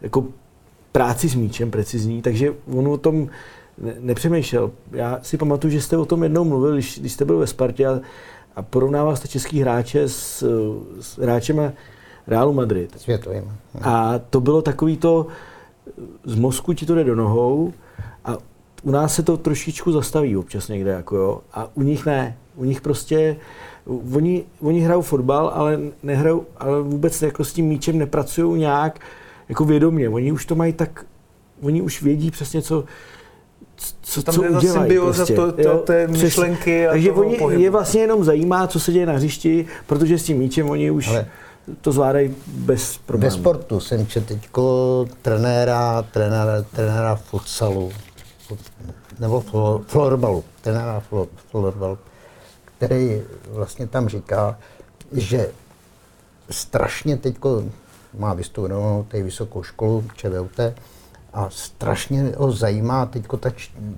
jako 0.00 0.24
práci 0.92 1.28
s 1.28 1.34
míčem 1.34 1.70
precizní, 1.70 2.22
takže 2.22 2.54
on 2.74 2.88
o 2.88 2.96
tom 2.96 3.28
ne, 3.78 3.94
nepřemýšlel. 4.00 4.70
Já 4.92 5.18
si 5.22 5.36
pamatuju, 5.36 5.70
že 5.70 5.80
jste 5.80 5.96
o 5.96 6.04
tom 6.04 6.22
jednou 6.22 6.44
mluvil, 6.44 6.72
když, 6.72 6.98
když 6.98 7.12
jste 7.12 7.24
byl 7.24 7.38
ve 7.38 7.46
Spartě 7.46 7.86
a, 7.86 8.00
a 8.56 8.62
porovnával 8.62 9.16
jste 9.16 9.28
český 9.28 9.60
hráče 9.60 10.08
s, 10.08 10.44
s 11.00 11.18
hráčem 11.18 11.72
Realu 12.26 12.52
Madrid. 12.52 13.00
Světovým. 13.00 13.52
A 13.82 14.18
to 14.30 14.40
bylo 14.40 14.62
takový 14.62 14.96
to, 14.96 15.26
z 16.24 16.34
mozku 16.34 16.72
ti 16.72 16.86
to 16.86 16.94
jde 16.94 17.04
do 17.04 17.14
nohou 17.14 17.72
u 18.82 18.90
nás 18.90 19.14
se 19.14 19.22
to 19.22 19.36
trošičku 19.36 19.92
zastaví 19.92 20.36
občas 20.36 20.68
někde, 20.68 20.90
jako 20.90 21.16
jo, 21.16 21.40
a 21.52 21.68
u 21.74 21.82
nich 21.82 22.06
ne. 22.06 22.36
U 22.56 22.64
nich 22.64 22.80
prostě, 22.80 23.36
oni, 24.14 24.44
oni 24.60 24.80
hrajou 24.80 25.02
fotbal, 25.02 25.52
ale 25.54 25.78
nehrajou, 26.02 26.46
ale 26.56 26.82
vůbec 26.82 27.22
jako 27.22 27.44
s 27.44 27.52
tím 27.52 27.66
míčem 27.66 27.98
nepracují 27.98 28.60
nějak 28.60 29.00
jako 29.48 29.64
vědomě. 29.64 30.08
Oni 30.08 30.32
už 30.32 30.46
to 30.46 30.54
mají 30.54 30.72
tak, 30.72 31.04
oni 31.62 31.82
už 31.82 32.02
vědí 32.02 32.30
přesně, 32.30 32.62
co, 32.62 32.84
co, 34.02 34.22
tam 34.22 34.34
co 34.34 34.42
je 34.42 34.50
udělají. 34.50 34.68
symbioza 34.80 35.16
prostě. 35.16 35.34
to, 35.34 35.52
to, 35.52 35.78
té 35.78 36.08
myšlenky 36.08 36.88
a 36.88 36.90
Takže 36.90 37.12
oni, 37.12 37.36
pohybu. 37.36 37.62
je 37.62 37.70
vlastně 37.70 38.00
jenom 38.00 38.24
zajímá, 38.24 38.66
co 38.66 38.80
se 38.80 38.92
děje 38.92 39.06
na 39.06 39.12
hřišti, 39.12 39.66
protože 39.86 40.18
s 40.18 40.24
tím 40.24 40.38
míčem 40.38 40.70
oni 40.70 40.90
už 40.90 41.08
ale 41.08 41.26
to 41.80 41.92
zvládají 41.92 42.34
bez 42.46 42.98
problémů. 43.06 43.36
Ve 43.36 43.40
sportu 43.40 43.80
jsem 43.80 44.06
četl 44.06 44.26
teďko 44.26 45.06
trenéra, 45.22 46.02
trenéra, 46.02 46.62
trenéra 46.62 47.14
futsalu, 47.16 47.92
nebo 49.18 49.40
florbalu, 49.86 50.44
trenéra 50.60 51.02
florbalu, 51.50 51.98
který 52.64 53.22
vlastně 53.48 53.86
tam 53.86 54.08
říká, 54.08 54.58
že 55.12 55.50
strašně 56.50 57.16
teďko 57.16 57.64
má 58.18 58.34
vystudovanou 58.34 59.02
té 59.08 59.22
vysokou 59.22 59.62
školu 59.62 60.04
ČVUT 60.14 60.60
a 61.32 61.50
strašně 61.50 62.32
ho 62.36 62.52
zajímá 62.52 63.06
teďko 63.06 63.36
ta 63.36 63.50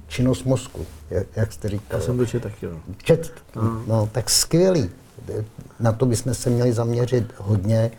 činnost 0.07 0.45
mozku, 0.45 0.87
jak, 1.11 1.27
jak 1.37 1.53
jste 1.53 1.69
říkal. 1.69 2.01
Já 2.01 2.07
jsem 2.07 2.19
to 2.19 2.27
čet 2.27 2.43
taky, 2.43 2.67
no. 2.67 2.81
Čet, 3.03 3.33
no, 3.87 4.09
tak 4.13 4.31
skvělý. 4.31 4.91
Na 5.81 5.93
to 5.93 6.07
bychom 6.07 6.35
se 6.35 6.51
měli 6.51 6.73
zaměřit 6.73 7.33
hodně, 7.37 7.91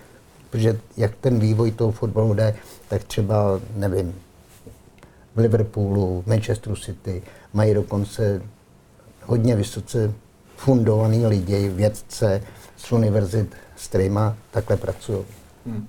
protože 0.49 0.79
jak 0.97 1.15
ten 1.15 1.39
vývoj 1.39 1.71
toho 1.71 1.91
fotbalu 1.91 2.33
jde, 2.33 2.55
tak 2.87 3.03
třeba, 3.03 3.59
nevím, 3.75 4.15
v 5.35 5.39
Liverpoolu, 5.39 6.23
Manchesteru 6.27 6.75
City 6.75 7.21
mají 7.53 7.73
dokonce 7.73 8.41
hodně 9.25 9.55
vysoce 9.55 10.13
fundovaný 10.55 11.25
lidi, 11.25 11.69
vědce 11.69 12.43
z 12.77 12.91
univerzit, 12.91 13.55
s 13.75 13.87
kterými 13.87 14.19
takhle 14.51 14.77
pracují. 14.77 15.19
Hmm. 15.65 15.87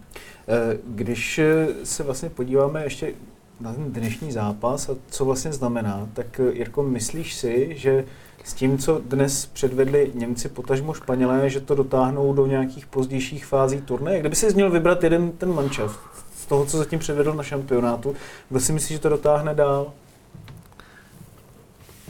Eh, 0.48 0.78
když 0.86 1.40
se 1.84 2.02
vlastně 2.02 2.30
podíváme 2.30 2.84
ještě 2.84 3.12
na 3.60 3.72
ten 3.72 3.92
dnešní 3.92 4.32
zápas 4.32 4.88
a 4.88 4.96
co 5.10 5.24
vlastně 5.24 5.52
znamená, 5.52 6.08
tak 6.12 6.40
eh, 6.40 6.52
Jirko, 6.52 6.82
myslíš 6.82 7.34
si, 7.34 7.74
že 7.76 8.04
s 8.44 8.54
tím, 8.54 8.78
co 8.78 9.00
dnes 9.04 9.46
předvedli 9.46 10.10
Němci, 10.14 10.48
potažmo 10.48 10.94
Španělé, 10.94 11.50
že 11.50 11.60
to 11.60 11.74
dotáhnou 11.74 12.32
do 12.32 12.46
nějakých 12.46 12.86
pozdějších 12.86 13.46
fází 13.46 13.80
turnaje? 13.80 14.20
Kdyby 14.20 14.36
si 14.36 14.54
měl 14.54 14.70
vybrat 14.70 15.04
jeden 15.04 15.32
ten 15.32 15.54
mančaft 15.54 16.00
z 16.14 16.21
toho, 16.52 16.66
co 16.66 16.78
zatím 16.78 16.98
předvedl 16.98 17.34
na 17.34 17.42
šampionátu, 17.42 18.14
kdo 18.48 18.60
si 18.60 18.72
myslí, 18.72 18.94
že 18.94 19.00
to 19.00 19.08
dotáhne 19.08 19.54
dál? 19.54 19.92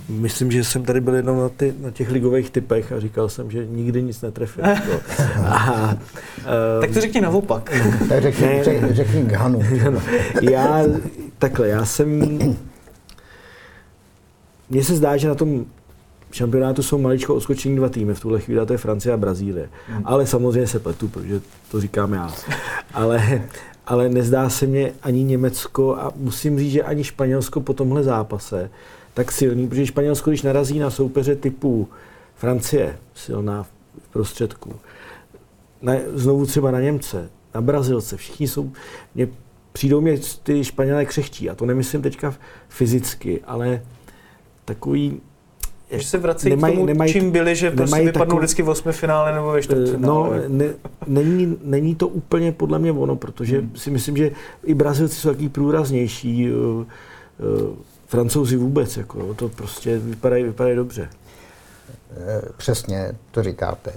Myslím, 0.09 0.53
že 0.53 0.65
jsem 0.65 0.85
tady 0.85 1.01
byl 1.01 1.15
jenom 1.15 1.39
na, 1.39 1.49
ty, 1.49 1.75
na 1.81 1.91
těch 1.91 2.11
ligových 2.11 2.51
typech 2.51 2.93
a 2.93 3.01
říkal 3.01 3.29
jsem, 3.29 3.51
že 3.51 3.67
nikdy 3.67 4.03
nic 4.03 4.21
netrefil. 4.21 4.65
a, 5.47 5.91
um, 5.91 5.97
tak 6.81 6.91
to 6.91 7.01
řekni 7.01 7.21
naopak. 7.21 7.71
tak 8.09 8.23
řekni, 8.23 8.65
řekni, 8.65 8.95
řekni 8.95 9.23
Ghanu. 9.23 9.63
já, 10.41 10.83
takhle, 11.39 11.69
já 11.69 11.85
jsem... 11.85 12.39
Mně 14.71 14.85
se 14.85 14.97
zdá, 14.97 15.17
že 15.17 15.29
na 15.29 15.35
tom 15.35 15.65
šampionátu 16.33 16.83
jsou 16.83 16.99
maličko 16.99 17.35
odskočení 17.35 17.77
dva 17.77 17.89
týmy, 17.89 18.15
v 18.15 18.21
tuhle 18.21 18.41
chvíli 18.41 18.61
a 18.61 18.65
to 18.65 18.73
je 18.73 18.79
Francie 18.79 19.13
a 19.13 19.17
Brazílie. 19.17 19.69
Hmm. 19.89 20.03
Ale 20.05 20.27
samozřejmě 20.27 20.67
se 20.67 20.79
pletu, 20.79 21.09
protože 21.09 21.41
to 21.71 21.81
říkám 21.81 22.13
já. 22.13 22.35
Ale, 22.95 23.43
ale 23.87 24.09
nezdá 24.09 24.49
se 24.49 24.67
mě 24.67 24.93
ani 25.03 25.25
Německo 25.25 25.97
a 25.97 26.13
musím 26.17 26.59
říct, 26.59 26.73
že 26.73 26.83
ani 26.83 27.05
Španělsko 27.05 27.61
po 27.61 27.73
tomhle 27.73 28.03
zápase 28.03 28.71
tak 29.15 29.33
silný, 29.33 29.69
protože 29.69 29.87
Španělsko, 29.87 30.31
když 30.31 30.43
narazí 30.43 30.79
na 30.79 30.91
soupeře 30.91 31.37
typu 31.37 31.89
Francie, 32.35 32.99
silná 33.15 33.63
v 33.63 33.69
prostředku, 34.13 34.75
na, 35.83 35.93
znovu 36.15 36.47
třeba 36.47 36.71
na 36.71 36.81
Němce, 36.81 37.31
na 37.55 37.61
Brazilce, 37.61 38.17
všichni 38.17 38.49
jsou, 38.49 38.73
mě, 39.15 39.29
přijdou 39.73 40.01
mě 40.01 40.19
ty 40.43 40.65
Španělé 40.65 41.05
křehčí, 41.05 41.51
a 41.51 41.55
to 41.55 41.67
nemyslím 41.67 42.03
teďka 42.03 42.35
fyzicky, 42.69 43.41
ale 43.45 43.83
takový 44.65 45.21
že 45.99 46.07
se 46.07 46.19
vrací 46.19 46.49
nemají, 46.49 46.75
k 46.75 46.77
tomu, 46.77 46.87
nemají, 46.87 47.13
čím 47.13 47.31
byli, 47.31 47.57
že 47.57 47.71
prostě 47.71 47.97
vypadnou 47.97 48.25
takový, 48.25 48.39
vždycky 48.39 48.63
v 48.63 48.69
osmi 48.69 48.93
finále 48.93 49.35
nebo 49.35 49.53
ve 49.53 49.63
čtvrtfinále. 49.63 49.99
No, 49.99 50.33
ne, 50.49 50.67
není, 51.07 51.59
není 51.63 51.95
to 51.95 52.09
úplně 52.09 52.53
podle 52.53 52.79
mě 52.79 52.93
ono, 52.93 53.17
protože 53.17 53.59
hmm. 53.59 53.77
si 53.77 53.91
myslím, 53.91 54.17
že 54.17 54.31
i 54.65 54.75
Brazilci 54.75 55.15
jsou 55.15 55.29
takový 55.29 55.49
průraznější. 55.49 56.53
Uh, 56.53 56.59
uh, 56.59 56.85
Francouzi 58.07 58.57
vůbec, 58.57 58.97
jako, 58.97 59.35
to 59.35 59.49
prostě 59.49 59.99
vypadají, 59.99 60.45
vypadají 60.45 60.77
dobře. 60.77 61.09
Eh, 62.17 62.43
přesně, 62.57 63.13
to 63.31 63.43
říkáte. 63.43 63.93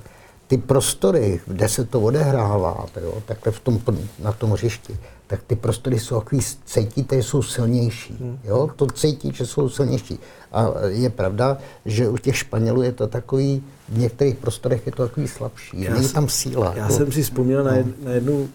Ty 0.48 0.58
prostory, 0.58 1.42
kde 1.48 1.70
se 1.70 1.86
to 1.86 2.02
odehrává, 2.02 2.86
jo, 3.02 3.24
takhle 3.26 3.52
v 3.52 3.60
tom, 3.60 3.80
na 4.20 4.32
tom 4.32 4.52
hřišti, 4.52 4.98
tak 5.28 5.44
ty 5.48 5.56
prostory 5.56 6.00
jsou 6.00 6.20
takový, 6.20 6.42
cítíte, 6.66 7.24
jsou 7.24 7.44
silnější. 7.44 8.18
Hmm. 8.20 8.40
Jo? 8.44 8.70
To 8.76 8.88
cítí, 8.88 9.32
že 9.34 9.46
jsou 9.46 9.70
silnější. 9.70 10.20
A 10.52 10.68
je 10.88 11.10
pravda, 11.10 11.58
že 11.86 12.10
u 12.10 12.18
těch 12.18 12.38
Španělů 12.38 12.82
je 12.82 12.92
to 12.92 13.08
takový, 13.08 13.64
v 13.90 13.98
některých 13.98 14.36
prostorech 14.36 14.86
je 14.86 14.92
to 14.92 15.08
takový 15.08 15.28
slabší. 15.28 15.82
Já 15.82 15.94
Není 15.94 16.10
tam 16.10 16.30
síla. 16.30 16.74
Já 16.76 16.84
jako, 16.84 16.94
jsem 16.94 17.12
si 17.12 17.24
vzpomněl 17.24 17.64
no. 17.64 17.70
na, 17.70 17.78
jed, 17.78 18.04
na 18.04 18.12
jednu 18.12 18.50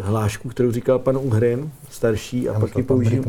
hlášku, 0.00 0.48
kterou 0.48 0.72
říkal 0.72 0.98
pan 0.98 1.16
Uhrin, 1.16 1.72
starší, 1.90 2.48
a 2.48 2.60
pak 2.60 2.76
ji 2.76 2.82
používal, 2.82 3.24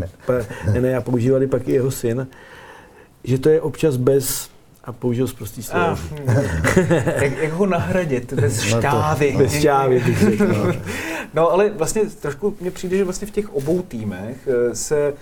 ne, 0.73 0.81
ne, 0.81 0.95
a 0.95 1.01
používali 1.01 1.47
pak 1.47 1.67
i 1.67 1.71
jeho 1.71 1.91
syn, 1.91 2.27
že 3.23 3.37
to 3.37 3.49
je 3.49 3.61
občas 3.61 3.97
bez 3.97 4.49
a 4.83 4.91
použil 4.91 5.27
zprostý 5.27 5.63
slovo. 5.63 5.85
Ah, 5.85 5.97
hm. 6.11 6.39
jak, 7.21 7.37
jak 7.37 7.51
ho 7.53 7.65
nahradit 7.65 8.33
bez 8.41 8.57
No 8.57 8.71
to- 8.71 8.77
šťávy? 8.77 9.35
bez 9.37 9.53
šťávy, 9.53 9.99
bych 10.05 10.17
řekl, 10.19 10.47
no. 10.47 10.73
no 11.33 11.51
ale 11.51 11.69
vlastně 11.69 12.01
trošku 12.05 12.55
mně 12.61 12.71
přijde, 12.71 12.97
že 12.97 13.03
vlastně 13.03 13.27
v 13.27 13.31
těch 13.31 13.53
obou 13.53 13.81
týmech 13.81 14.47
eh, 14.71 14.75
se 14.75 15.13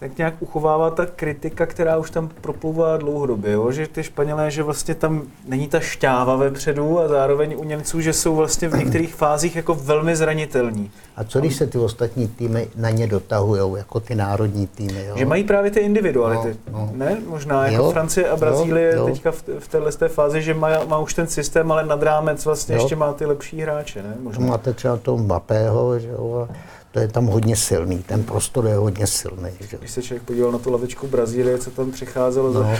tak 0.00 0.18
nějak 0.18 0.34
uchovává 0.40 0.90
ta 0.90 1.06
kritika, 1.06 1.66
která 1.66 1.96
už 1.96 2.10
tam 2.10 2.28
proplouvá 2.40 2.96
dlouhodobě, 2.96 3.52
jo? 3.52 3.72
že 3.72 3.86
ty 3.86 4.02
Španělé, 4.02 4.50
že 4.50 4.62
vlastně 4.62 4.94
tam 4.94 5.22
není 5.48 5.68
ta 5.68 5.80
šťáva 5.80 6.36
vepředu 6.36 7.00
a 7.00 7.08
zároveň 7.08 7.54
u 7.58 7.64
Němců, 7.64 8.00
že 8.00 8.12
jsou 8.12 8.36
vlastně 8.36 8.68
v 8.68 8.78
některých 8.78 9.14
fázích 9.14 9.56
jako 9.56 9.74
velmi 9.74 10.16
zranitelní. 10.16 10.90
A 11.16 11.24
co 11.24 11.40
když 11.40 11.56
se 11.56 11.66
ty 11.66 11.78
ostatní 11.78 12.28
týmy 12.28 12.68
na 12.76 12.90
ně 12.90 13.06
dotahují, 13.06 13.78
jako 13.78 14.00
ty 14.00 14.14
národní 14.14 14.66
týmy? 14.66 15.04
Jo? 15.06 15.16
Že 15.16 15.26
mají 15.26 15.44
právě 15.44 15.70
ty 15.70 15.80
individuality. 15.80 16.56
No, 16.72 16.78
no. 16.78 16.90
Ne? 16.94 17.18
Možná 17.26 17.66
jako 17.66 17.84
Jo, 17.84 17.90
Francie 17.90 18.28
a 18.28 18.36
Brazílie 18.36 18.92
jo, 18.94 18.98
jo. 18.98 19.06
teďka 19.06 19.32
v, 19.32 19.44
v 19.58 19.68
téhle 19.68 19.92
té 19.92 20.08
fázi, 20.08 20.42
že 20.42 20.54
má, 20.54 20.68
má 20.84 20.98
už 20.98 21.14
ten 21.14 21.26
systém, 21.26 21.72
ale 21.72 21.86
nad 21.86 22.02
rámec 22.02 22.44
vlastně 22.44 22.74
Jo. 22.74 22.80
ještě 22.80 22.96
má 22.96 23.12
ty 23.12 23.26
lepší 23.26 23.60
hráče. 23.60 24.02
Ne? 24.02 24.16
Možná. 24.22 24.46
máte 24.46 24.72
třeba 24.72 24.96
toho 24.96 25.18
Mbappého, 25.18 25.98
že 25.98 26.08
jo, 26.08 26.46
a 26.50 26.54
to 26.98 27.02
je 27.02 27.08
tam 27.08 27.26
hodně 27.26 27.56
silný, 27.56 28.02
ten 28.02 28.24
prostor 28.24 28.66
je 28.66 28.74
hodně 28.74 29.06
silný. 29.06 29.50
Že? 29.60 29.76
Když 29.78 29.90
se 29.90 30.02
člověk 30.02 30.22
podíval 30.22 30.52
na 30.52 30.58
tu 30.58 30.72
lavičku 30.72 31.06
Brazílie, 31.06 31.58
co 31.58 31.70
tam 31.70 31.90
přicházelo, 31.90 32.52
No. 32.52 32.60
no, 32.62 32.70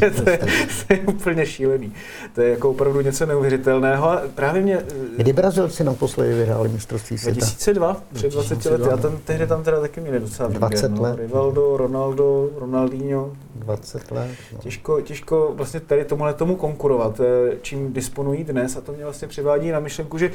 za, 0.00 0.22
to, 0.24 0.30
je, 0.30 0.38
to 0.86 0.94
je 0.94 1.00
úplně 1.00 1.46
šílený. 1.46 1.92
To 2.34 2.40
je 2.40 2.50
jako 2.50 2.70
opravdu 2.70 3.00
něco 3.00 3.26
neuvěřitelného. 3.26 4.10
A 4.10 4.22
právě 4.34 4.62
mě 4.62 4.76
eh, 4.76 5.16
Kdy 5.16 5.32
Brazilci 5.32 5.84
naposledy 5.84 6.34
vyhráli 6.34 6.68
mistrovství 6.68 7.18
světa? 7.18 7.38
2002, 7.40 8.02
před 8.12 8.32
20 8.32 8.64
lety, 8.64 8.84
a 8.84 8.96
tam 8.96 9.18
tehdy 9.24 9.46
tam 9.46 9.62
teda 9.62 9.80
taky 9.80 10.00
měli 10.00 10.20
docela 10.20 10.48
20 10.48 10.88
výběr, 10.88 10.90
no. 10.90 11.02
let. 11.02 11.16
Rivaldo, 11.18 11.76
Ronaldo, 11.76 12.50
Ronaldinho. 12.56 13.32
20 13.54 14.10
let. 14.10 14.30
No. 14.52 14.58
Těžko, 14.58 15.00
těžko 15.00 15.52
vlastně 15.54 15.80
tady 15.80 16.04
tomuhle 16.04 16.34
tomu 16.34 16.56
konkurovat, 16.56 17.20
eh, 17.20 17.56
čím 17.62 17.92
disponují 17.92 18.44
dnes 18.44 18.76
a 18.76 18.80
to 18.80 18.92
mě 18.92 19.04
vlastně 19.04 19.28
přivádí 19.28 19.70
na 19.70 19.80
myšlenku, 19.80 20.18
že 20.18 20.30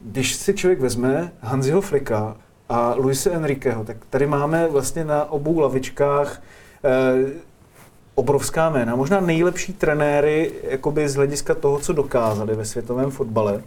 když 0.00 0.34
si 0.34 0.54
člověk 0.54 0.80
vezme 0.80 1.32
Hanziho 1.40 1.80
Flika 1.80 2.36
a 2.74 2.94
Luise 2.94 3.30
Enriqueho, 3.30 3.84
tak 3.84 3.96
tady 4.10 4.26
máme 4.26 4.68
vlastně 4.68 5.04
na 5.04 5.30
obou 5.30 5.58
lavičkách 5.58 6.42
eh, 6.84 7.30
obrovská 8.14 8.70
jména, 8.70 8.96
možná 8.96 9.20
nejlepší 9.20 9.72
trenéry 9.72 10.52
jakoby 10.62 11.08
z 11.08 11.14
hlediska 11.14 11.54
toho, 11.54 11.78
co 11.78 11.92
dokázali 11.92 12.54
ve 12.54 12.64
světovém 12.64 13.10
fotbale. 13.10 13.62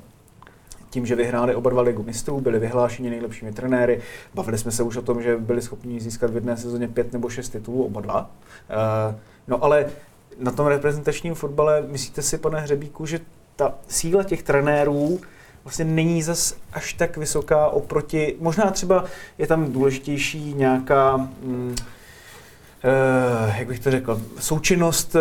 Tím, 0.89 1.05
že 1.05 1.15
vyhráli 1.15 1.55
oba 1.55 1.69
dva 1.69 1.81
ligu 1.81 2.03
mistrů, 2.03 2.41
byli 2.41 2.59
vyhlášeni 2.59 3.09
nejlepšími 3.09 3.51
trenéry. 3.51 4.01
Bavili 4.33 4.57
jsme 4.57 4.71
se 4.71 4.83
už 4.83 4.97
o 4.97 5.01
tom, 5.01 5.21
že 5.21 5.37
byli 5.37 5.61
schopni 5.61 5.99
získat 5.99 6.31
v 6.31 6.35
jedné 6.35 6.57
sezóně 6.57 6.87
pět 6.87 7.13
nebo 7.13 7.29
šest 7.29 7.49
titulů, 7.49 7.83
oba 7.83 8.01
dva. 8.01 8.29
Eh, 8.69 9.15
No 9.47 9.63
ale 9.63 9.85
na 10.39 10.51
tom 10.51 10.67
reprezentačním 10.67 11.33
fotbale, 11.33 11.81
myslíte 11.87 12.21
si, 12.21 12.37
pane 12.37 12.59
Hřebíku, 12.61 13.05
že 13.05 13.19
ta 13.55 13.73
síla 13.87 14.23
těch 14.23 14.43
trenérů 14.43 15.19
vlastně 15.67 15.85
není 15.85 16.23
zas 16.23 16.55
až 16.73 16.93
tak 16.93 17.17
vysoká 17.17 17.67
oproti, 17.67 18.35
možná 18.39 18.71
třeba 18.71 19.05
je 19.37 19.47
tam 19.47 19.71
důležitější 19.71 20.53
nějaká, 20.53 21.17
mm, 21.17 21.75
eh, 22.83 23.55
jak 23.57 23.67
bych 23.67 23.79
to 23.79 23.91
řekl, 23.91 24.21
součinnost 24.39 25.15
eh, 25.15 25.19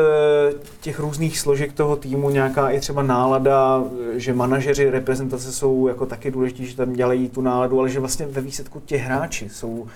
těch 0.80 0.98
různých 0.98 1.38
složek 1.38 1.72
toho 1.72 1.96
týmu, 1.96 2.30
nějaká 2.30 2.70
i 2.70 2.80
třeba 2.80 3.02
nálada, 3.02 3.84
eh, 4.14 4.20
že 4.20 4.34
manažeři 4.34 4.90
reprezentace 4.90 5.52
jsou 5.52 5.88
jako 5.88 6.06
taky 6.06 6.30
důležití, 6.30 6.66
že 6.66 6.76
tam 6.76 6.92
dělají 6.92 7.28
tu 7.28 7.40
náladu, 7.40 7.80
ale 7.80 7.90
že 7.90 8.00
vlastně 8.00 8.26
ve 8.26 8.40
výsledku 8.40 8.80
těch 8.80 9.02
hráči 9.02 9.48
jsou, 9.48 9.86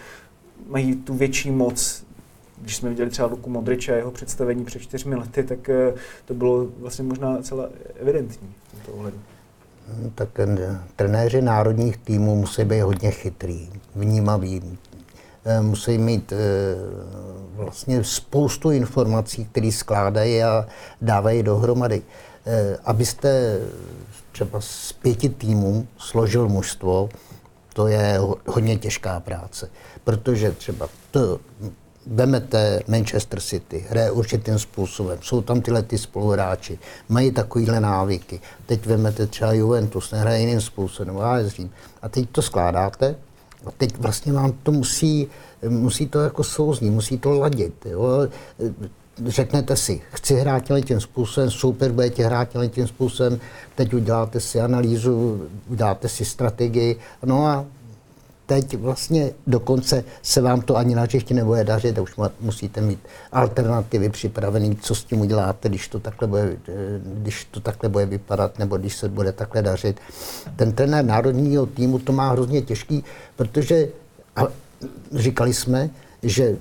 mají 0.68 0.96
tu 0.96 1.14
větší 1.14 1.51
moc. 1.51 2.05
Když 2.62 2.76
jsme 2.76 2.88
viděli 2.88 3.11
třeba 3.11 3.28
Luku 3.28 3.51
Modriče 3.51 3.92
a 3.92 3.96
jeho 3.96 4.11
představení 4.11 4.64
před 4.64 4.82
čtyřmi 4.82 5.14
lety, 5.14 5.42
tak 5.42 5.68
eh, 5.68 5.94
to 6.24 6.34
bylo 6.34 6.66
vlastně 6.78 7.05
možná 7.05 7.42
celá 7.42 7.68
evidentní 8.01 8.55
v 8.68 8.72
tomto 8.72 8.92
ohledu. 8.92 9.16
Tak 10.14 10.28
trenéři 10.97 11.43
národních 11.43 11.97
týmů 11.97 12.36
musí 12.36 12.64
být 12.64 12.80
hodně 12.80 13.11
chytrý, 13.11 13.68
vnímaví. 13.95 14.78
Eh, 15.45 15.61
Musí 15.62 15.99
mít 15.99 16.32
eh, 16.32 16.36
vlastně 17.55 18.05
spoustu 18.05 18.70
informací, 18.70 19.45
které 19.45 19.72
skládají 19.72 20.43
a 20.43 20.66
dávají 21.03 21.43
dohromady. 21.43 22.03
Eh, 22.47 22.76
Abyste 22.84 23.59
třeba 24.32 24.61
z 24.61 24.93
pěti 24.93 25.28
týmů 25.28 25.86
složil 25.99 26.49
mužstvo, 26.49 27.09
to 27.74 27.86
je 27.86 28.18
ho- 28.18 28.36
hodně 28.47 28.76
těžká 28.76 29.20
práce, 29.20 29.70
protože 30.05 30.53
třeba 30.53 30.88
to, 31.11 31.41
vemete 32.07 32.80
Manchester 32.88 33.40
City, 33.40 33.86
hraje 33.88 34.11
určitým 34.11 34.59
způsobem, 34.59 35.18
jsou 35.22 35.42
tam 35.42 35.61
tyhle 35.61 35.82
ty 35.82 35.98
spoluhráči, 35.98 36.78
mají 37.09 37.32
takovýhle 37.32 37.80
návyky. 37.80 38.40
Teď 38.66 38.86
vemete 38.86 39.26
třeba 39.26 39.53
Juventus, 39.53 40.11
nehraje 40.11 40.40
jiným 40.40 40.61
způsobem, 40.61 41.18
AS 41.18 41.46
Řím. 41.46 41.70
A 42.03 42.09
teď 42.09 42.30
to 42.32 42.42
skládáte 42.42 43.14
a 43.66 43.70
teď 43.70 43.98
vlastně 43.98 44.32
vám 44.32 44.53
to 44.62 44.72
musí, 44.72 45.28
musí 45.68 46.09
to 46.09 46.20
jako 46.20 46.44
souznít, 46.44 46.90
musí 46.90 47.18
to 47.18 47.30
ladit. 47.30 47.86
Jo? 47.86 48.28
Řeknete 49.26 49.76
si, 49.76 50.01
chci 50.11 50.34
hrát 50.34 50.64
tím 50.84 51.01
způsobem, 51.01 51.51
super, 51.51 51.92
budete 51.92 52.24
hrát 52.24 52.48
tím 52.70 52.86
způsobem, 52.86 53.40
teď 53.74 53.94
uděláte 53.94 54.40
si 54.40 54.61
analýzu, 54.61 55.42
uděláte 55.68 56.09
si 56.09 56.24
strategii, 56.24 56.96
no 57.24 57.46
a 57.46 57.64
teď 58.51 58.76
vlastně 58.76 59.30
dokonce 59.46 60.05
se 60.22 60.40
vám 60.40 60.61
to 60.61 60.76
ani 60.76 60.94
na 60.94 61.03
hřišti 61.03 61.34
nebude 61.34 61.64
dařit 61.64 61.98
a 61.98 62.03
už 62.03 62.16
musíte 62.40 62.80
mít 62.80 62.98
alternativy 63.32 64.09
připravené, 64.09 64.74
co 64.80 64.94
s 64.94 65.05
tím 65.05 65.20
uděláte, 65.20 65.68
když 65.68 65.88
to 65.88 66.01
takhle 66.01 66.28
bude, 66.28 66.57
eh, 66.68 66.74
když 67.05 67.44
to 67.51 67.61
takhle 67.61 67.88
bude 67.88 68.07
vypadat, 68.07 68.59
nebo 68.59 68.76
když 68.76 68.96
se 68.96 69.09
bude 69.09 69.32
takhle 69.32 69.62
dařit. 69.62 70.01
Ten 70.57 70.72
trenér 70.72 71.05
národního 71.05 71.66
týmu 71.66 71.98
to 71.98 72.12
má 72.12 72.30
hrozně 72.30 72.62
těžký, 72.62 73.05
protože 73.36 73.88
a 74.36 74.46
říkali 75.14 75.55
jsme, 75.55 75.90
že 76.22 76.57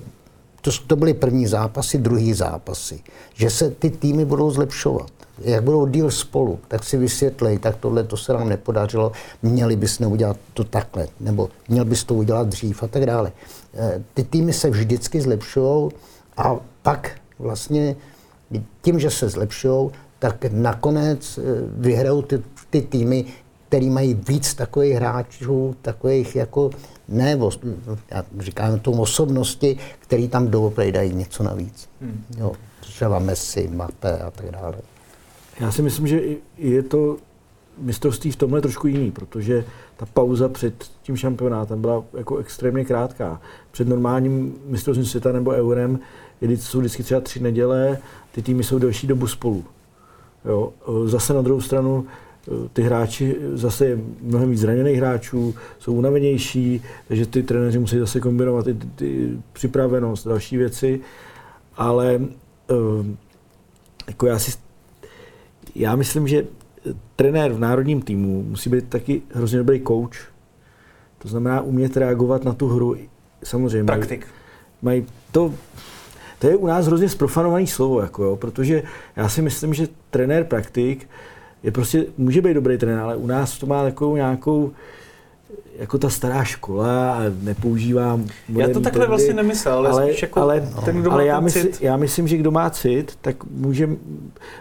to, 0.60 0.70
to 0.86 0.96
byly 0.96 1.14
první 1.14 1.46
zápasy, 1.46 1.98
druhý 1.98 2.34
zápasy, 2.34 3.02
že 3.34 3.50
se 3.50 3.70
ty 3.70 3.90
týmy 3.90 4.24
budou 4.24 4.50
zlepšovat. 4.50 5.10
Jak 5.40 5.64
budou 5.64 5.86
díl 5.86 6.10
spolu, 6.10 6.58
tak 6.68 6.84
si 6.84 6.96
vysvětlej, 6.96 7.58
tak 7.58 7.76
tohle 7.76 8.04
to 8.04 8.16
se 8.16 8.32
nám 8.32 8.48
nepodařilo, 8.48 9.12
měli 9.42 9.76
bys 9.76 9.98
neudělat 9.98 10.36
to 10.54 10.64
takhle, 10.64 11.08
nebo 11.20 11.48
měl 11.68 11.84
bys 11.84 12.04
to 12.04 12.14
udělat 12.14 12.48
dřív 12.48 12.82
a 12.82 12.86
tak 12.86 13.06
dále. 13.06 13.32
Eh, 13.74 14.02
Ty 14.14 14.24
týmy 14.24 14.52
se 14.52 14.70
vždycky 14.70 15.20
zlepšují 15.20 15.90
a 16.36 16.56
pak 16.82 17.10
vlastně 17.38 17.96
tím, 18.82 19.00
že 19.00 19.10
se 19.10 19.28
zlepšují, 19.28 19.90
tak 20.18 20.44
nakonec 20.50 21.38
eh, 21.38 21.42
vyhrajou 21.76 22.22
ty, 22.22 22.42
ty 22.70 22.82
týmy, 22.82 23.24
který 23.68 23.90
mají 23.90 24.14
víc 24.14 24.54
takových 24.54 24.94
hráčů, 24.94 25.76
takových 25.82 26.36
jako, 26.36 26.70
ne, 27.08 27.38
já 28.10 28.24
říkám 28.38 28.78
tomu 28.78 29.02
osobnosti, 29.02 29.78
který 29.98 30.28
tam 30.28 30.48
doopravdy 30.48 30.92
dají 30.92 31.14
něco 31.14 31.42
navíc. 31.42 31.88
Hmm. 32.00 32.24
Jo, 32.38 32.52
třeba 32.80 33.18
Messi, 33.18 33.68
Mbappé 33.68 34.18
a 34.18 34.30
tak 34.30 34.50
dále. 34.50 34.74
Já 35.60 35.72
si 35.72 35.82
myslím, 35.82 36.06
že 36.06 36.22
je 36.58 36.82
to 36.82 37.16
mistrovství 37.78 38.30
v 38.30 38.36
tomhle 38.36 38.60
trošku 38.60 38.86
jiný, 38.86 39.10
protože 39.10 39.64
ta 39.96 40.06
pauza 40.06 40.48
před 40.48 40.90
tím 41.02 41.16
šampionátem 41.16 41.80
byla 41.80 42.04
jako 42.18 42.36
extrémně 42.36 42.84
krátká. 42.84 43.40
Před 43.70 43.88
normálním 43.88 44.54
mistrovstvím 44.66 45.06
světa 45.06 45.32
nebo 45.32 45.50
eurem 45.50 45.98
jsou 46.40 46.78
vždycky 46.78 47.02
třeba 47.02 47.20
tři 47.20 47.40
neděle, 47.40 47.98
ty 48.32 48.42
týmy 48.42 48.64
jsou 48.64 48.78
delší 48.78 49.06
dobu 49.06 49.26
spolu. 49.26 49.64
Jo. 50.44 50.72
e, 50.88 51.08
Zase 51.08 51.34
na 51.34 51.42
druhou 51.42 51.60
stranu 51.60 52.06
e, 52.06 52.68
ty 52.72 52.82
hráči, 52.82 53.36
zase 53.52 53.86
je 53.86 53.98
mnohem 54.22 54.50
víc 54.50 54.60
zraněných 54.60 54.96
hráčů, 54.96 55.54
jsou 55.78 55.94
unavenější, 55.94 56.82
takže 57.08 57.26
ty 57.26 57.42
trenéři 57.42 57.78
musí 57.78 57.98
zase 57.98 58.20
kombinovat 58.20 58.66
i 58.66 58.74
ty, 58.74 58.86
ty 58.86 59.38
připravenost, 59.52 60.28
další 60.28 60.56
věci, 60.56 61.00
ale 61.76 62.14
e, 62.14 62.24
jako 64.06 64.26
já 64.26 64.38
si 64.38 64.69
já 65.74 65.96
myslím, 65.96 66.28
že 66.28 66.44
trenér 67.16 67.52
v 67.52 67.58
národním 67.58 68.02
týmu 68.02 68.42
musí 68.42 68.70
být 68.70 68.88
taky 68.88 69.22
hrozně 69.34 69.58
dobrý 69.58 69.80
coach. 69.80 70.16
To 71.18 71.28
znamená 71.28 71.60
umět 71.60 71.96
reagovat 71.96 72.44
na 72.44 72.52
tu 72.52 72.68
hru. 72.68 72.96
Samozřejmě 73.44 73.82
mají, 73.82 73.98
Praktik. 73.98 74.26
mají 74.82 75.06
to, 75.32 75.54
to 76.38 76.46
je 76.46 76.56
u 76.56 76.66
nás 76.66 76.86
hrozně 76.86 77.08
sprofanovaný 77.08 77.66
slovo, 77.66 78.00
jako 78.00 78.24
jo, 78.24 78.36
protože 78.36 78.82
já 79.16 79.28
si 79.28 79.42
myslím, 79.42 79.74
že 79.74 79.88
trenér 80.10 80.44
praktik 80.44 81.08
je 81.62 81.70
prostě, 81.70 82.06
může 82.18 82.42
být 82.42 82.54
dobrý 82.54 82.78
trenér, 82.78 82.98
ale 82.98 83.16
u 83.16 83.26
nás 83.26 83.58
to 83.58 83.66
má 83.66 83.82
takovou 83.82 84.16
nějakou, 84.16 84.72
jako 85.80 85.98
ta 85.98 86.08
stará 86.10 86.44
škola 86.44 87.12
a 87.14 87.20
nepoužívá 87.42 88.20
Já 88.48 88.68
to 88.68 88.72
takhle 88.80 88.90
trendy, 88.90 89.06
vlastně 89.06 89.34
nemyslel, 89.34 89.74
ale, 89.78 89.90
ale 89.90 90.06
spíš 90.08 90.22
jako 90.22 90.40
ale, 90.40 90.68
ten, 90.84 91.00
kdo 91.00 91.12
ale 91.12 91.22
má 91.22 91.26
já, 91.28 91.34
ten 91.36 91.44
mysl, 91.44 91.60
cit. 91.60 91.78
já 91.80 91.96
myslím, 91.96 92.28
že 92.28 92.36
kdo 92.36 92.50
má 92.50 92.70
cit, 92.70 93.18
tak 93.20 93.44
může, 93.50 93.88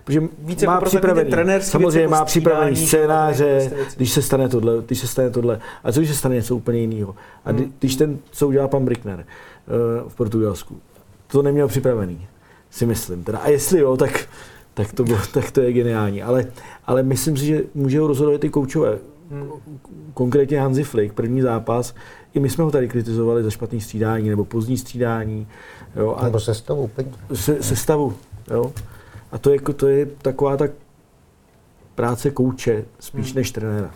protože 0.04 0.22
Víc 0.40 0.62
jako 0.62 0.72
má 0.72 0.80
takový 0.80 0.90
připravený, 0.90 1.32
samozřejmě 1.62 1.90
věci, 2.00 2.08
má 2.12 2.18
jako 2.18 2.26
připravený 2.26 2.76
scénáře, 2.76 3.72
když 3.96 4.12
se 4.12 4.22
stane 4.22 4.50
tohle, 4.50 4.74
když 4.86 5.00
se 5.00 5.08
stane 5.08 5.30
tohle. 5.30 5.60
A 5.84 5.92
co 5.92 6.00
když 6.00 6.10
se 6.12 6.16
stane 6.18 6.36
něco 6.36 6.56
úplně 6.56 6.80
jiného? 6.80 7.16
A 7.46 7.50
Hmm. 7.50 7.60
kdy- 7.60 7.72
když 7.80 7.96
ten, 7.96 8.18
co 8.32 8.48
udělal 8.48 8.68
pan 8.68 8.86
Brickner 8.86 9.20
uh, 10.04 10.10
v 10.10 10.16
Portugalsku, 10.16 10.78
to 11.28 11.42
neměl 11.42 11.68
připravený. 11.68 12.28
Si 12.72 12.86
myslím. 12.86 13.24
Teda. 13.24 13.38
A 13.38 13.50
jestli 13.50 13.80
jo, 13.80 13.98
tak, 13.98 14.26
tak, 14.74 14.94
to, 14.94 15.04
bylo, 15.04 15.20
tak 15.34 15.52
to 15.52 15.62
je 15.62 15.74
geniální. 15.74 16.24
Ale, 16.24 16.46
ale 16.86 17.04
myslím 17.04 17.38
si, 17.38 17.46
že 17.46 17.62
můžou 17.76 18.08
rozhodovat 18.08 18.42
ty 18.42 18.50
koučové. 18.50 18.98
Konkrétně 20.14 20.62
Hansi 20.62 20.84
Flick, 20.84 21.14
první 21.14 21.42
zápas, 21.42 21.96
i 22.34 22.40
my 22.40 22.50
jsme 22.50 22.64
ho 22.64 22.72
tady 22.72 22.88
kritizovali 22.88 23.44
za 23.44 23.50
špatný 23.50 23.82
střídání 23.82 24.30
nebo 24.30 24.46
pozdní 24.46 24.78
střídání. 24.78 25.48
Jo, 25.96 26.16
a 26.18 26.24
nebo 26.24 26.40
sestavu 26.40 26.82
úplně. 26.82 27.12
Se, 27.34 27.64
sestavu, 27.64 28.14
jo. 28.52 28.74
A 29.32 29.38
to 29.38 29.50
je, 29.50 29.60
to 29.60 29.88
je 29.88 30.06
taková 30.06 30.58
tak 30.58 30.72
práce 31.96 32.32
kouče 32.32 32.86
spíš 33.00 33.28
hmm. 33.28 33.36
než 33.36 33.52
trenéra. 33.52 33.92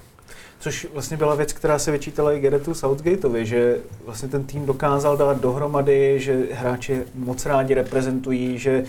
Což 0.60 0.88
vlastně 0.94 1.18
byla 1.18 1.36
věc, 1.36 1.54
která 1.54 1.80
se 1.80 1.92
vyčítala 1.92 2.34
i 2.34 2.40
Geretu 2.40 2.74
Southgateovi, 2.74 3.46
že 3.46 3.78
vlastně 4.06 4.30
ten 4.30 4.44
tým 4.44 4.66
dokázal 4.66 5.18
dát 5.18 5.42
dohromady, 5.42 6.20
že 6.20 6.48
hráči 6.52 7.04
moc 7.16 7.46
rádi 7.46 7.74
reprezentují, 7.74 8.58
že 8.58 8.84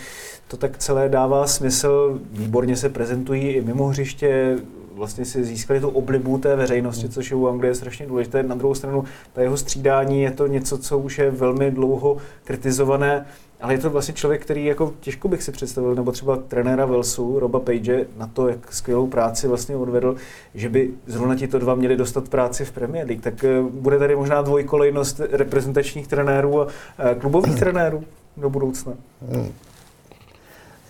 to 0.49 0.57
tak 0.57 0.79
celé 0.79 1.09
dává 1.09 1.47
smysl, 1.47 2.21
výborně 2.33 2.77
se 2.77 2.89
prezentují 2.89 3.49
i 3.49 3.61
mimo 3.61 3.87
hřiště, 3.87 4.59
vlastně 4.95 5.25
si 5.25 5.45
získali 5.45 5.81
tu 5.81 5.89
oblibu 5.89 6.39
té 6.39 6.57
veřejnosti, 6.57 7.09
což 7.09 7.31
je 7.31 7.37
u 7.37 7.49
Anglie 7.49 7.75
strašně 7.75 8.07
důležité. 8.07 8.43
Na 8.43 8.55
druhou 8.55 8.75
stranu, 8.75 9.05
ta 9.33 9.43
jeho 9.43 9.57
střídání 9.57 10.23
je 10.23 10.31
to 10.31 10.47
něco, 10.47 10.79
co 10.79 10.99
už 10.99 11.19
je 11.19 11.31
velmi 11.31 11.71
dlouho 11.71 12.17
kritizované, 12.45 13.27
ale 13.61 13.75
je 13.75 13.79
to 13.79 13.91
vlastně 13.91 14.15
člověk, 14.15 14.43
který 14.43 14.65
jako 14.65 14.95
těžko 15.01 15.29
bych 15.29 15.43
si 15.43 15.53
představil, 15.53 15.95
nebo 15.95 16.13
třeba 16.13 16.37
trenéra 16.37 16.87
Velsu, 16.87 17.39
Roba 17.39 17.61
Page, 17.61 18.07
na 18.17 18.27
to, 18.27 18.49
jak 18.49 18.73
skvělou 18.73 19.07
práci 19.07 19.49
vlastně 19.49 19.77
odvedl, 19.77 20.17
že 20.55 20.69
by 20.69 20.91
zrovna 21.07 21.37
ti 21.37 21.49
to 21.49 21.59
dva 21.59 21.75
měli 21.75 21.97
dostat 21.97 22.29
práci 22.29 22.65
v 22.65 22.73
Premier 22.73 23.07
League. 23.07 23.23
Tak 23.23 23.45
eh, 23.45 23.63
bude 23.71 23.99
tady 23.99 24.17
možná 24.17 24.43
dvojkolejnost 24.43 25.21
reprezentačních 25.31 26.09
trenérů 26.09 26.61
a 26.61 26.67
eh, 26.99 27.15
klubových 27.15 27.55
trenérů 27.55 28.05
do 28.37 28.51
budoucna. 28.51 28.93
Hmm. 29.31 29.53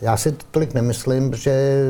Já 0.01 0.17
si 0.17 0.33
to 0.33 0.45
tolik 0.51 0.75
nemyslím, 0.75 1.35
že 1.35 1.83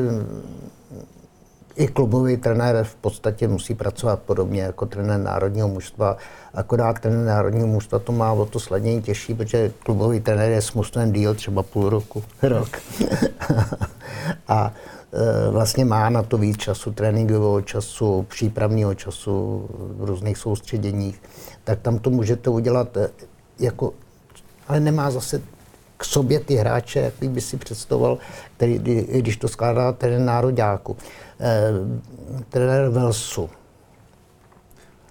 i 1.75 1.87
klubový 1.87 2.37
trenér 2.37 2.83
v 2.83 2.95
podstatě 2.95 3.47
musí 3.47 3.75
pracovat 3.75 4.19
podobně 4.19 4.61
jako 4.61 4.85
trenér 4.85 5.19
národního 5.19 5.67
mužstva. 5.67 6.17
Akorát 6.53 6.99
trenér 6.99 7.25
národního 7.25 7.67
mužstva 7.67 7.99
to 7.99 8.11
má 8.11 8.33
o 8.33 8.45
to 8.45 8.59
slednění 8.59 9.01
těžší, 9.01 9.33
protože 9.33 9.71
klubový 9.83 10.19
trenér 10.19 10.51
je 10.51 10.61
s 10.61 10.73
mužstvem 10.73 11.11
díl 11.11 11.35
třeba 11.35 11.63
půl 11.63 11.89
roku, 11.89 12.23
rok. 12.41 12.69
a 14.47 14.73
e, 15.13 15.51
vlastně 15.51 15.85
má 15.85 16.09
na 16.09 16.23
to 16.23 16.37
víc 16.37 16.57
času, 16.57 16.91
tréninkového 16.91 17.61
času, 17.61 18.25
přípravního 18.29 18.95
času 18.95 19.67
v 19.97 20.03
různých 20.03 20.37
soustředěních, 20.37 21.21
tak 21.63 21.79
tam 21.79 21.99
to 21.99 22.09
můžete 22.09 22.49
udělat 22.49 22.97
e, 22.97 23.09
jako, 23.59 23.93
ale 24.67 24.79
nemá 24.79 25.11
zase 25.11 25.41
k 25.97 26.05
sobě 26.05 26.39
ty 26.39 26.55
hráče, 26.55 26.99
jaký 26.99 27.27
by 27.27 27.41
si 27.41 27.57
představoval, 27.57 28.17
který, 28.57 28.79
když 29.21 29.37
to 29.37 29.47
skládá 29.47 29.91
ten 29.91 30.25
nároďáku. 30.25 30.97
Eh, 31.39 31.71
trenér 32.49 32.89
Velsu. 32.89 33.49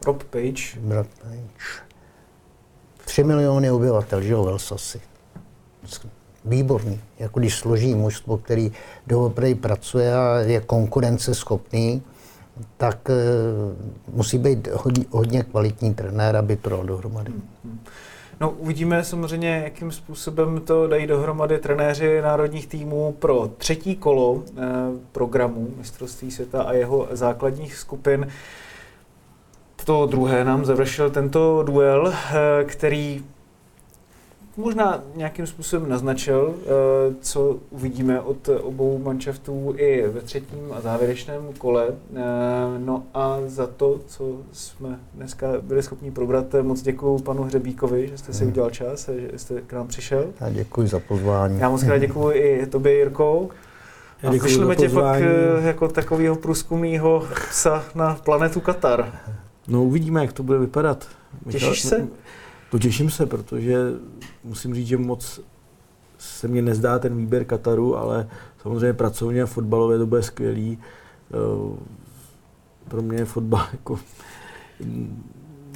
Rob 0.07 0.25
Page. 0.25 0.81
Rob 0.89 1.07
Page. 1.23 1.85
Tři 3.05 3.25
miliony 3.25 3.71
obyvatel, 3.71 4.23
že 4.23 4.33
jo, 4.33 4.45
Velsasi. 4.45 5.01
Výborný. 6.45 7.01
Jako 7.19 7.41
když 7.41 7.55
složí 7.55 7.95
mužstvo, 7.95 8.39
který 8.39 8.73
doopravdy 9.07 9.55
pracuje 9.55 10.15
a 10.15 10.39
je 10.39 10.61
konkurenceschopný, 10.61 12.03
tak 12.77 13.11
e, 13.11 13.15
musí 14.13 14.39
být 14.39 14.69
hodně, 14.73 15.05
hodně 15.11 15.43
kvalitní 15.43 15.95
trenér, 15.95 16.37
aby 16.37 16.57
to 16.57 16.71
dal 16.71 16.85
dohromady. 16.85 17.33
Hmm. 17.33 17.81
No, 18.41 18.51
uvidíme 18.51 19.05
samozřejmě, 19.05 19.61
jakým 19.65 19.93
způsobem 19.93 20.61
to 20.61 20.87
dají 20.87 21.07
dohromady 21.07 21.59
trenéři 21.59 22.21
národních 22.23 22.67
týmů 22.67 23.17
pro 23.19 23.51
třetí 23.59 23.97
kolo 23.97 24.43
eh, 24.57 24.63
programu 25.13 25.69
mistrovství 25.77 26.31
světa 26.31 26.63
a 26.63 26.73
jeho 26.73 27.09
základních 27.11 27.77
skupin. 27.77 28.29
To 29.85 30.07
druhé 30.07 30.45
nám 30.45 30.65
završil 30.65 31.11
tento 31.11 31.63
duel, 31.63 32.13
eh, 32.15 32.65
který 32.65 33.25
možná 34.57 35.03
nějakým 35.15 35.47
způsobem 35.47 35.89
naznačil, 35.89 36.55
eh, 36.63 37.15
co 37.21 37.57
uvidíme 37.71 38.21
od 38.21 38.49
obou 38.49 38.99
manšaftů 38.99 39.75
i 39.77 40.09
ve 40.09 40.21
třetím 40.21 40.73
a 40.73 40.81
závěrečném 40.81 41.43
kole. 41.59 41.89
Eh, 41.89 42.21
no 42.79 43.03
a 43.15 43.39
za 43.47 43.67
to, 43.67 44.01
co 44.07 44.37
jsme 44.53 44.99
dneska 45.15 45.47
byli 45.63 45.83
schopni 45.83 46.11
probrat, 46.11 46.55
moc 46.63 46.83
děkuji 46.83 47.19
panu 47.19 47.43
Hřebíkovi, 47.43 48.09
že 48.09 48.19
jste 48.19 48.33
si 48.33 48.41
hmm. 48.45 48.53
udělal 48.53 48.71
čas 48.71 49.09
a 49.09 49.13
že 49.13 49.39
jste 49.39 49.61
k 49.61 49.73
nám 49.73 49.89
přišel. 49.89 50.27
A 50.41 50.51
děkuji 50.51 50.89
za 50.89 51.01
pozvání. 51.01 51.59
Já 51.61 51.69
moc 51.69 51.85
krát 51.85 51.99
děkuji 51.99 52.31
i 52.31 52.67
tobě, 52.67 52.95
Jirko. 52.99 53.49
A 54.27 54.31
vyšleme 54.31 54.77
tě 54.77 54.89
pak 54.89 55.21
eh, 55.21 55.67
jako 55.67 55.89
takového 55.89 56.37
průzkumného 56.37 57.27
psa 57.51 57.85
na 57.95 58.15
planetu 58.15 58.61
Katar. 58.61 59.13
No 59.69 59.85
uvidíme, 59.85 60.21
jak 60.21 60.33
to 60.33 60.43
bude 60.43 60.59
vypadat. 60.59 61.07
Těšíš 61.51 61.83
se? 61.83 62.09
To 62.71 62.79
těším 62.79 63.11
se, 63.11 63.27
protože 63.27 63.77
musím 64.45 64.75
říct, 64.75 64.87
že 64.87 64.97
moc 64.97 65.41
se 66.19 66.49
mně 66.49 66.63
nezdá 66.63 66.99
ten 66.99 67.17
výběr 67.17 67.45
Kataru, 67.45 67.97
ale 67.97 68.29
samozřejmě 68.63 68.93
pracovně 68.93 69.43
a 69.43 69.47
fotbalově 69.47 69.99
to 69.99 70.07
bude 70.07 70.23
skvělý. 70.23 70.79
Eh, 70.79 71.77
pro 72.89 73.03
mě 73.03 73.19
je 73.19 73.25
fotbal 73.25 73.67
jako 73.73 73.99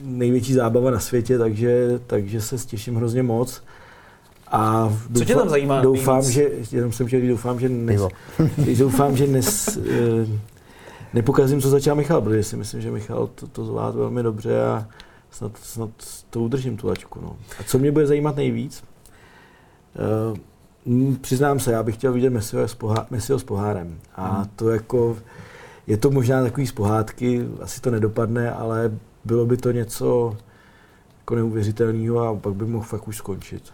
největší 0.02 0.54
zábava 0.54 0.90
na 0.90 1.00
světě, 1.00 1.38
takže, 1.38 2.00
takže 2.06 2.40
se 2.40 2.56
těším 2.56 2.96
hrozně 2.96 3.22
moc. 3.22 3.62
A 4.50 4.82
doufám, 4.82 5.14
Co 5.14 5.24
tě 5.24 5.34
tam 5.34 5.48
zajímá? 5.48 5.80
Doufám, 5.80 6.22
že, 6.22 6.50
jenom 6.72 6.92
jsem 6.92 7.06
chtěl 7.06 7.20
doufám, 7.28 7.60
že, 7.60 7.68
nes, 7.68 8.02
doufám, 8.78 9.16
že 9.16 9.26
nes, 9.26 9.76
eh, 9.76 10.38
nepokazím, 11.14 11.60
co 11.60 11.70
začal 11.70 11.96
Michal, 11.96 12.22
protože 12.22 12.42
si 12.42 12.56
myslím, 12.56 12.80
že 12.80 12.90
Michal 12.90 13.26
to, 13.34 13.46
to 13.46 13.64
zvládl 13.64 13.98
velmi 13.98 14.22
dobře 14.22 14.62
a 14.62 14.86
snad, 15.30 15.52
snad 15.56 15.90
to 16.30 16.40
udržím 16.40 16.76
tu 16.76 16.86
laťku. 16.86 17.20
No. 17.20 17.36
A 17.60 17.62
co 17.62 17.78
mě 17.78 17.92
bude 17.92 18.06
zajímat 18.06 18.36
nejvíc? 18.36 18.84
Uh, 20.84 21.16
přiznám 21.20 21.60
se, 21.60 21.72
já 21.72 21.82
bych 21.82 21.94
chtěl 21.94 22.12
vidět 22.12 22.30
Messiho 22.30 22.68
s, 22.68 22.74
pohá, 22.74 23.06
Messiho 23.10 23.38
s 23.38 23.44
pohárem. 23.44 23.98
A 24.14 24.28
hmm. 24.28 24.50
to 24.56 24.70
jako, 24.70 25.16
je 25.86 25.96
to 25.96 26.10
možná 26.10 26.42
takový 26.42 26.66
z 26.66 26.72
pohádky, 26.72 27.46
asi 27.60 27.80
to 27.80 27.90
nedopadne, 27.90 28.52
ale 28.52 28.98
bylo 29.24 29.46
by 29.46 29.56
to 29.56 29.70
něco 29.70 30.36
jako 31.18 31.34
neuvěřitelného 31.34 32.20
a 32.20 32.34
pak 32.34 32.54
by 32.54 32.66
mohl 32.66 32.84
fakt 32.84 33.08
už 33.08 33.16
skončit. 33.16 33.72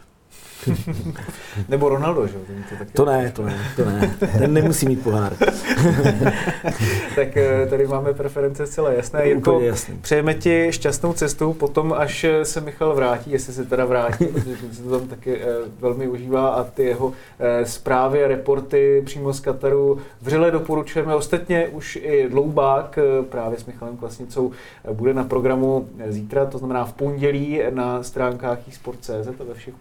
Nebo 1.68 1.88
Ronaldo, 1.88 2.26
že? 2.26 2.34
To, 2.68 2.76
taky... 2.78 2.90
to 2.92 3.04
ne, 3.04 3.32
to 3.36 3.42
ne, 3.42 3.58
to 3.76 3.84
ne. 3.84 4.16
Ten 4.38 4.52
nemusí 4.52 4.86
mít 4.86 5.02
pohár. 5.02 5.36
tak 7.16 7.36
eh, 7.36 7.66
tady 7.66 7.86
máme 7.86 8.14
preference 8.14 8.66
zcela 8.66 8.92
jasné. 8.92 9.26
Jirko, 9.26 9.62
přejeme 10.00 10.34
ti 10.34 10.66
šťastnou 10.70 11.12
cestu 11.12 11.52
potom, 11.52 11.92
až 11.92 12.26
se 12.42 12.60
Michal 12.60 12.94
vrátí, 12.94 13.30
jestli 13.30 13.52
se 13.52 13.64
teda 13.64 13.84
vrátí, 13.84 14.26
protože 14.26 14.56
se 14.72 14.82
to 14.82 14.98
tam 14.98 15.08
taky 15.08 15.36
eh, 15.36 15.46
velmi 15.80 16.08
užívá 16.08 16.48
a 16.48 16.64
ty 16.64 16.82
jeho 16.82 17.12
eh, 17.38 17.66
zprávy 17.66 18.24
a 18.24 18.28
reporty 18.28 19.02
přímo 19.04 19.32
z 19.32 19.40
Kataru 19.40 19.98
vřele 20.22 20.50
doporučujeme. 20.50 21.14
Ostatně 21.14 21.68
už 21.68 21.98
i 22.02 22.28
dloubák 22.28 22.98
právě 23.28 23.58
s 23.58 23.66
Michalem 23.66 23.96
Klasnicou 23.96 24.50
bude 24.92 25.14
na 25.14 25.24
programu 25.24 25.88
zítra, 26.08 26.46
to 26.46 26.58
znamená 26.58 26.84
v 26.84 26.92
pondělí 26.92 27.60
na 27.70 28.02
stránkách 28.02 28.68
eSport.cz 28.68 29.40
a 29.40 29.44
ve 29.44 29.54
všech 29.54 29.74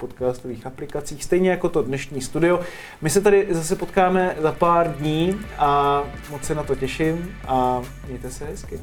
podcastových 0.44 0.66
aplikacích, 0.66 1.24
stejně 1.24 1.50
jako 1.50 1.70
to 1.70 1.82
dnešní 1.82 2.22
studio. 2.22 2.60
My 3.02 3.10
se 3.10 3.22
tady 3.22 3.48
zase 3.50 3.76
potkáme 3.76 4.36
za 4.41 4.52
pár 4.52 4.96
dní 4.96 5.36
a 5.58 6.04
moc 6.32 6.44
se 6.44 6.56
na 6.56 6.64
to 6.64 6.76
těším 6.76 7.36
a 7.48 7.82
mějte 8.08 8.32
se 8.32 8.46
hezky. 8.46 8.80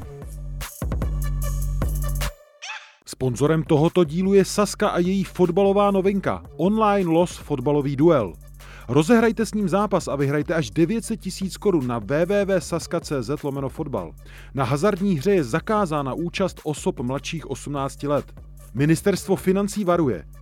Sponzorem 3.05 3.63
tohoto 3.63 4.03
dílu 4.03 4.33
je 4.33 4.45
Saska 4.45 4.89
a 4.89 4.99
její 4.99 5.23
fotbalová 5.23 5.91
novinka 5.91 6.43
Online 6.57 7.09
Los 7.09 7.37
fotbalový 7.37 7.95
duel. 7.95 8.33
Rozehrajte 8.87 9.45
s 9.45 9.53
ním 9.53 9.69
zápas 9.69 10.07
a 10.07 10.15
vyhrajte 10.15 10.53
až 10.53 10.69
900 10.69 11.19
tisíc 11.19 11.57
korun 11.57 11.87
na 11.87 11.99
www.saska.cz 11.99 13.43
lomeno 13.43 13.69
fotbal. 13.69 14.11
Na 14.53 14.63
hazardní 14.63 15.15
hře 15.15 15.31
je 15.31 15.43
zakázána 15.43 16.13
účast 16.13 16.61
osob 16.63 16.99
mladších 16.99 17.49
18 17.49 18.03
let. 18.03 18.25
Ministerstvo 18.73 19.35
financí 19.35 19.83
varuje. 19.83 20.23